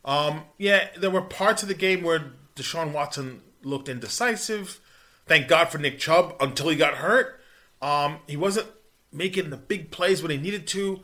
Um, 0.05 0.43
yeah, 0.57 0.89
there 0.97 1.09
were 1.09 1.21
parts 1.21 1.63
of 1.63 1.69
the 1.69 1.75
game 1.75 2.03
where 2.03 2.31
Deshaun 2.55 2.91
Watson 2.91 3.41
looked 3.65 3.89
indecisive. 3.89 4.79
Thank 5.25 5.47
God 5.47 5.69
for 5.69 5.77
Nick 5.77 5.99
Chubb 5.99 6.35
until 6.39 6.69
he 6.69 6.75
got 6.75 6.95
hurt. 6.95 7.39
Um, 7.81 8.19
he 8.27 8.37
wasn't 8.37 8.67
making 9.11 9.49
the 9.49 9.57
big 9.57 9.91
plays 9.91 10.21
when 10.21 10.31
he 10.31 10.37
needed 10.37 10.67
to. 10.67 11.01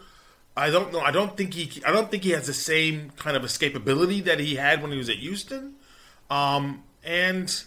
I 0.58 0.70
don't 0.70 0.92
know. 0.92 1.00
I 1.00 1.12
don't 1.12 1.38
think 1.38 1.54
he. 1.54 1.82
I 1.86 1.92
don't 1.92 2.12
think 2.12 2.24
he 2.24 2.32
has 2.32 2.48
the 2.48 2.54
same 2.54 3.12
kind 3.12 3.38
of 3.38 3.44
escapability 3.44 4.24
that 4.26 4.40
he 4.40 4.56
had 4.56 4.82
when 4.82 4.92
he 4.92 4.98
was 4.98 5.10
at 5.10 5.18
Houston. 5.18 5.76
Um, 6.30 6.84
and 7.04 7.64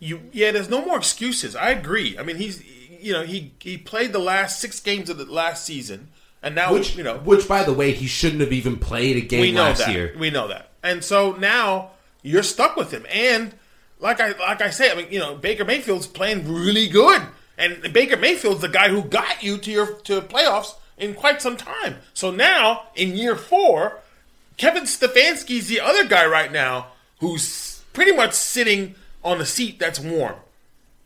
you, 0.00 0.22
yeah, 0.32 0.50
there's 0.50 0.68
no 0.68 0.84
more 0.84 0.96
excuses. 0.96 1.54
I 1.54 1.70
agree. 1.70 2.18
I 2.18 2.22
mean, 2.22 2.36
he's, 2.36 2.64
you 3.00 3.12
know, 3.12 3.22
he 3.22 3.52
he 3.60 3.78
played 3.78 4.12
the 4.12 4.18
last 4.18 4.60
six 4.60 4.80
games 4.80 5.08
of 5.08 5.18
the 5.18 5.24
last 5.24 5.64
season, 5.64 6.08
and 6.42 6.54
now 6.54 6.72
Which, 6.72 6.96
you 6.96 7.04
know, 7.04 7.18
which 7.18 7.46
by 7.46 7.62
the 7.62 7.72
way, 7.72 7.92
he 7.92 8.06
shouldn't 8.06 8.40
have 8.40 8.52
even 8.52 8.78
played 8.78 9.16
a 9.16 9.20
game 9.20 9.42
we 9.42 9.52
know 9.52 9.62
last 9.62 9.86
that. 9.86 9.92
year. 9.92 10.14
We 10.18 10.30
know 10.30 10.48
that. 10.48 10.70
And 10.82 11.04
so 11.04 11.32
now 11.32 11.92
you're 12.22 12.42
stuck 12.42 12.76
with 12.76 12.92
him. 12.92 13.06
And 13.12 13.54
like 14.00 14.20
I 14.20 14.28
like 14.38 14.60
I 14.60 14.70
say, 14.70 14.90
I 14.90 14.94
mean, 14.94 15.06
you 15.10 15.18
know, 15.18 15.34
Baker 15.34 15.64
Mayfield's 15.64 16.06
playing 16.06 16.52
really 16.52 16.88
good. 16.88 17.22
And 17.58 17.92
Baker 17.92 18.16
Mayfield's 18.16 18.62
the 18.62 18.68
guy 18.68 18.88
who 18.88 19.02
got 19.02 19.42
you 19.42 19.58
to 19.58 19.70
your 19.70 19.86
to 20.02 20.20
playoffs 20.22 20.74
in 20.96 21.14
quite 21.14 21.42
some 21.42 21.56
time. 21.56 21.96
So 22.14 22.30
now 22.30 22.84
in 22.94 23.16
year 23.16 23.36
four, 23.36 23.98
Kevin 24.56 24.84
Stefanski's 24.84 25.68
the 25.68 25.80
other 25.80 26.06
guy 26.06 26.26
right 26.26 26.50
now 26.50 26.88
who's 27.20 27.82
pretty 27.92 28.12
much 28.12 28.32
sitting 28.32 28.94
on 29.22 29.40
a 29.40 29.46
seat 29.46 29.78
that's 29.78 30.00
warm. 30.00 30.36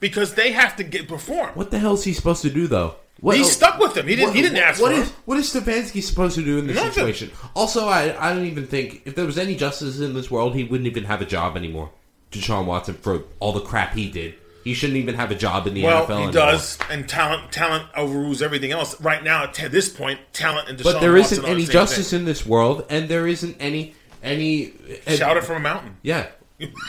Because 0.01 0.35
they 0.35 0.53
have 0.53 0.77
to 0.77 0.85
get 0.85 1.09
perform. 1.09 1.51
What 1.55 1.71
the 1.71 1.79
hell 1.79 1.95
is 1.95 2.05
he 2.05 2.13
supposed 2.13 2.43
to 2.43 2.51
do 2.51 2.67
though? 2.67 2.97
What, 3.21 3.37
He's 3.37 3.51
stuck 3.53 3.79
with 3.79 3.95
them. 3.95 4.07
He 4.07 4.17
didn't. 4.17 4.35
he 4.35 4.43
didn't 4.43 4.59
ask 4.59 4.83
what 4.83 4.93
for 4.95 5.01
is 5.01 5.11
what 5.25 5.39
is 5.39 5.53
Stefanski 5.53 6.03
supposed 6.03 6.35
to 6.35 6.45
do 6.45 6.59
in 6.59 6.67
this 6.67 6.77
Nothing. 6.77 6.93
situation? 6.93 7.31
Also, 7.57 7.87
I 7.89 8.15
I 8.19 8.35
don't 8.35 8.45
even 8.45 8.67
think 8.67 9.03
if 9.07 9.15
there 9.15 9.25
was 9.25 9.39
any 9.39 9.57
justice 9.57 10.01
in 10.01 10.13
this 10.15 10.31
world, 10.31 10.55
he 10.55 10.65
wouldn't 10.65 10.87
even 10.87 11.05
have 11.05 11.23
a 11.23 11.25
job 11.25 11.57
anymore. 11.57 11.91
Deshaun 12.35 12.67
Watson 12.67 12.95
for 12.95 13.23
all 13.41 13.53
the 13.53 13.61
crap 13.61 13.95
he 13.95 14.11
did, 14.11 14.35
he 14.65 14.75
shouldn't 14.75 14.97
even 14.99 15.15
have 15.15 15.31
a 15.31 15.35
job 15.35 15.67
in 15.67 15.75
the 15.75 15.83
Well, 15.85 16.05
NFL. 16.05 16.07
he 16.09 16.13
anymore. 16.15 16.33
does, 16.33 16.79
and 16.91 17.09
talent 17.09 17.53
talent 17.53 17.85
overrules 17.97 18.41
everything 18.43 18.73
else. 18.73 18.99
Right 19.01 19.23
now, 19.23 19.45
at 19.45 19.55
this 19.71 19.89
point, 19.89 20.21
talent 20.33 20.69
and 20.69 20.79
Deshaun 20.79 20.85
But 20.85 21.01
there 21.01 21.17
isn't 21.17 21.43
the 21.43 21.49
any 21.49 21.65
same 21.65 21.73
justice 21.73 22.11
thing. 22.11 22.21
in 22.21 22.25
this 22.25 22.45
world, 22.47 22.85
and 22.89 23.09
there 23.09 23.27
isn't 23.27 23.57
any 23.61 23.95
any. 24.23 24.73
Shout 25.09 25.37
it 25.37 25.45
from 25.45 25.57
a 25.57 25.61
mountain. 25.61 25.97
Yeah, 26.03 26.27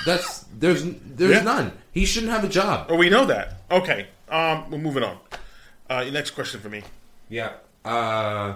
that's 0.05 0.45
there's 0.57 0.83
there's 1.05 1.31
Yeah. 1.37 1.41
none. 1.41 1.71
He 1.91 2.05
shouldn't 2.05 2.31
have 2.31 2.43
a 2.43 2.49
job. 2.49 2.87
Oh, 2.89 2.95
we 2.95 3.09
know 3.09 3.25
that. 3.25 3.61
Okay, 3.71 4.07
um, 4.29 4.69
we're 4.71 4.77
moving 4.77 5.03
on. 5.03 5.17
Uh, 5.89 6.01
your 6.03 6.13
next 6.13 6.31
question 6.31 6.59
for 6.61 6.69
me. 6.69 6.81
Yeah. 7.29 7.51
Uh, 7.83 8.55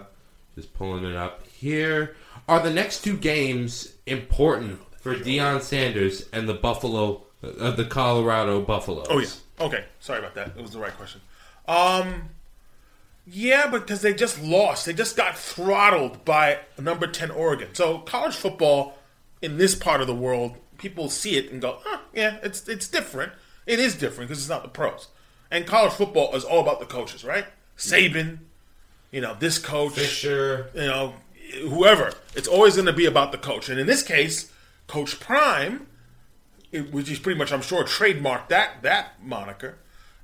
just 0.56 0.73
pulling 0.73 1.06
it 1.06 1.15
up 1.15 1.45
here. 1.47 2.15
Are 2.47 2.60
the 2.62 2.71
next 2.73 3.04
two 3.04 3.15
games 3.15 3.93
important 4.08 4.80
for 4.99 5.15
Deion 5.15 5.62
Sanders 5.62 6.27
and 6.31 6.47
the 6.47 6.53
Buffalo, 6.53 7.23
uh, 7.43 7.71
the 7.71 7.85
Colorado 7.85 8.62
Buffaloes? 8.62 9.07
Oh 9.09 9.19
yeah. 9.19 9.27
Okay, 9.59 9.85
sorry 9.99 10.19
about 10.19 10.35
that. 10.35 10.53
It 10.57 10.62
was 10.62 10.71
the 10.71 10.79
right 10.79 10.95
question. 10.95 11.21
Um, 11.67 12.29
yeah, 13.27 13.67
because 13.67 14.01
they 14.01 14.13
just 14.13 14.41
lost. 14.41 14.85
They 14.85 14.93
just 14.93 15.15
got 15.15 15.38
throttled 15.38 16.25
by 16.25 16.59
number 16.77 17.07
ten 17.07 17.31
Oregon. 17.31 17.69
So 17.73 17.99
college 17.99 18.35
football 18.35 18.97
in 19.41 19.57
this 19.57 19.75
part 19.75 20.01
of 20.01 20.07
the 20.07 20.15
world, 20.15 20.55
people 20.77 21.09
see 21.09 21.38
it 21.38 21.51
and 21.51 21.62
go, 21.62 21.79
huh, 21.83 21.99
yeah, 22.13 22.38
it's 22.41 22.67
it's 22.67 22.88
different. 22.88 23.33
It 23.65 23.79
is 23.79 23.95
different 23.95 24.29
because 24.29 24.41
it's 24.41 24.49
not 24.49 24.63
the 24.63 24.69
pros. 24.69 25.09
And 25.51 25.65
college 25.65 25.93
football 25.93 26.35
is 26.35 26.43
all 26.43 26.62
about 26.62 26.79
the 26.79 26.85
coaches, 26.85 27.23
right? 27.23 27.45
Saban, 27.77 28.39
you 29.12 29.21
know, 29.21 29.35
this 29.39 29.57
coach, 29.57 29.93
Fisher. 29.93 30.69
you 30.73 30.81
know, 30.81 31.13
whoever. 31.62 32.13
It's 32.35 32.47
always 32.47 32.75
going 32.75 32.85
to 32.88 32.93
be 32.93 33.05
about 33.05 33.31
the 33.31 33.38
coach. 33.38 33.69
And 33.69 33.79
in 33.79 33.88
this 33.88 34.03
case, 34.03 34.51
Coach 34.89 35.19
Prime, 35.19 35.88
it- 36.71 36.91
which 36.91 37.10
is 37.10 37.19
pretty 37.19 37.38
much, 37.39 37.54
I'm 37.54 37.62
sure, 37.62 37.84
trademarked 37.86 38.49
that 38.49 38.82
that 38.82 39.23
moniker, 39.23 39.78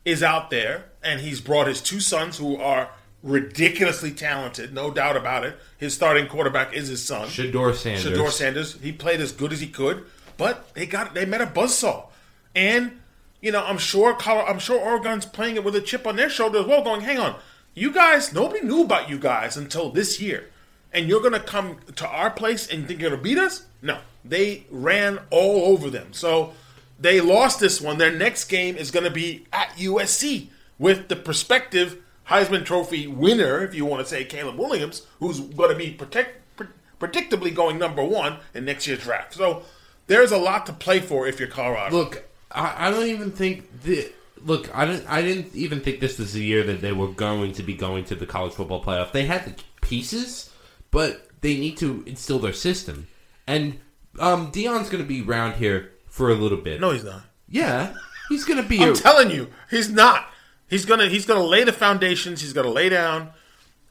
is 0.04 0.21
out 0.21 0.49
there, 0.49 0.86
and 1.01 1.21
he's 1.21 1.39
brought 1.39 1.67
his 1.67 1.80
two 1.82 1.99
sons, 2.01 2.38
who 2.38 2.60
are 2.60 2.89
ridiculously 3.23 4.12
talented, 4.12 4.73
no 4.73 4.91
doubt 4.91 5.15
about 5.17 5.43
it. 5.45 5.58
His 5.78 5.93
starting 5.95 6.28
quarterback 6.28 6.73
is 6.73 6.89
his 6.89 7.04
son, 7.04 7.28
Shedeur 7.28 7.73
Sanders. 7.75 8.06
Shedeur 8.06 8.32
Sanders. 8.32 8.78
He 8.82 8.91
played 8.91 9.19
as 9.21 9.32
good 9.32 9.51
as 9.54 9.60
he 9.62 9.67
could, 9.67 10.06
but 10.38 10.73
they 10.75 10.86
got 10.86 11.13
they 11.15 11.25
met 11.25 11.41
a 11.41 11.47
buzzsaw, 11.47 12.06
and 12.56 12.99
you 13.41 13.51
know 13.51 13.63
I'm 13.65 13.78
sure 13.80 14.15
I'm 14.28 14.60
sure 14.60 14.80
Oregon's 14.80 15.25
playing 15.25 15.56
it 15.56 15.63
with 15.63 15.75
a 15.75 15.82
chip 15.82 16.06
on 16.06 16.15
their 16.17 16.30
shoulder 16.30 16.60
as 16.60 16.65
well, 16.65 16.84
going, 16.84 17.01
"Hang 17.01 17.17
on, 17.19 17.36
you 17.73 17.91
guys, 17.91 18.32
nobody 18.34 18.62
knew 18.65 18.84
about 18.84 19.10
you 19.10 19.17
guys 19.17 19.58
until 19.58 19.89
this 19.89 20.19
year, 20.19 20.49
and 20.93 21.08
you're 21.08 21.21
gonna 21.21 21.39
come 21.39 21.78
to 21.95 22.08
our 22.08 22.30
place 22.30 22.67
and 22.67 22.88
think 22.88 23.01
you're 23.01 23.10
gonna 23.10 23.21
beat 23.21 23.39
us? 23.39 23.63
No, 23.82 23.97
they 24.27 24.65
ran 24.69 25.19
all 25.29 25.73
over 25.73 25.89
them. 25.89 26.13
So 26.13 26.53
they 26.99 27.21
lost 27.21 27.59
this 27.59 27.79
one. 27.79 27.97
Their 27.97 28.11
next 28.11 28.45
game 28.45 28.75
is 28.75 28.91
gonna 28.91 29.11
be 29.11 29.47
at 29.53 29.69
USC 29.77 30.49
with 30.77 31.07
the 31.07 31.15
prospective 31.15 32.01
Heisman 32.29 32.65
Trophy 32.65 33.07
winner, 33.07 33.63
if 33.63 33.75
you 33.75 33.85
want 33.85 34.03
to 34.03 34.09
say 34.09 34.23
Caleb 34.23 34.57
Williams, 34.57 35.05
who's 35.19 35.39
going 35.39 35.69
to 35.69 35.75
be 35.75 35.91
protect, 35.91 36.57
pre- 36.57 36.67
predictably 36.99 37.53
going 37.53 37.77
number 37.77 38.03
one 38.03 38.38
in 38.53 38.65
next 38.65 38.88
year's 38.88 39.01
draft. 39.01 39.33
So 39.33 39.63
there's 40.07 40.31
a 40.31 40.38
lot 40.38 40.65
to 40.65 40.73
play 40.73 40.99
for 40.99 41.27
if 41.27 41.39
you're 41.39 41.47
Colorado. 41.47 41.95
Look, 41.95 42.25
I, 42.51 42.88
I 42.88 42.91
don't 42.91 43.07
even 43.07 43.31
think 43.31 43.83
the 43.83 44.11
look. 44.43 44.75
I 44.75 44.85
didn't. 44.85 45.07
I 45.07 45.21
didn't 45.21 45.55
even 45.55 45.81
think 45.81 45.99
this 45.99 46.17
was 46.17 46.33
the 46.33 46.43
year 46.43 46.63
that 46.63 46.81
they 46.81 46.91
were 46.91 47.09
going 47.09 47.53
to 47.53 47.63
be 47.63 47.75
going 47.75 48.05
to 48.05 48.15
the 48.15 48.25
college 48.25 48.53
football 48.53 48.83
playoff. 48.83 49.11
They 49.11 49.25
had 49.25 49.45
the 49.45 49.63
pieces, 49.81 50.49
but 50.89 51.27
they 51.41 51.57
need 51.57 51.77
to 51.77 52.03
instill 52.07 52.39
their 52.39 52.53
system. 52.53 53.07
And 53.45 53.79
um, 54.19 54.51
Deion's 54.51 54.89
going 54.89 55.04
to 55.04 55.08
be 55.08 55.21
around 55.21 55.54
here 55.56 55.91
for 56.08 56.30
a 56.30 56.36
little 56.36 56.58
bit. 56.58 56.80
no, 56.82 56.91
he's 56.91 57.04
not. 57.04 57.21
Yeah, 57.47 57.93
he's 58.30 58.43
going 58.45 58.62
to 58.62 58.67
be. 58.67 58.80
I'm 58.84 58.93
a, 58.93 58.95
telling 58.95 59.32
you, 59.32 59.49
he's 59.69 59.89
not. 59.89 60.28
He's 60.67 60.86
gonna 60.86 61.08
he's 61.08 61.28
gonna 61.28 61.43
lay 61.43 61.63
the 61.63 61.71
foundations. 61.71 62.41
He's 62.41 62.51
gonna 62.54 62.71
lay 62.71 62.89
down, 62.89 63.30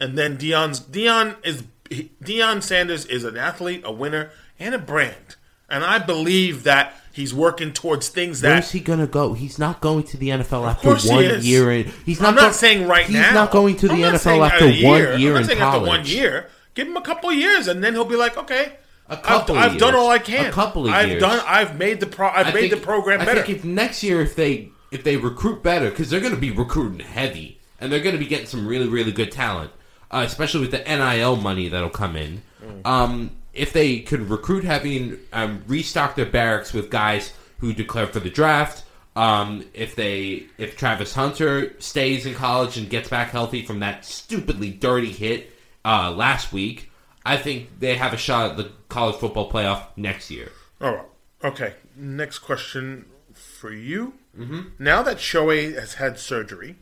and 0.00 0.18
then 0.18 0.36
Deion's 0.36 0.80
Deion 0.80 1.36
is 1.44 1.62
he- 1.88 2.10
Deion 2.22 2.62
Sanders 2.62 3.06
is 3.06 3.22
an 3.22 3.36
athlete, 3.36 3.82
a 3.84 3.92
winner, 3.92 4.30
and 4.58 4.74
a 4.74 4.78
brand. 4.78 5.36
And 5.68 5.84
I 5.84 5.98
believe 5.98 6.64
that 6.64 6.94
he's 7.12 7.32
working 7.32 7.72
towards 7.72 8.08
things 8.08 8.40
that 8.40 8.50
Where's 8.50 8.72
he 8.72 8.80
gonna 8.80 9.06
go? 9.06 9.34
He's 9.34 9.56
not 9.56 9.80
going 9.80 10.02
to 10.04 10.16
the 10.16 10.30
NFL 10.30 10.68
after 10.68 10.88
course 10.88 11.04
he 11.04 11.10
one 11.10 11.42
year. 11.42 11.70
In, 11.70 11.92
he's 12.04 12.20
not. 12.20 12.30
I'm 12.30 12.34
not 12.34 12.40
go- 12.46 12.52
saying 12.52 12.88
right 12.88 13.06
he's 13.06 13.14
now. 13.14 13.22
He's 13.22 13.34
not 13.34 13.50
going 13.52 13.76
to 13.76 13.88
the 13.88 13.94
NFL 13.94 14.44
after 14.50 14.64
a 14.64 14.70
year. 14.70 14.88
one 15.12 15.14
I'm 15.14 15.32
not 15.32 15.40
in 15.42 15.46
saying 15.46 15.58
college. 15.60 15.80
After 15.80 15.86
one 15.88 16.06
year, 16.06 16.48
give 16.74 16.88
him 16.88 16.96
a 16.96 17.02
couple 17.02 17.32
years, 17.32 17.68
and 17.68 17.84
then 17.84 17.92
he'll 17.92 18.04
be 18.04 18.16
like, 18.16 18.36
okay, 18.36 18.78
A 19.08 19.16
couple 19.18 19.56
I've, 19.56 19.72
I've 19.72 19.78
done 19.78 19.94
all 19.94 20.08
I 20.10 20.18
can. 20.18 20.46
A 20.46 20.52
couple 20.52 20.86
of 20.86 20.92
I've 20.92 21.08
years. 21.08 21.20
done. 21.20 21.42
I've 21.46 21.78
made 21.78 22.00
the 22.00 22.06
pro. 22.06 22.28
I've 22.28 22.46
I 22.48 22.52
made 22.52 22.70
think- 22.70 22.74
the 22.74 22.80
program 22.86 23.20
I 23.20 23.24
better. 23.26 23.42
think 23.42 23.58
if 23.58 23.64
next 23.64 24.02
year, 24.02 24.20
if 24.22 24.34
they 24.34 24.70
if 24.90 25.04
they 25.04 25.16
recruit 25.16 25.62
better, 25.62 25.90
because 25.90 26.08
they're 26.10 26.20
going 26.20 26.34
to 26.34 26.40
be 26.40 26.50
recruiting 26.50 27.00
heavy, 27.00 27.58
and 27.80 27.92
they're 27.92 28.00
going 28.00 28.14
to 28.14 28.18
be 28.18 28.26
getting 28.26 28.46
some 28.46 28.66
really 28.66 28.88
really 28.88 29.12
good 29.12 29.30
talent, 29.30 29.72
uh, 30.10 30.22
especially 30.26 30.60
with 30.60 30.70
the 30.70 30.78
NIL 30.78 31.36
money 31.36 31.68
that'll 31.68 31.90
come 31.90 32.16
in. 32.16 32.42
Mm. 32.64 32.86
Um, 32.86 33.30
if 33.52 33.72
they 33.72 34.00
could 34.00 34.30
recruit 34.30 34.64
heavy 34.64 34.96
and 34.96 35.18
um, 35.32 35.62
restock 35.66 36.14
their 36.16 36.26
barracks 36.26 36.72
with 36.72 36.90
guys 36.90 37.32
who 37.58 37.72
declare 37.72 38.06
for 38.06 38.20
the 38.20 38.30
draft. 38.30 38.84
Um, 39.16 39.64
if 39.74 39.94
they 39.94 40.46
if 40.58 40.76
Travis 40.76 41.14
Hunter 41.14 41.74
stays 41.78 42.26
in 42.26 42.34
college 42.34 42.76
and 42.76 42.90
gets 42.90 43.08
back 43.08 43.30
healthy 43.30 43.64
from 43.64 43.78
that 43.80 44.04
stupidly 44.04 44.70
dirty 44.70 45.12
hit 45.12 45.52
uh, 45.84 46.10
last 46.10 46.52
week, 46.52 46.90
I 47.24 47.36
think 47.36 47.78
they 47.78 47.94
have 47.94 48.12
a 48.12 48.16
shot 48.16 48.50
at 48.50 48.56
the 48.56 48.72
college 48.94 49.16
football 49.16 49.50
playoff 49.50 49.86
next 49.96 50.30
year. 50.30 50.52
All 50.80 50.94
right. 50.94 51.06
Okay. 51.42 51.74
Next 51.96 52.38
question 52.38 53.06
for 53.32 53.72
you. 53.72 54.14
Mm-hmm. 54.38 54.60
Now 54.78 55.02
that 55.02 55.16
Shohei 55.16 55.74
has 55.74 55.94
had 55.94 56.16
surgery, 56.16 56.76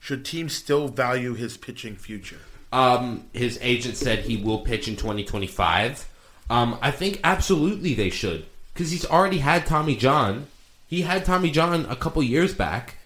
should 0.00 0.24
teams 0.24 0.52
still 0.52 0.88
value 0.88 1.34
his 1.34 1.56
pitching 1.56 1.94
future? 1.94 2.40
Um, 2.72 3.28
his 3.32 3.56
agent 3.62 3.96
said 3.96 4.18
he 4.18 4.36
will 4.36 4.58
pitch 4.58 4.88
in 4.88 4.96
2025. 4.96 6.08
Um, 6.50 6.76
I 6.82 6.90
think 6.90 7.20
absolutely 7.22 7.94
they 7.94 8.10
should 8.10 8.44
because 8.74 8.90
he's 8.90 9.06
already 9.06 9.38
had 9.38 9.64
Tommy 9.64 9.94
John. 9.94 10.48
He 10.88 11.02
had 11.02 11.24
Tommy 11.24 11.52
John 11.52 11.86
a 11.86 11.94
couple 11.94 12.20
years 12.22 12.52
back, 12.52 12.96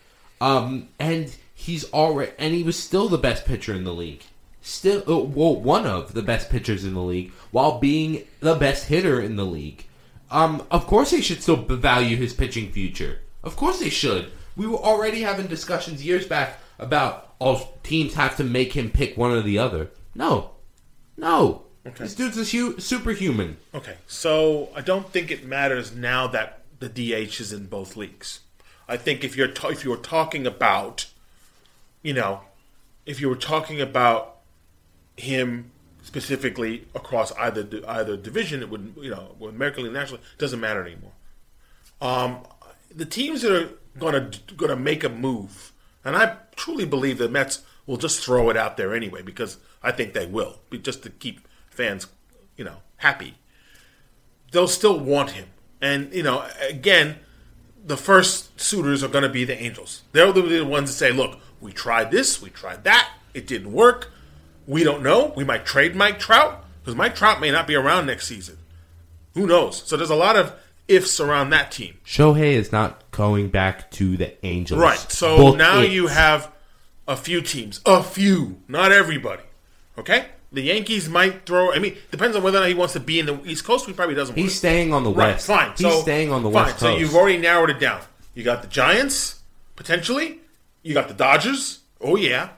um, 0.41 0.89
and 0.99 1.35
he's 1.55 1.85
already 1.93 2.33
and 2.39 2.55
he 2.55 2.63
was 2.63 2.79
still 2.79 3.11
the 3.11 3.19
best 3.19 3.45
pitcher 3.45 3.75
in 3.75 3.85
the 3.85 3.93
league. 3.93 4.23
Still, 4.63 5.03
uh, 5.09 5.19
well, 5.25 5.57
one 5.61 5.87
of 5.87 6.15
the 6.15 6.23
best 6.23 6.49
pitchers 6.49 6.85
in 6.85 6.95
the 6.95 7.03
league, 7.03 7.33
while 7.51 7.79
being 7.81 8.25
the 8.41 8.55
best 8.55 8.87
hitter 8.87 9.21
in 9.21 9.37
the 9.37 9.45
league. 9.45 9.87
Um, 10.31 10.67
of 10.71 10.87
course, 10.87 11.11
they 11.11 11.21
should 11.21 11.43
still 11.43 11.57
value 11.57 12.17
his 12.17 12.33
pitching 12.33 12.71
future. 12.73 13.19
Of 13.43 13.57
course, 13.57 13.81
they 13.81 13.91
should. 13.91 14.31
We 14.57 14.67
were 14.67 14.79
already 14.79 15.23
having 15.23 15.47
discussions 15.47 16.05
years 16.05 16.27
back 16.27 16.59
about 16.79 17.35
all 17.39 17.79
teams 17.83 18.15
have 18.15 18.37
to 18.37 18.45
make 18.45 18.73
him 18.73 18.91
pick 18.91 19.17
one 19.17 19.33
or 19.33 19.43
the 19.43 19.59
other. 19.59 19.91
No, 20.15 20.53
no. 21.17 21.65
This 21.99 22.15
dude's 22.15 22.39
a 22.39 22.45
hu- 22.45 22.79
superhuman. 22.79 23.57
Okay. 23.75 23.97
So 24.07 24.69
I 24.77 24.81
don't 24.83 25.11
think 25.11 25.33
it 25.33 25.45
matters 25.45 25.93
now 25.93 26.29
that 26.29 26.61
the 26.79 26.89
DH 26.89 27.41
is 27.41 27.53
in 27.53 27.67
both 27.67 27.97
leagues. 27.97 28.41
I 28.89 28.97
think 28.97 29.25
if 29.25 29.37
you're 29.37 29.49
ta- 29.49 29.69
if 29.69 29.85
you 29.85 29.91
were 29.91 29.97
talking 29.97 30.47
about, 30.47 31.07
you 32.03 32.13
know, 32.13 32.43
if 33.05 33.21
you 33.21 33.29
were 33.29 33.37
talking 33.37 33.81
about 33.81 34.32
him 35.17 35.71
specifically 36.03 36.87
across 36.95 37.33
either 37.33 37.67
either 37.87 38.17
division, 38.17 38.61
it 38.61 38.69
would 38.69 38.95
you 39.01 39.11
know, 39.11 39.37
American 39.41 39.85
League 39.85 39.93
National, 39.93 40.21
doesn't 40.39 40.61
matter 40.61 40.85
anymore. 40.85 41.13
Um, 42.01 42.41
the 42.95 43.07
teams 43.07 43.43
that 43.43 43.53
are 43.53 43.71
going 43.99 44.31
to 44.59 44.77
make 44.77 45.05
a 45.05 45.09
move, 45.09 45.73
and 46.05 46.17
I 46.17 46.37
truly 46.57 46.85
believe 46.85 47.19
the 47.19 47.29
Mets 47.29 47.63
will 47.87 47.97
just 47.97 48.25
throw 48.25 48.51
it 48.51 48.57
out 48.57 48.77
there 48.77 48.95
anyway 48.95 49.23
because 49.23 49.59
I 49.83 49.93
think 49.93 50.13
they 50.13 50.27
will, 50.27 50.59
just 50.83 51.03
to 51.05 51.11
keep 51.11 51.47
fans, 51.71 52.07
you 52.57 52.65
know, 52.65 52.79
happy. 52.97 53.37
They'll 54.51 54.69
still 54.69 54.99
want 54.99 55.31
him, 55.31 55.47
and 55.81 56.13
you 56.13 56.23
know, 56.23 56.47
again, 56.69 57.21
the 57.85 57.97
first 57.97 58.61
suitors 58.61 59.03
are 59.03 59.09
going 59.09 59.23
to 59.23 59.31
be 59.31 59.45
the 59.45 59.61
Angels. 59.61 60.03
They're 60.13 60.33
the 60.33 60.63
ones 60.63 60.91
that 60.91 60.97
say, 60.97 61.13
"Look, 61.13 61.39
we 61.61 61.73
tried 61.73 62.11
this, 62.11 62.43
we 62.43 62.51
tried 62.51 62.85
that, 62.85 63.09
it 63.33 63.47
didn't 63.47 63.73
work. 63.73 64.13
We 64.67 64.85
don't 64.85 65.03
know. 65.03 65.33
We 65.37 65.45
might 65.45 65.65
trade 65.65 65.95
Mike 65.95 66.19
Trout 66.19 66.65
because 66.81 66.95
Mike 66.95 67.15
Trout 67.15 67.41
may 67.41 67.51
not 67.51 67.67
be 67.67 67.75
around 67.75 68.07
next 68.07 68.27
season. 68.27 68.59
Who 69.35 69.47
knows? 69.47 69.83
So 69.87 69.97
there's 69.97 70.11
a 70.11 70.17
lot 70.17 70.37
of 70.37 70.55
ifs 70.89 71.21
around 71.21 71.51
that 71.51 71.73
team." 71.73 71.99
Shohei 72.05 72.53
is 72.53 72.73
not 72.73 73.11
going 73.11 73.49
back 73.49 73.91
to 73.93 74.17
the 74.17 74.45
Angels. 74.45 74.81
Right. 74.81 74.99
So 74.99 75.37
Book 75.37 75.57
now 75.57 75.81
you 75.81 76.09
have 76.09 76.51
a 77.09 77.17
few 77.17 77.41
teams, 77.41 77.81
a 77.85 78.03
few, 78.03 78.61
not 78.69 78.93
everybody. 78.93 79.43
Okay. 79.99 80.27
The 80.53 80.63
Yankees 80.63 81.09
might 81.09 81.47
throw. 81.47 81.73
I 81.73 81.79
mean, 81.79 81.97
depends 82.11 82.37
on 82.37 82.43
whether 82.43 82.59
or 82.59 82.61
not 82.61 82.69
he 82.69 82.75
wants 82.75 82.93
to 82.93 83.01
be 83.01 83.19
in 83.19 83.25
the 83.25 83.43
East 83.47 83.65
Coast. 83.65 83.87
He 83.87 83.95
probably 83.95 84.15
doesn't. 84.15 84.37
He's 84.37 84.55
staying 84.55 84.93
on 84.93 85.03
the 85.03 85.11
right. 85.11 85.33
West. 85.33 85.47
Fine. 85.47 85.71
He's 85.71 85.81
so, 85.81 86.03
staying 86.03 86.31
on 86.31 86.43
the 86.43 86.51
fine. 86.51 86.67
West 86.67 86.81
So 86.81 86.97
you've 86.97 87.15
already 87.15 87.39
narrowed 87.39 87.71
it 87.71 87.81
down. 87.81 88.03
You 88.35 88.45
got 88.45 88.61
the 88.61 88.69
Giants 88.69 89.41
potentially. 89.77 90.41
You 90.83 90.93
got 90.93 91.09
the 91.09 91.15
Dodgers. 91.15 91.81
Oh 92.01 92.17
yeah. 92.17 92.51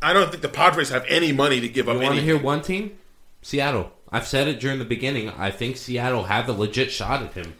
I 0.00 0.12
don't 0.12 0.30
think 0.30 0.42
the 0.42 0.48
Padres 0.48 0.90
have 0.90 1.04
any 1.08 1.32
money 1.32 1.60
to 1.60 1.68
give 1.68 1.88
up. 1.88 1.96
You 1.96 2.02
want 2.02 2.14
to 2.16 2.22
hear 2.22 2.38
one 2.38 2.62
team? 2.62 2.98
Seattle. 3.42 3.92
I've 4.10 4.26
said 4.26 4.48
it 4.48 4.60
during 4.60 4.78
the 4.78 4.84
beginning. 4.84 5.28
I 5.30 5.50
think 5.50 5.76
Seattle 5.76 6.24
have 6.24 6.48
a 6.48 6.52
legit 6.52 6.90
shot 6.90 7.22
at 7.22 7.34
him 7.34 7.54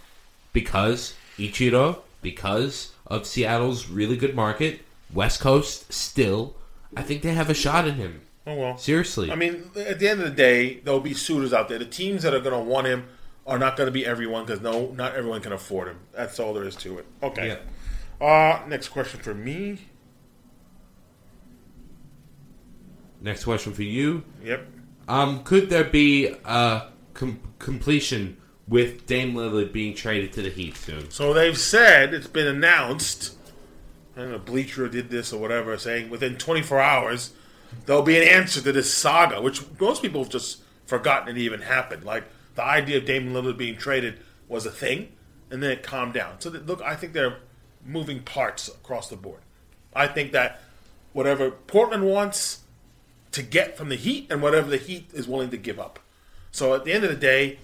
because 0.52 1.14
Ichiro, 1.36 2.00
because 2.22 2.92
of 3.06 3.26
Seattle's 3.26 3.88
really 3.88 4.16
good 4.16 4.34
market, 4.34 4.80
West 5.12 5.40
Coast 5.40 5.92
still. 5.92 6.56
I 6.96 7.02
think 7.02 7.22
they 7.22 7.34
have 7.34 7.50
a 7.50 7.54
shot 7.54 7.86
at 7.86 7.94
him. 7.94 8.22
Oh 8.46 8.54
well. 8.54 8.78
Seriously. 8.78 9.30
I 9.30 9.34
mean, 9.34 9.70
at 9.76 9.98
the 9.98 10.08
end 10.08 10.20
of 10.20 10.26
the 10.26 10.34
day, 10.34 10.80
there'll 10.80 11.00
be 11.00 11.14
suitors 11.14 11.52
out 11.52 11.68
there. 11.68 11.78
The 11.78 11.84
teams 11.84 12.22
that 12.22 12.32
are 12.32 12.40
going 12.40 12.54
to 12.54 12.70
want 12.70 12.86
him 12.86 13.08
are 13.46 13.58
not 13.58 13.76
going 13.76 13.88
to 13.88 13.92
be 13.92 14.06
everyone 14.06 14.46
because 14.46 14.62
no, 14.62 14.90
not 14.92 15.14
everyone 15.14 15.42
can 15.42 15.52
afford 15.52 15.88
him. 15.88 15.98
That's 16.12 16.38
all 16.40 16.54
there 16.54 16.64
is 16.64 16.76
to 16.76 16.98
it. 16.98 17.06
Okay. 17.22 17.58
Uh, 18.20 18.60
next 18.66 18.88
question 18.88 19.20
for 19.20 19.34
me. 19.34 19.78
Next 23.20 23.44
question 23.44 23.72
for 23.72 23.82
you. 23.82 24.24
Yep. 24.44 24.66
Um, 25.08 25.42
could 25.42 25.70
there 25.70 25.84
be 25.84 26.34
a 26.44 26.88
com- 27.14 27.40
completion 27.58 28.36
with 28.68 29.06
Dame 29.06 29.34
Lillard 29.34 29.72
being 29.72 29.94
traded 29.94 30.32
to 30.34 30.42
the 30.42 30.50
Heat 30.50 30.76
soon? 30.76 31.10
So 31.10 31.32
they've 31.32 31.58
said 31.58 32.14
it's 32.14 32.26
been 32.26 32.46
announced. 32.46 33.34
I 34.16 34.20
don't 34.20 34.30
know, 34.32 34.38
Bleacher 34.38 34.88
did 34.88 35.10
this 35.10 35.32
or 35.32 35.40
whatever, 35.40 35.76
saying 35.78 36.10
within 36.10 36.36
24 36.36 36.80
hours 36.80 37.32
there'll 37.86 38.02
be 38.02 38.16
an 38.16 38.26
answer 38.26 38.60
to 38.60 38.72
this 38.72 38.92
saga, 38.92 39.40
which 39.40 39.62
most 39.80 40.02
people 40.02 40.22
have 40.22 40.32
just 40.32 40.62
forgotten 40.86 41.36
it 41.36 41.40
even 41.40 41.62
happened. 41.62 42.04
Like 42.04 42.24
the 42.54 42.64
idea 42.64 42.98
of 42.98 43.04
Dame 43.04 43.32
Lillard 43.32 43.56
being 43.56 43.76
traded 43.76 44.18
was 44.48 44.66
a 44.66 44.70
thing, 44.70 45.12
and 45.50 45.62
then 45.62 45.70
it 45.70 45.82
calmed 45.82 46.14
down. 46.14 46.40
So 46.40 46.50
that, 46.50 46.66
look, 46.66 46.82
I 46.82 46.96
think 46.96 47.12
they're 47.12 47.38
moving 47.84 48.20
parts 48.22 48.68
across 48.68 49.08
the 49.08 49.16
board. 49.16 49.40
I 49.94 50.06
think 50.06 50.32
that 50.32 50.60
whatever 51.12 51.50
Portland 51.50 52.04
wants 52.04 52.60
to 53.32 53.42
get 53.42 53.76
from 53.76 53.88
the 53.88 53.96
Heat, 53.96 54.26
and 54.30 54.42
whatever 54.42 54.68
the 54.68 54.76
Heat 54.76 55.10
is 55.12 55.28
willing 55.28 55.50
to 55.50 55.56
give 55.56 55.78
up. 55.78 55.98
So 56.50 56.74
at 56.74 56.84
the 56.84 56.92
end 56.92 57.04
of 57.04 57.10
the 57.10 57.16
day, 57.16 57.58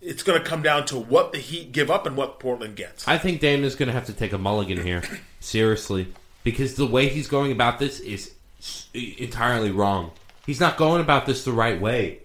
it's 0.00 0.22
going 0.22 0.40
to 0.40 0.48
come 0.48 0.62
down 0.62 0.86
to 0.86 0.98
what 0.98 1.32
the 1.32 1.38
Heat 1.38 1.72
give 1.72 1.90
up 1.90 2.06
and 2.06 2.16
what 2.16 2.40
Portland 2.40 2.76
gets. 2.76 3.06
I 3.06 3.18
think 3.18 3.40
Dame 3.40 3.64
is 3.64 3.74
going 3.74 3.88
to 3.88 3.92
have 3.92 4.06
to 4.06 4.12
take 4.12 4.32
a 4.32 4.38
mulligan 4.38 4.82
here. 4.82 5.02
Seriously. 5.40 6.12
Because 6.44 6.76
the 6.76 6.86
way 6.86 7.08
he's 7.08 7.28
going 7.28 7.52
about 7.52 7.78
this 7.78 8.00
is 8.00 8.34
entirely 8.94 9.70
wrong. 9.70 10.12
He's 10.46 10.60
not 10.60 10.76
going 10.76 11.00
about 11.00 11.26
this 11.26 11.44
the 11.44 11.52
right 11.52 11.80
way. 11.80 12.20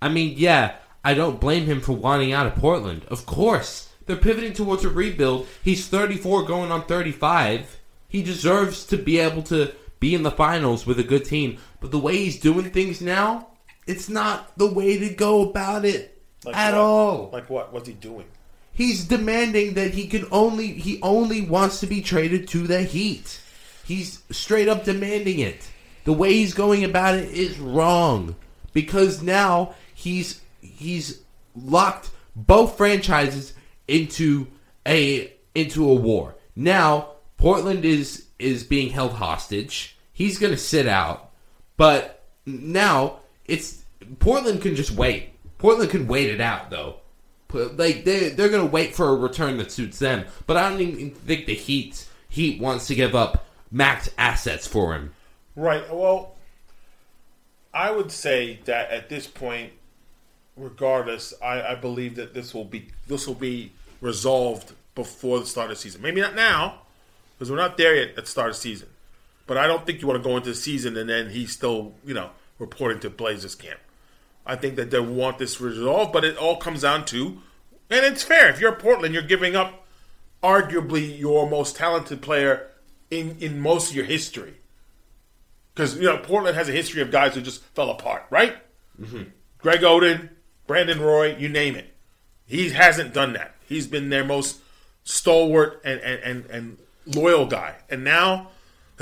I 0.00 0.08
mean, 0.08 0.34
yeah, 0.36 0.74
I 1.04 1.14
don't 1.14 1.40
blame 1.40 1.66
him 1.66 1.80
for 1.80 1.92
wanting 1.92 2.32
out 2.32 2.46
of 2.46 2.56
Portland. 2.56 3.04
Of 3.08 3.24
course. 3.24 3.88
They're 4.06 4.16
pivoting 4.16 4.52
towards 4.52 4.84
a 4.84 4.88
rebuild. 4.88 5.46
He's 5.62 5.86
34 5.86 6.42
going 6.42 6.72
on 6.72 6.84
35. 6.86 7.78
He 8.08 8.22
deserves 8.22 8.84
to 8.86 8.96
be 8.96 9.18
able 9.18 9.42
to 9.44 9.72
be 10.02 10.14
in 10.16 10.24
the 10.24 10.32
finals 10.32 10.84
with 10.84 10.98
a 10.98 11.04
good 11.04 11.24
team. 11.24 11.58
But 11.80 11.92
the 11.92 11.98
way 11.98 12.16
he's 12.16 12.40
doing 12.40 12.70
things 12.70 13.00
now, 13.00 13.46
it's 13.86 14.08
not 14.08 14.50
the 14.58 14.66
way 14.66 14.98
to 14.98 15.14
go 15.14 15.48
about 15.48 15.84
it 15.84 16.20
Like 16.44 16.56
at 16.56 16.72
what? 16.74 16.80
all. 16.80 17.30
Like 17.32 17.48
what? 17.48 17.72
What's 17.72 17.86
he 17.86 17.94
doing? 17.94 18.26
He's 18.72 19.04
demanding 19.04 19.74
that 19.74 19.92
he 19.92 20.08
can 20.08 20.26
only 20.32 20.66
he 20.72 20.98
only 21.02 21.40
wants 21.42 21.78
to 21.80 21.86
be 21.86 22.02
traded 22.02 22.48
to 22.48 22.66
the 22.66 22.82
Heat. 22.82 23.40
He's 23.84 24.22
straight 24.30 24.68
up 24.68 24.84
demanding 24.84 25.38
it. 25.38 25.70
The 26.04 26.12
way 26.12 26.32
he's 26.32 26.52
going 26.54 26.82
about 26.82 27.14
it 27.14 27.30
is 27.30 27.60
wrong 27.60 28.34
because 28.72 29.22
now 29.22 29.74
he's 29.94 30.40
he's 30.60 31.22
locked 31.54 32.10
both 32.34 32.76
franchises 32.76 33.52
into 33.86 34.48
a 34.84 35.32
into 35.54 35.88
a 35.88 35.94
war. 35.94 36.34
Now 36.56 37.10
Portland 37.36 37.84
is 37.84 38.26
is 38.40 38.64
being 38.64 38.90
held 38.90 39.12
hostage. 39.12 39.91
He's 40.12 40.38
going 40.38 40.52
to 40.52 40.58
sit 40.58 40.86
out. 40.86 41.30
But 41.76 42.22
now 42.46 43.20
it's 43.46 43.82
Portland 44.18 44.62
can 44.62 44.74
just 44.74 44.92
wait. 44.92 45.30
Portland 45.58 45.90
can 45.90 46.06
wait 46.06 46.30
it 46.30 46.40
out 46.40 46.70
though. 46.70 46.96
Like 47.52 48.04
they 48.04 48.30
they're 48.30 48.48
gonna 48.48 48.64
wait 48.64 48.94
for 48.94 49.08
a 49.08 49.14
return 49.14 49.58
that 49.58 49.70
suits 49.70 49.98
them. 49.98 50.24
But 50.46 50.56
I 50.56 50.70
don't 50.70 50.80
even 50.80 51.10
think 51.10 51.46
the 51.46 51.54
Heat 51.54 52.06
Heat 52.28 52.60
wants 52.60 52.86
to 52.86 52.94
give 52.94 53.14
up 53.14 53.46
max 53.70 54.10
assets 54.16 54.66
for 54.66 54.94
him. 54.94 55.14
Right. 55.54 55.82
Well, 55.92 56.34
I 57.74 57.90
would 57.90 58.10
say 58.10 58.60
that 58.64 58.90
at 58.90 59.08
this 59.10 59.26
point, 59.26 59.72
regardless, 60.56 61.34
I, 61.42 61.62
I 61.62 61.74
believe 61.74 62.16
that 62.16 62.32
this 62.32 62.54
will 62.54 62.64
be 62.64 62.88
this 63.06 63.26
will 63.26 63.34
be 63.34 63.72
resolved 64.00 64.72
before 64.94 65.40
the 65.40 65.46
start 65.46 65.70
of 65.70 65.76
the 65.76 65.82
season. 65.82 66.00
Maybe 66.00 66.20
not 66.22 66.34
now, 66.34 66.80
because 67.38 67.50
we're 67.50 67.56
not 67.58 67.76
there 67.76 67.96
yet 67.96 68.10
at 68.10 68.24
the 68.24 68.30
start 68.30 68.50
of 68.50 68.56
the 68.56 68.60
season. 68.60 68.88
But 69.52 69.58
I 69.58 69.66
don't 69.66 69.84
think 69.84 70.00
you 70.00 70.08
want 70.08 70.22
to 70.22 70.26
go 70.26 70.38
into 70.38 70.48
the 70.48 70.54
season 70.54 70.96
and 70.96 71.10
then 71.10 71.28
he's 71.28 71.52
still, 71.52 71.92
you 72.06 72.14
know, 72.14 72.30
reporting 72.58 73.00
to 73.00 73.10
Blazers 73.10 73.54
camp. 73.54 73.80
I 74.46 74.56
think 74.56 74.76
that 74.76 74.90
they 74.90 74.98
want 74.98 75.36
this 75.36 75.60
resolved, 75.60 76.10
but 76.10 76.24
it 76.24 76.38
all 76.38 76.56
comes 76.56 76.80
down 76.80 77.04
to, 77.04 77.42
and 77.90 78.06
it's 78.06 78.22
fair. 78.22 78.48
If 78.48 78.60
you're 78.60 78.74
Portland, 78.74 79.12
you're 79.12 79.22
giving 79.22 79.54
up 79.54 79.86
arguably 80.42 81.18
your 81.18 81.50
most 81.50 81.76
talented 81.76 82.22
player 82.22 82.70
in 83.10 83.36
in 83.40 83.60
most 83.60 83.90
of 83.90 83.96
your 83.96 84.06
history. 84.06 84.54
Because 85.74 85.96
you 85.96 86.04
know 86.04 86.16
Portland 86.16 86.56
has 86.56 86.70
a 86.70 86.72
history 86.72 87.02
of 87.02 87.10
guys 87.10 87.34
who 87.34 87.42
just 87.42 87.62
fell 87.74 87.90
apart, 87.90 88.24
right? 88.30 88.56
Mm-hmm. 88.98 89.24
Greg 89.58 89.80
Oden, 89.80 90.30
Brandon 90.66 90.98
Roy, 90.98 91.36
you 91.36 91.50
name 91.50 91.76
it. 91.76 91.92
He 92.46 92.70
hasn't 92.70 93.12
done 93.12 93.34
that. 93.34 93.54
He's 93.68 93.86
been 93.86 94.08
their 94.08 94.24
most 94.24 94.60
stalwart 95.04 95.82
and 95.84 96.00
and, 96.00 96.22
and, 96.22 96.46
and 96.46 96.78
loyal 97.04 97.44
guy, 97.44 97.74
and 97.90 98.02
now 98.02 98.48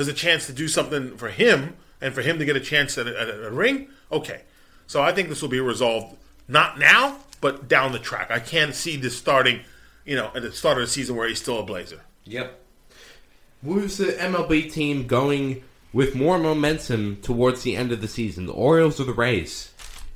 there's 0.01 0.09
a 0.09 0.14
chance 0.14 0.46
to 0.46 0.55
do 0.55 0.66
something 0.66 1.14
for 1.18 1.28
him 1.28 1.76
and 2.01 2.14
for 2.14 2.22
him 2.22 2.38
to 2.38 2.46
get 2.46 2.57
a 2.57 2.61
chance 2.61 2.96
at 2.96 3.07
a, 3.07 3.20
at 3.20 3.28
a 3.28 3.51
ring. 3.51 3.86
Okay, 4.11 4.44
so 4.86 5.03
I 5.03 5.12
think 5.12 5.28
this 5.28 5.42
will 5.42 5.51
be 5.51 5.61
resolved 5.61 6.16
not 6.48 6.78
now, 6.78 7.18
but 7.42 7.68
down 7.68 7.92
the 7.92 7.98
track. 7.98 8.30
I 8.30 8.38
can't 8.38 8.74
see 8.74 8.96
this 8.96 9.14
starting, 9.14 9.61
you 10.07 10.16
know, 10.16 10.30
at 10.34 10.40
the 10.40 10.53
start 10.53 10.78
of 10.78 10.84
the 10.84 10.86
season 10.86 11.16
where 11.16 11.28
he's 11.28 11.38
still 11.38 11.59
a 11.61 11.62
Blazer. 11.62 12.01
Yep. 12.24 12.62
Who's 13.62 13.98
the 13.98 14.07
MLB 14.07 14.72
team 14.72 15.07
going 15.07 15.64
with 15.92 16.14
more 16.14 16.38
momentum 16.38 17.16
towards 17.20 17.62
the 17.62 17.76
end 17.76 17.92
of 17.92 18.01
the 18.01 18.09
season? 18.09 18.46
The 18.46 18.55
Orioles 18.55 19.01
or 19.01 19.05
the 19.05 19.12
Rays? 19.12 19.70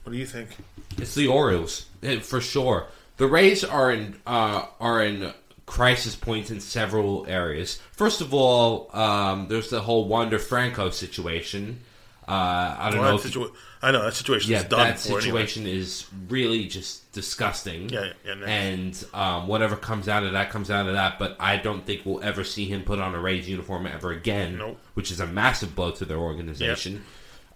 What 0.04 0.12
do 0.12 0.18
you 0.18 0.24
think? 0.24 0.48
It's 0.96 1.14
the 1.14 1.26
Orioles 1.26 1.90
eh, 2.02 2.20
for 2.20 2.40
sure. 2.40 2.86
The 3.18 3.26
Rays 3.26 3.62
are 3.62 3.92
in 3.92 4.18
uh, 4.26 4.64
are 4.80 5.04
in 5.04 5.34
crisis 5.66 6.14
points 6.16 6.50
in 6.50 6.60
several 6.60 7.26
areas. 7.28 7.80
First 7.92 8.20
of 8.20 8.34
all, 8.34 8.90
um, 8.96 9.46
there's 9.48 9.70
the 9.70 9.80
whole 9.80 10.06
Wander 10.08 10.38
Franco 10.38 10.90
situation. 10.90 11.80
Uh, 12.26 12.74
I 12.78 12.88
don't 12.90 13.00
Well, 13.00 13.12
know. 13.12 13.18
that 13.18 13.32
situa- 13.32 13.52
I 13.82 13.90
know 13.90 14.02
that 14.02 14.14
situation 14.14 14.50
yeah, 14.52 14.58
is 14.58 14.64
done 14.64 14.78
that 14.88 14.98
for 14.98 15.18
anyway. 15.20 15.20
situation 15.42 15.66
is 15.66 16.06
really 16.30 16.66
just 16.68 17.12
disgusting. 17.12 17.90
Yeah, 17.90 18.12
yeah, 18.24 18.34
yeah. 18.38 18.46
and 18.46 19.04
um, 19.12 19.46
whatever 19.46 19.76
comes 19.76 20.08
out 20.08 20.22
of 20.24 20.32
that 20.32 20.48
comes 20.50 20.70
out 20.70 20.86
of 20.86 20.94
that. 20.94 21.18
But 21.18 21.36
I 21.38 21.58
don't 21.58 21.84
think 21.84 22.00
we'll 22.06 22.22
ever 22.24 22.42
see 22.44 22.64
him 22.64 22.82
put 22.82 22.98
on 22.98 23.14
a 23.14 23.20
Rays 23.20 23.46
uniform 23.46 23.86
ever 23.86 24.10
again, 24.12 24.56
Nope. 24.56 24.78
which 24.94 25.10
is 25.10 25.20
a 25.20 25.26
massive 25.26 25.74
blow 25.74 25.90
to 25.92 26.04
their 26.06 26.16
organization. 26.18 27.04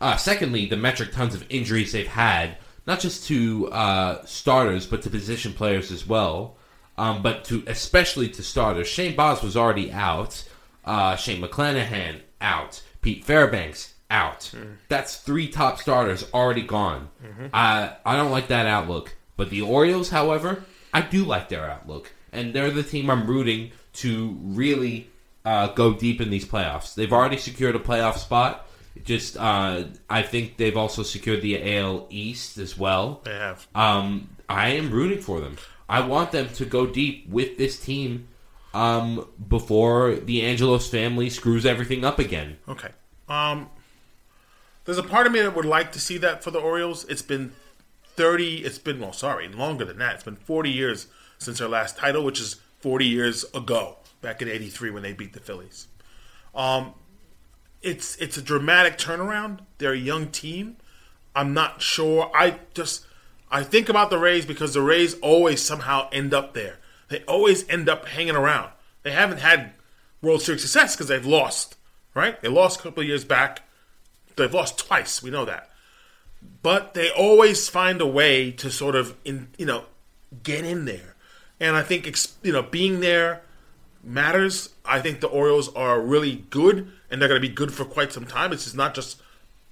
Uh, 0.03 0.17
secondly, 0.17 0.67
the 0.67 0.77
metric 0.77 1.13
tons 1.13 1.35
of 1.35 1.45
injuries 1.49 1.93
they've 1.93 2.07
had, 2.07 2.59
not 2.87 3.01
just 3.01 3.27
to 3.29 3.69
uh, 3.73 4.25
starters 4.27 4.85
but 4.87 5.01
to 5.03 5.11
position 5.11 5.55
players 5.55 5.91
as 5.91 6.07
well. 6.07 6.57
Um, 6.99 7.23
but 7.23 7.45
to 7.45 7.63
especially 7.67 8.29
to 8.31 8.43
starters, 8.43 8.89
Shane 8.89 9.15
Baz 9.17 9.43
was 9.43 9.57
already 9.57 9.91
out. 9.93 10.45
Uh, 10.85 11.17
Shane 11.17 11.41
McClanahan 11.43 12.21
out. 12.41 12.83
Pete 13.03 13.25
Fairbanks 13.25 13.95
out. 14.11 14.51
That's 14.89 15.17
three 15.17 15.49
top 15.49 15.79
starters 15.79 16.27
already 16.35 16.63
gone. 16.63 17.09
Uh, 17.53 17.91
I 18.05 18.17
don't 18.17 18.31
like 18.31 18.49
that 18.49 18.67
outlook. 18.67 19.15
But 19.37 19.51
the 19.51 19.63
Orioles, 19.63 20.11
however, 20.11 20.65
I 20.93 21.03
do 21.03 21.25
like 21.25 21.49
their 21.49 21.71
outlook. 21.71 22.13
and 22.33 22.53
they're 22.53 22.71
the 22.71 22.83
team 22.83 23.09
I'm 23.11 23.27
rooting 23.27 23.71
to 23.95 24.37
really 24.43 25.09
uh, 25.45 25.69
go 25.69 25.95
deep 25.95 26.21
in 26.21 26.31
these 26.31 26.45
playoffs. 26.45 26.95
They've 26.95 27.13
already 27.13 27.37
secured 27.39 27.77
a 27.77 27.79
playoff 27.79 28.17
spot. 28.19 28.67
Just, 29.05 29.37
uh, 29.37 29.85
I 30.11 30.23
think 30.23 30.57
they've 30.57 30.77
also 30.77 31.03
secured 31.05 31.41
the 31.43 31.77
AL 31.79 32.07
East 32.11 32.59
as 32.59 32.77
well. 32.77 33.21
They 33.25 33.33
have. 33.35 33.67
Um, 33.75 34.29
I 34.49 34.71
am 34.71 34.91
rooting 34.91 35.21
for 35.23 35.41
them. 35.41 35.57
I 35.89 36.01
want 36.01 36.33
them 36.33 36.49
to 36.51 36.65
go 36.65 36.87
deep 36.87 37.29
with 37.29 37.57
this 37.57 37.79
team 37.79 38.29
um, 38.75 39.27
before 39.49 40.17
the 40.17 40.45
Angelos 40.45 40.89
family 40.89 41.31
screws 41.31 41.65
everything 41.65 42.05
up 42.05 42.19
again. 42.19 42.59
Okay. 42.69 42.91
Um, 43.29 43.71
there's 44.85 44.99
a 44.99 45.03
part 45.03 45.27
of 45.27 45.33
me 45.33 45.41
that 45.41 45.55
would 45.55 45.65
like 45.65 45.93
to 45.93 46.01
see 46.01 46.19
that 46.19 46.45
for 46.45 46.51
the 46.51 46.59
Orioles. 46.59 47.05
It's 47.05 47.23
been 47.23 47.53
30, 48.17 48.65
it's 48.65 48.79
been, 48.79 49.01
well, 49.01 49.13
sorry, 49.13 49.49
longer 49.49 49.85
than 49.85 49.99
that. 49.99 50.17
It's 50.17 50.25
been 50.25 50.37
40 50.37 50.71
years 50.71 51.07
since 51.39 51.59
their 51.59 51.69
last 51.69 51.97
title, 51.97 52.25
which 52.25 52.41
is 52.41 52.57
40 52.81 53.07
years 53.07 53.45
ago, 53.55 53.97
back 54.21 54.43
in 54.43 54.49
83 54.49 54.91
when 54.91 55.03
they 55.03 55.13
beat 55.13 55.33
the 55.33 55.41
Phillies. 55.41 55.89
Um, 56.55 56.95
it's 57.81 58.17
it's 58.17 58.37
a 58.37 58.43
dramatic 58.43 58.99
turnaround. 58.99 59.61
They're 59.79 59.93
a 59.93 59.97
young 59.97 60.29
team. 60.29 60.77
I'm 61.35 61.55
not 61.55 61.81
sure. 61.81 62.31
I 62.35 62.59
just 62.75 63.07
I 63.51 63.63
think 63.63 63.89
about 63.89 64.11
the 64.11 64.19
Rays 64.19 64.45
because 64.45 64.75
the 64.75 64.83
Rays 64.83 65.19
always 65.21 65.63
somehow 65.63 66.09
end 66.13 66.35
up 66.35 66.55
there. 66.55 66.79
They 67.09 67.23
always 67.25 67.69
end 67.69 67.89
up 67.89 68.07
hanging 68.07 68.37
around. 68.37 68.71
They 69.03 69.13
haven't 69.13 69.39
had 69.39 69.73
World 70.21 70.43
Series 70.43 70.63
success 70.63 70.95
because 70.95 71.09
they've 71.09 71.25
lost, 71.25 71.77
right? 72.15 72.41
They 72.41 72.49
lost 72.49 72.81
a 72.81 72.83
couple 72.83 73.03
years 73.03 73.25
back. 73.25 73.63
They've 74.37 74.53
lost 74.53 74.79
twice. 74.79 75.23
We 75.23 75.31
know 75.31 75.45
that. 75.47 75.71
But 76.63 76.95
they 76.95 77.11
always 77.11 77.69
find 77.69 78.01
a 78.01 78.07
way 78.07 78.51
to 78.53 78.71
sort 78.71 78.95
of, 78.95 79.17
in, 79.25 79.49
you 79.57 79.67
know, 79.67 79.85
get 80.43 80.65
in 80.65 80.85
there. 80.85 81.17
And 81.59 81.75
I 81.75 81.83
think, 81.83 82.07
you 82.43 82.53
know, 82.53 82.63
being 82.63 83.01
there 83.01 83.43
matters. 84.05 84.71
I 84.85 85.01
think 85.01 85.21
the 85.21 85.29
Orioles 85.29 85.73
are 85.75 86.01
really 86.01 86.45
good, 86.51 86.91
and 87.11 87.21
they're 87.21 87.29
going 87.29 87.41
to 87.41 87.49
be 87.49 87.53
good 87.53 87.73
for 87.73 87.85
quite 87.85 88.13
some 88.13 88.27
time. 88.27 88.53
It's 88.53 88.65
just 88.65 88.77
not 88.77 88.95
just 88.95 89.21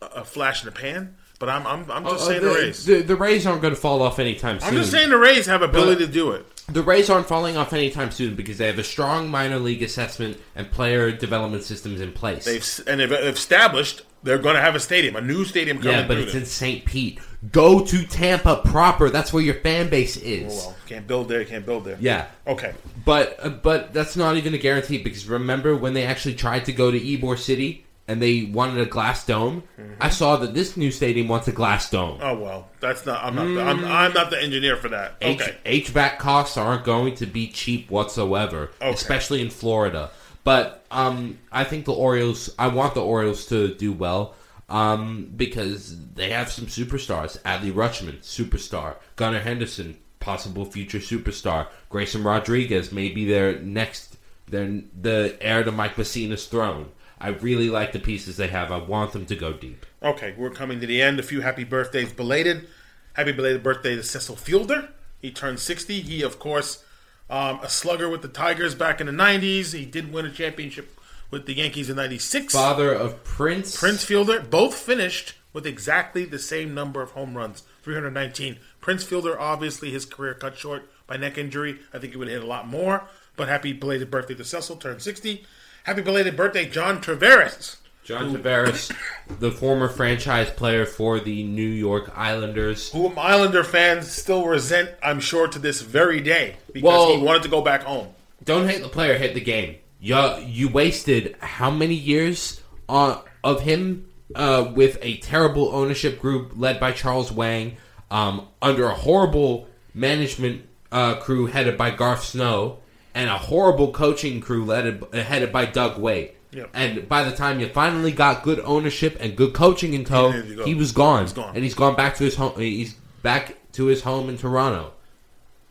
a 0.01 0.25
flash 0.25 0.63
in 0.63 0.67
the 0.67 0.73
pan. 0.73 1.17
But 1.39 1.51
I'm, 1.51 1.67
I'm, 1.67 1.91
I'm 1.91 2.05
just 2.05 2.27
saying 2.27 2.43
the, 2.43 2.49
the, 2.49 2.55
Rays. 2.55 2.85
The, 2.87 3.03
the 3.03 3.17
Rays 3.17 3.47
aren't 3.47 3.61
going 3.61 3.75
to 3.75 3.81
fall 3.81 4.03
off 4.03 4.19
anytime 4.19 4.59
soon. 4.59 4.69
I'm 4.71 4.75
just 4.75 4.91
saying 4.91 5.11
the 5.11 5.19
Rays 5.19 5.47
have 5.47 5.63
ability 5.63 6.07
to 6.07 6.13
do 6.13 6.33
it. 6.33 6.47
The 6.69 6.83
Rays 6.83 7.11
aren't 7.11 7.29
falling 7.29 7.57
off 7.57 7.73
anytime 7.73 8.11
soon 8.11 8.35
because 8.35 8.59
they 8.59 8.67
have 8.67 8.79
a 8.79 8.85
strong 8.85 9.29
minor 9.29 9.59
league 9.59 9.83
assessment 9.83 10.39
and 10.55 10.71
player 10.71 11.13
development 11.13 11.63
systems 11.63 12.01
in 12.01 12.13
place. 12.13 12.45
They've 12.45 12.89
and 12.89 13.01
they've 13.01 13.13
established 13.13 14.03
they're 14.25 14.39
going 14.39 14.57
to 14.57 14.61
have 14.61 14.75
a 14.75 14.81
stadium, 14.81 15.15
a 15.15 15.21
new 15.21 15.45
stadium 15.45 15.79
coming 15.79 15.99
yeah, 15.99 16.07
but 16.09 16.19
it's 16.19 16.33
there. 16.33 16.41
in 16.41 16.47
St. 16.47 16.85
Pete. 16.85 17.21
Go 17.53 17.85
to 17.85 18.07
Tampa 18.07 18.63
proper. 18.65 19.09
That's 19.09 19.33
where 19.33 19.43
your 19.43 19.55
fan 19.55 19.89
base 19.89 20.17
is. 20.17 20.53
Oh, 20.53 20.69
well, 20.69 20.77
can't 20.87 21.07
build 21.07 21.29
there, 21.29 21.45
can't 21.45 21.65
build 21.65 21.85
there. 21.85 21.97
Yeah. 22.01 22.27
Okay. 22.47 22.75
But 23.05 23.37
uh, 23.41 23.51
but 23.51 23.93
that's 23.93 24.17
not 24.17 24.37
even 24.37 24.53
a 24.53 24.59
guarantee 24.59 24.99
because 24.99 25.29
remember 25.29 25.77
when 25.77 25.95
they 25.95 26.05
actually 26.05 26.35
tried 26.35 26.65
to 26.65 26.73
go 26.73 26.91
to 26.91 26.99
Ybor 26.99 27.39
City 27.39 27.86
and 28.09 28.23
they 28.23 28.45
wanted 28.45 28.79
a 28.79 28.87
glass 28.87 29.27
dome? 29.27 29.63
I 30.01 30.11
saw 30.11 30.37
that 30.37 30.55
this 30.55 30.77
new 30.77 30.91
stadium 30.91 31.29
wants 31.29 31.49
a 31.49 31.53
glass 31.53 31.91
dome. 31.91 32.19
Oh 32.23 32.37
well, 32.39 32.69
that's 32.81 33.05
not. 33.07 33.25
I'm 33.25 33.35
not. 33.35 33.45
The, 33.47 33.63
I'm, 33.63 33.85
I'm 33.85 34.13
not 34.13 34.31
the 34.31 34.41
engineer 34.43 34.77
for 34.77 34.89
that. 34.91 35.17
H- 35.21 35.41
Okay. 35.41 35.81
HVAC 35.83 36.19
costs 36.19 36.57
aren't 36.57 36.85
going 36.85 37.15
to 37.17 37.27
be 37.27 37.49
cheap 37.49 37.91
whatsoever, 37.91 38.71
Okay. 38.81 38.91
especially 38.93 39.41
in 39.41 39.51
Florida. 39.51 40.11
But 40.45 40.85
um, 40.93 41.39
I 41.51 41.65
think 41.65 41.85
the 41.87 41.93
Orioles. 41.93 42.55
I 42.59 42.69
want 42.69 42.95
the 42.95 43.03
Orioles 43.03 43.47
to 43.47 43.75
do 43.75 43.93
well 43.93 44.35
um, 44.69 45.33
because 45.37 45.97
they 46.15 46.31
have 46.31 46.51
some 46.53 46.67
superstars. 46.67 47.41
Adley 47.43 47.73
Rutschman, 47.73 48.21
superstar. 48.21 48.97
Gunnar 49.17 49.41
Henderson, 49.41 49.97
possible 50.21 50.65
future 50.65 50.99
superstar. 51.01 51.67
Grayson 51.89 52.23
Rodriguez, 52.23 52.93
maybe 52.93 53.25
their 53.25 53.59
next, 53.61 54.17
their 54.47 54.83
the 55.01 55.37
heir 55.41 55.65
to 55.65 55.73
Mike 55.73 55.99
Mussina's 55.99 56.47
throne. 56.47 56.91
I 57.19 57.29
really 57.29 57.71
like 57.71 57.93
the 57.93 57.99
pieces 57.99 58.37
they 58.37 58.49
have. 58.49 58.71
I 58.71 58.79
want 58.79 59.13
them 59.13 59.27
to 59.27 59.37
go 59.37 59.53
deep. 59.53 59.87
Okay, 60.03 60.35
we're 60.37 60.51
coming 60.51 60.81
to 60.81 60.87
the 60.87 61.01
end. 61.01 61.19
A 61.19 61.23
few 61.23 61.41
happy 61.41 61.65
birthdays 61.65 62.13
belated. 62.13 62.69
Happy 63.15 63.33
belated 63.33 63.63
birthday 63.63 63.97
to 63.97 64.03
Cecil 64.03 64.37
Fielder. 64.37 64.91
He 65.21 65.31
turned 65.31 65.59
60. 65.59 66.03
He, 66.03 66.23
of 66.23 66.39
course, 66.39 66.85
um, 67.31 67.61
a 67.63 67.69
slugger 67.69 68.09
with 68.09 68.23
the 68.23 68.29
Tigers 68.29 68.75
back 68.75 69.01
in 69.01 69.07
the 69.07 69.13
90s. 69.13 69.73
He 69.73 69.87
did 69.87 70.13
win 70.13 70.27
a 70.27 70.31
championship 70.31 71.01
with 71.31 71.47
the 71.47 71.55
Yankees 71.55 71.89
in 71.89 71.97
96. 71.97 72.53
Father 72.53 72.93
of 72.93 73.25
Prince. 73.25 73.77
Prince 73.77 74.05
Fielder 74.05 74.41
both 74.41 74.75
finished 74.75 75.35
with 75.53 75.67
exactly 75.67 76.27
the 76.27 76.39
same 76.39 76.75
number 76.75 77.01
of 77.01 77.13
home 77.13 77.37
runs 77.37 77.63
319. 77.83 78.59
Prince 78.81 79.05
Fielder, 79.05 79.41
obviously, 79.41 79.91
his 79.91 80.05
career 80.05 80.35
cut 80.35 80.59
short 80.59 80.89
by 81.07 81.17
neck 81.17 81.39
injury. 81.39 81.79
I 81.95 81.99
think 81.99 82.13
he 82.13 82.19
would 82.19 82.29
have 82.29 82.43
hit 82.43 82.45
a 82.45 82.47
lot 82.47 82.69
more. 82.69 83.05
But 83.37 83.49
happy 83.49 83.73
belated 83.73 84.11
birthday 84.11 84.35
to 84.35 84.45
Cecil, 84.45 84.77
turned 84.77 85.01
60. 85.01 85.47
Happy 85.87 86.03
belated 86.03 86.37
birthday, 86.37 86.69
John 86.69 87.01
Tavares. 87.01 87.77
John 88.03 88.35
Tavares, 88.35 88.93
the 89.39 89.53
former 89.53 89.89
franchise 89.89 90.51
player 90.51 90.85
for 90.85 91.21
the 91.21 91.45
New 91.45 91.69
York 91.69 92.11
Islanders. 92.17 92.91
whom 92.91 93.17
Islander 93.17 93.63
fans 93.63 94.11
still 94.11 94.47
resent, 94.47 94.91
I'm 95.01 95.21
sure, 95.21 95.47
to 95.47 95.61
this 95.61 95.83
very 95.83 96.21
day 96.21 96.57
because 96.73 96.83
Well- 96.83 97.17
he 97.17 97.23
wanted 97.23 97.45
to 97.45 97.49
go 97.49 97.63
back 97.63 97.85
home. 97.85 98.09
Don't 98.45 98.69
hate 98.69 98.83
the 98.83 98.89
player, 98.89 99.17
hate 99.17 99.35
the 99.35 99.41
game. 99.41 99.77
You, 100.01 100.37
you 100.45 100.69
wasted 100.69 101.37
how 101.39 101.71
many 101.71 101.95
years 101.95 102.61
uh, 102.89 103.21
of 103.45 103.61
him 103.61 104.09
uh, 104.35 104.73
with 104.75 104.99
a 105.03 105.19
terrible 105.19 105.69
ownership 105.73 106.21
group 106.21 106.51
led 106.57 106.81
by 106.81 106.91
Charles 106.91 107.31
Wang, 107.31 107.77
um, 108.11 108.49
under 108.61 108.87
a 108.87 108.95
horrible 108.95 109.69
management 109.95 110.63
uh, 110.91 111.15
crew 111.15 111.47
headed 111.47 111.79
by 111.79 111.91
Garth 111.91 112.25
Snow, 112.25 112.79
and 113.17 113.29
a 113.31 113.39
horrible 113.39 113.91
coaching 113.93 114.41
crew 114.41 114.65
led, 114.65 115.03
headed 115.13 115.51
by 115.51 115.65
Doug 115.67 115.99
Weight. 115.99 116.35
Yep. 116.53 116.71
And 116.75 117.09
by 117.09 117.25
the 117.25 117.35
time 117.35 117.59
you 117.61 117.69
finally 117.69 118.13
got 118.13 118.43
good 118.43 118.61
ownership 118.61 119.17
and 119.21 119.35
good 119.37 119.53
coaching 119.55 119.95
in 119.95 120.05
tow, 120.05 120.31
There 120.33 120.45
you 120.45 120.57
go. 120.57 120.65
he 120.65 120.75
was 120.75 120.93
gone. 120.93 121.23
He's 121.25 121.33
gone. 121.33 121.55
and 121.55 121.65
he's 121.65 121.75
gone 121.75 121.97
back 121.97 122.15
to 122.17 122.25
his 122.25 122.37
home. 122.37 122.59
He's 122.59 122.95
back 123.23 123.57
to 123.73 123.87
his 123.87 124.03
home 124.03 124.29
in 124.29 124.39
Toronto. 124.39 124.93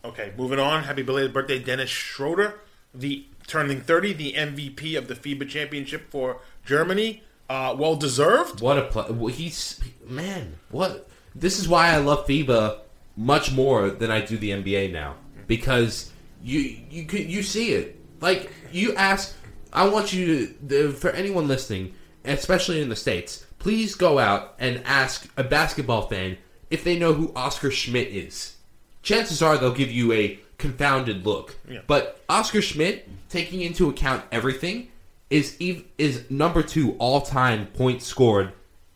Okay, 0.03 0.33
moving 0.37 0.59
on. 0.59 0.83
Happy 0.83 1.01
belated 1.01 1.33
birthday, 1.33 1.57
Dennis 1.59 1.89
Schroeder, 1.89 2.59
the 2.93 3.25
turning 3.47 3.79
30, 3.81 4.13
the 4.13 4.33
MVP 4.33 4.97
of 4.97 5.07
the 5.07 5.15
FIBA 5.15 5.47
championship 5.47 6.09
for 6.11 6.41
Germany. 6.65 7.23
Uh, 7.49 7.75
well 7.77 7.95
deserved. 7.95 8.59
What 8.61 8.77
a 8.77 8.83
play! 8.83 9.05
well, 9.11 9.27
He's 9.33 9.79
man. 10.07 10.55
What? 10.69 11.07
This 11.35 11.59
is 11.59 11.67
why 11.67 11.89
I 11.89 11.97
love 11.97 12.25
FIBA 12.27 12.79
much 13.15 13.51
more 13.51 13.89
than 13.91 14.09
I 14.11 14.21
do 14.21 14.37
the 14.37 14.49
NBA 14.49 14.91
now 14.91 15.15
because 15.47 16.11
you 16.45 16.77
you 16.89 17.05
could 17.05 17.29
you 17.29 17.41
see 17.43 17.73
it. 17.73 17.99
Like 18.21 18.51
you 18.71 18.93
ask, 18.95 19.35
I 19.73 19.87
want 19.87 20.13
you 20.13 20.53
to 20.69 20.91
for 20.91 21.09
anyone 21.09 21.47
listening, 21.47 21.95
especially 22.23 22.81
in 22.81 22.89
the 22.89 22.95
states, 22.95 23.45
please 23.59 23.95
go 23.95 24.19
out 24.19 24.53
and 24.59 24.81
ask 24.85 25.27
a 25.37 25.43
basketball 25.43 26.03
fan 26.03 26.37
if 26.69 26.83
they 26.83 26.97
know 26.97 27.13
who 27.13 27.33
Oscar 27.35 27.71
Schmidt 27.71 28.09
is. 28.09 28.55
Chances 29.01 29.41
are 29.41 29.57
they'll 29.57 29.73
give 29.73 29.91
you 29.91 30.13
a 30.13 30.39
confounded 30.57 31.25
look. 31.25 31.55
Yeah. 31.69 31.81
But 31.85 32.23
Oscar 32.29 32.61
Schmidt, 32.61 33.09
taking 33.29 33.61
into 33.61 33.89
account 33.89 34.23
everything, 34.31 34.89
is 35.29 35.57
ev- 35.59 35.83
is 35.97 36.29
number 36.29 36.61
two 36.61 36.95
all 36.99 37.21
time 37.21 37.67
points 37.67 38.05
scored 38.05 38.53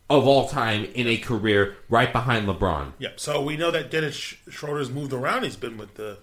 of 0.09 0.25
all 0.25 0.47
time 0.47 0.85
in 0.95 1.07
a 1.07 1.17
career, 1.17 1.75
right 1.87 2.11
behind 2.11 2.47
LeBron. 2.47 2.93
Yep. 2.97 3.19
So 3.19 3.41
we 3.41 3.57
know 3.57 3.69
that 3.69 3.91
Dennis 3.91 4.15
Sch- 4.15 4.37
Schroeder's 4.49 4.89
moved 4.89 5.13
around. 5.13 5.43
He's 5.43 5.55
been 5.55 5.77
with 5.77 5.95
the 5.95 6.17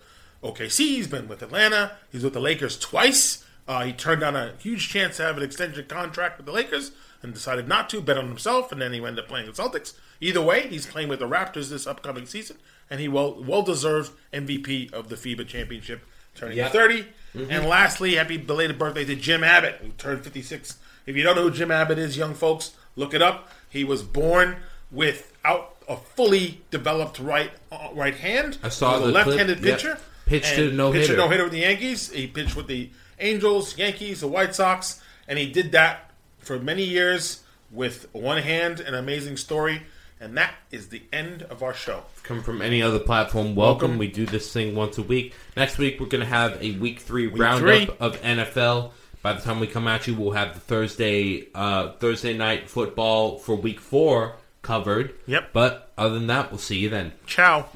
OKC. 0.53 0.79
He's 0.79 1.07
been 1.07 1.29
with 1.29 1.43
Atlanta. 1.43 1.93
He's 2.11 2.23
with 2.25 2.33
the 2.35 2.41
Lakers 2.41 2.79
twice. 2.79 3.45
Uh, 3.69 3.85
he 3.85 3.93
turned 3.93 4.21
down 4.21 4.37
a 4.37 4.55
huge 4.59 4.89
chance 4.89 5.17
to 5.17 5.25
have 5.25 5.37
an 5.37 5.43
extension 5.43 5.87
contract 5.89 6.37
with 6.37 6.47
the 6.47 6.53
Lakers 6.53 6.93
and 7.23 7.35
decided 7.35 7.67
not 7.67 7.91
to. 7.91 8.01
Bet 8.01 8.17
on 8.19 8.29
himself, 8.29 8.71
and 8.71 8.81
then 8.81 8.93
he 8.93 8.99
ended 8.99 9.19
up 9.25 9.29
playing 9.29 9.47
with 9.49 9.57
Celtics. 9.57 9.95
Either 10.21 10.41
way, 10.41 10.69
he's 10.69 10.87
playing 10.87 11.09
with 11.09 11.19
the 11.19 11.29
Raptors 11.29 11.69
this 11.69 11.87
upcoming 11.87 12.27
season, 12.27 12.57
and 12.89 13.01
he 13.01 13.09
well 13.09 13.43
well 13.43 13.63
deserved 13.63 14.13
MVP 14.33 14.93
of 14.93 15.09
the 15.09 15.17
FIBA 15.17 15.47
championship, 15.49 16.03
turning 16.35 16.57
Yep. 16.59 16.73
30. 16.73 17.07
And 17.51 17.67
lastly, 17.67 18.15
happy 18.15 18.39
belated 18.39 18.79
birthday 18.79 19.05
to 19.05 19.15
Jim 19.15 19.45
Abbott, 19.45 19.75
who 19.83 19.91
turned 19.99 20.25
56. 20.25 20.79
If 21.05 21.17
you 21.17 21.23
don't 21.23 21.37
know 21.37 21.43
who 21.43 21.51
Jim 21.51 21.71
Abbott 21.71 21.99
is, 21.99 22.17
young 22.17 22.33
folks, 22.33 22.73
look 22.95 23.13
it 23.13 23.21
up. 23.21 23.51
He 23.69 23.85
was 23.85 24.03
born 24.03 24.57
without 24.91 25.77
a 25.89 25.97
fully 25.97 26.63
developed 26.71 27.19
right 27.19 27.51
uh, 27.71 27.89
right 27.93 28.15
hand. 28.15 28.59
I 28.63 28.69
saw 28.71 28.97
He 28.99 29.01
was 29.01 29.03
a 29.03 29.07
the 29.07 29.13
clip, 29.13 29.27
left-handed 29.27 29.65
yep. 29.65 30.01
Pitched 30.27 30.59
and 30.59 30.71
a 30.71 30.73
no-hitter. 30.73 31.07
Pitched 31.07 31.15
a 31.15 31.17
no-hitter 31.17 31.45
with 31.45 31.53
the 31.53 31.61
Yankees. 31.61 32.11
He 32.11 32.27
pitched 32.27 32.55
with 32.57 32.67
the 32.67 32.91
Angels, 33.19 33.79
Yankees, 33.79 34.21
the 34.21 34.29
White 34.29 34.55
Sox, 34.55 35.01
and 35.27 35.39
he 35.39 35.51
did 35.51 35.73
that 35.73 36.11
for 36.39 36.59
many 36.59 36.83
years 36.85 37.43
with 37.71 38.09
one 38.13 38.43
hand. 38.43 38.81
An 38.81 38.95
amazing 38.95 39.37
story. 39.39 39.83
And 40.19 40.35
that 40.39 40.55
is 40.71 40.89
the 40.89 41.03
end 41.13 41.43
of 41.43 41.63
our 41.63 41.75
show. 41.75 42.05
Come 42.23 42.43
from 42.43 42.63
any 42.63 42.81
other 42.83 42.99
platform, 42.99 43.55
welcome. 43.55 43.91
Welcome. 43.91 43.99
We 43.99 44.09
do 44.09 44.25
this 44.25 44.51
thing 44.51 44.75
once 44.75 44.97
a 44.97 45.03
week. 45.03 45.35
Next 45.59 45.77
week, 45.77 46.01
we're 46.01 46.07
going 46.07 46.25
to 46.25 46.29
have 46.31 46.57
a 46.63 46.73
week 46.79 47.01
three 47.01 47.27
Week 47.27 47.41
roundup 47.41 47.61
three. 47.61 47.89
of 48.01 48.21
NFL. 48.23 48.93
By 49.21 49.35
the 49.35 49.43
time 49.43 49.61
we 49.61 49.67
come 49.67 49.87
at 49.87 50.07
you, 50.07 50.15
we'll 50.15 50.31
have 50.31 50.55
the 50.55 50.61
Thursday 50.61 51.49
uh, 51.55 51.93
Thursday 51.99 52.35
night 52.37 52.71
football 52.71 53.39
for 53.39 53.57
week 53.57 53.79
four 53.79 54.37
covered. 54.63 55.15
Yep. 55.27 55.51
But 55.53 55.93
other 55.99 56.15
than 56.15 56.29
that, 56.29 56.51
we'll 56.51 56.59
see 56.59 56.79
you 56.79 56.89
then. 56.89 57.13
Ciao. 57.27 57.67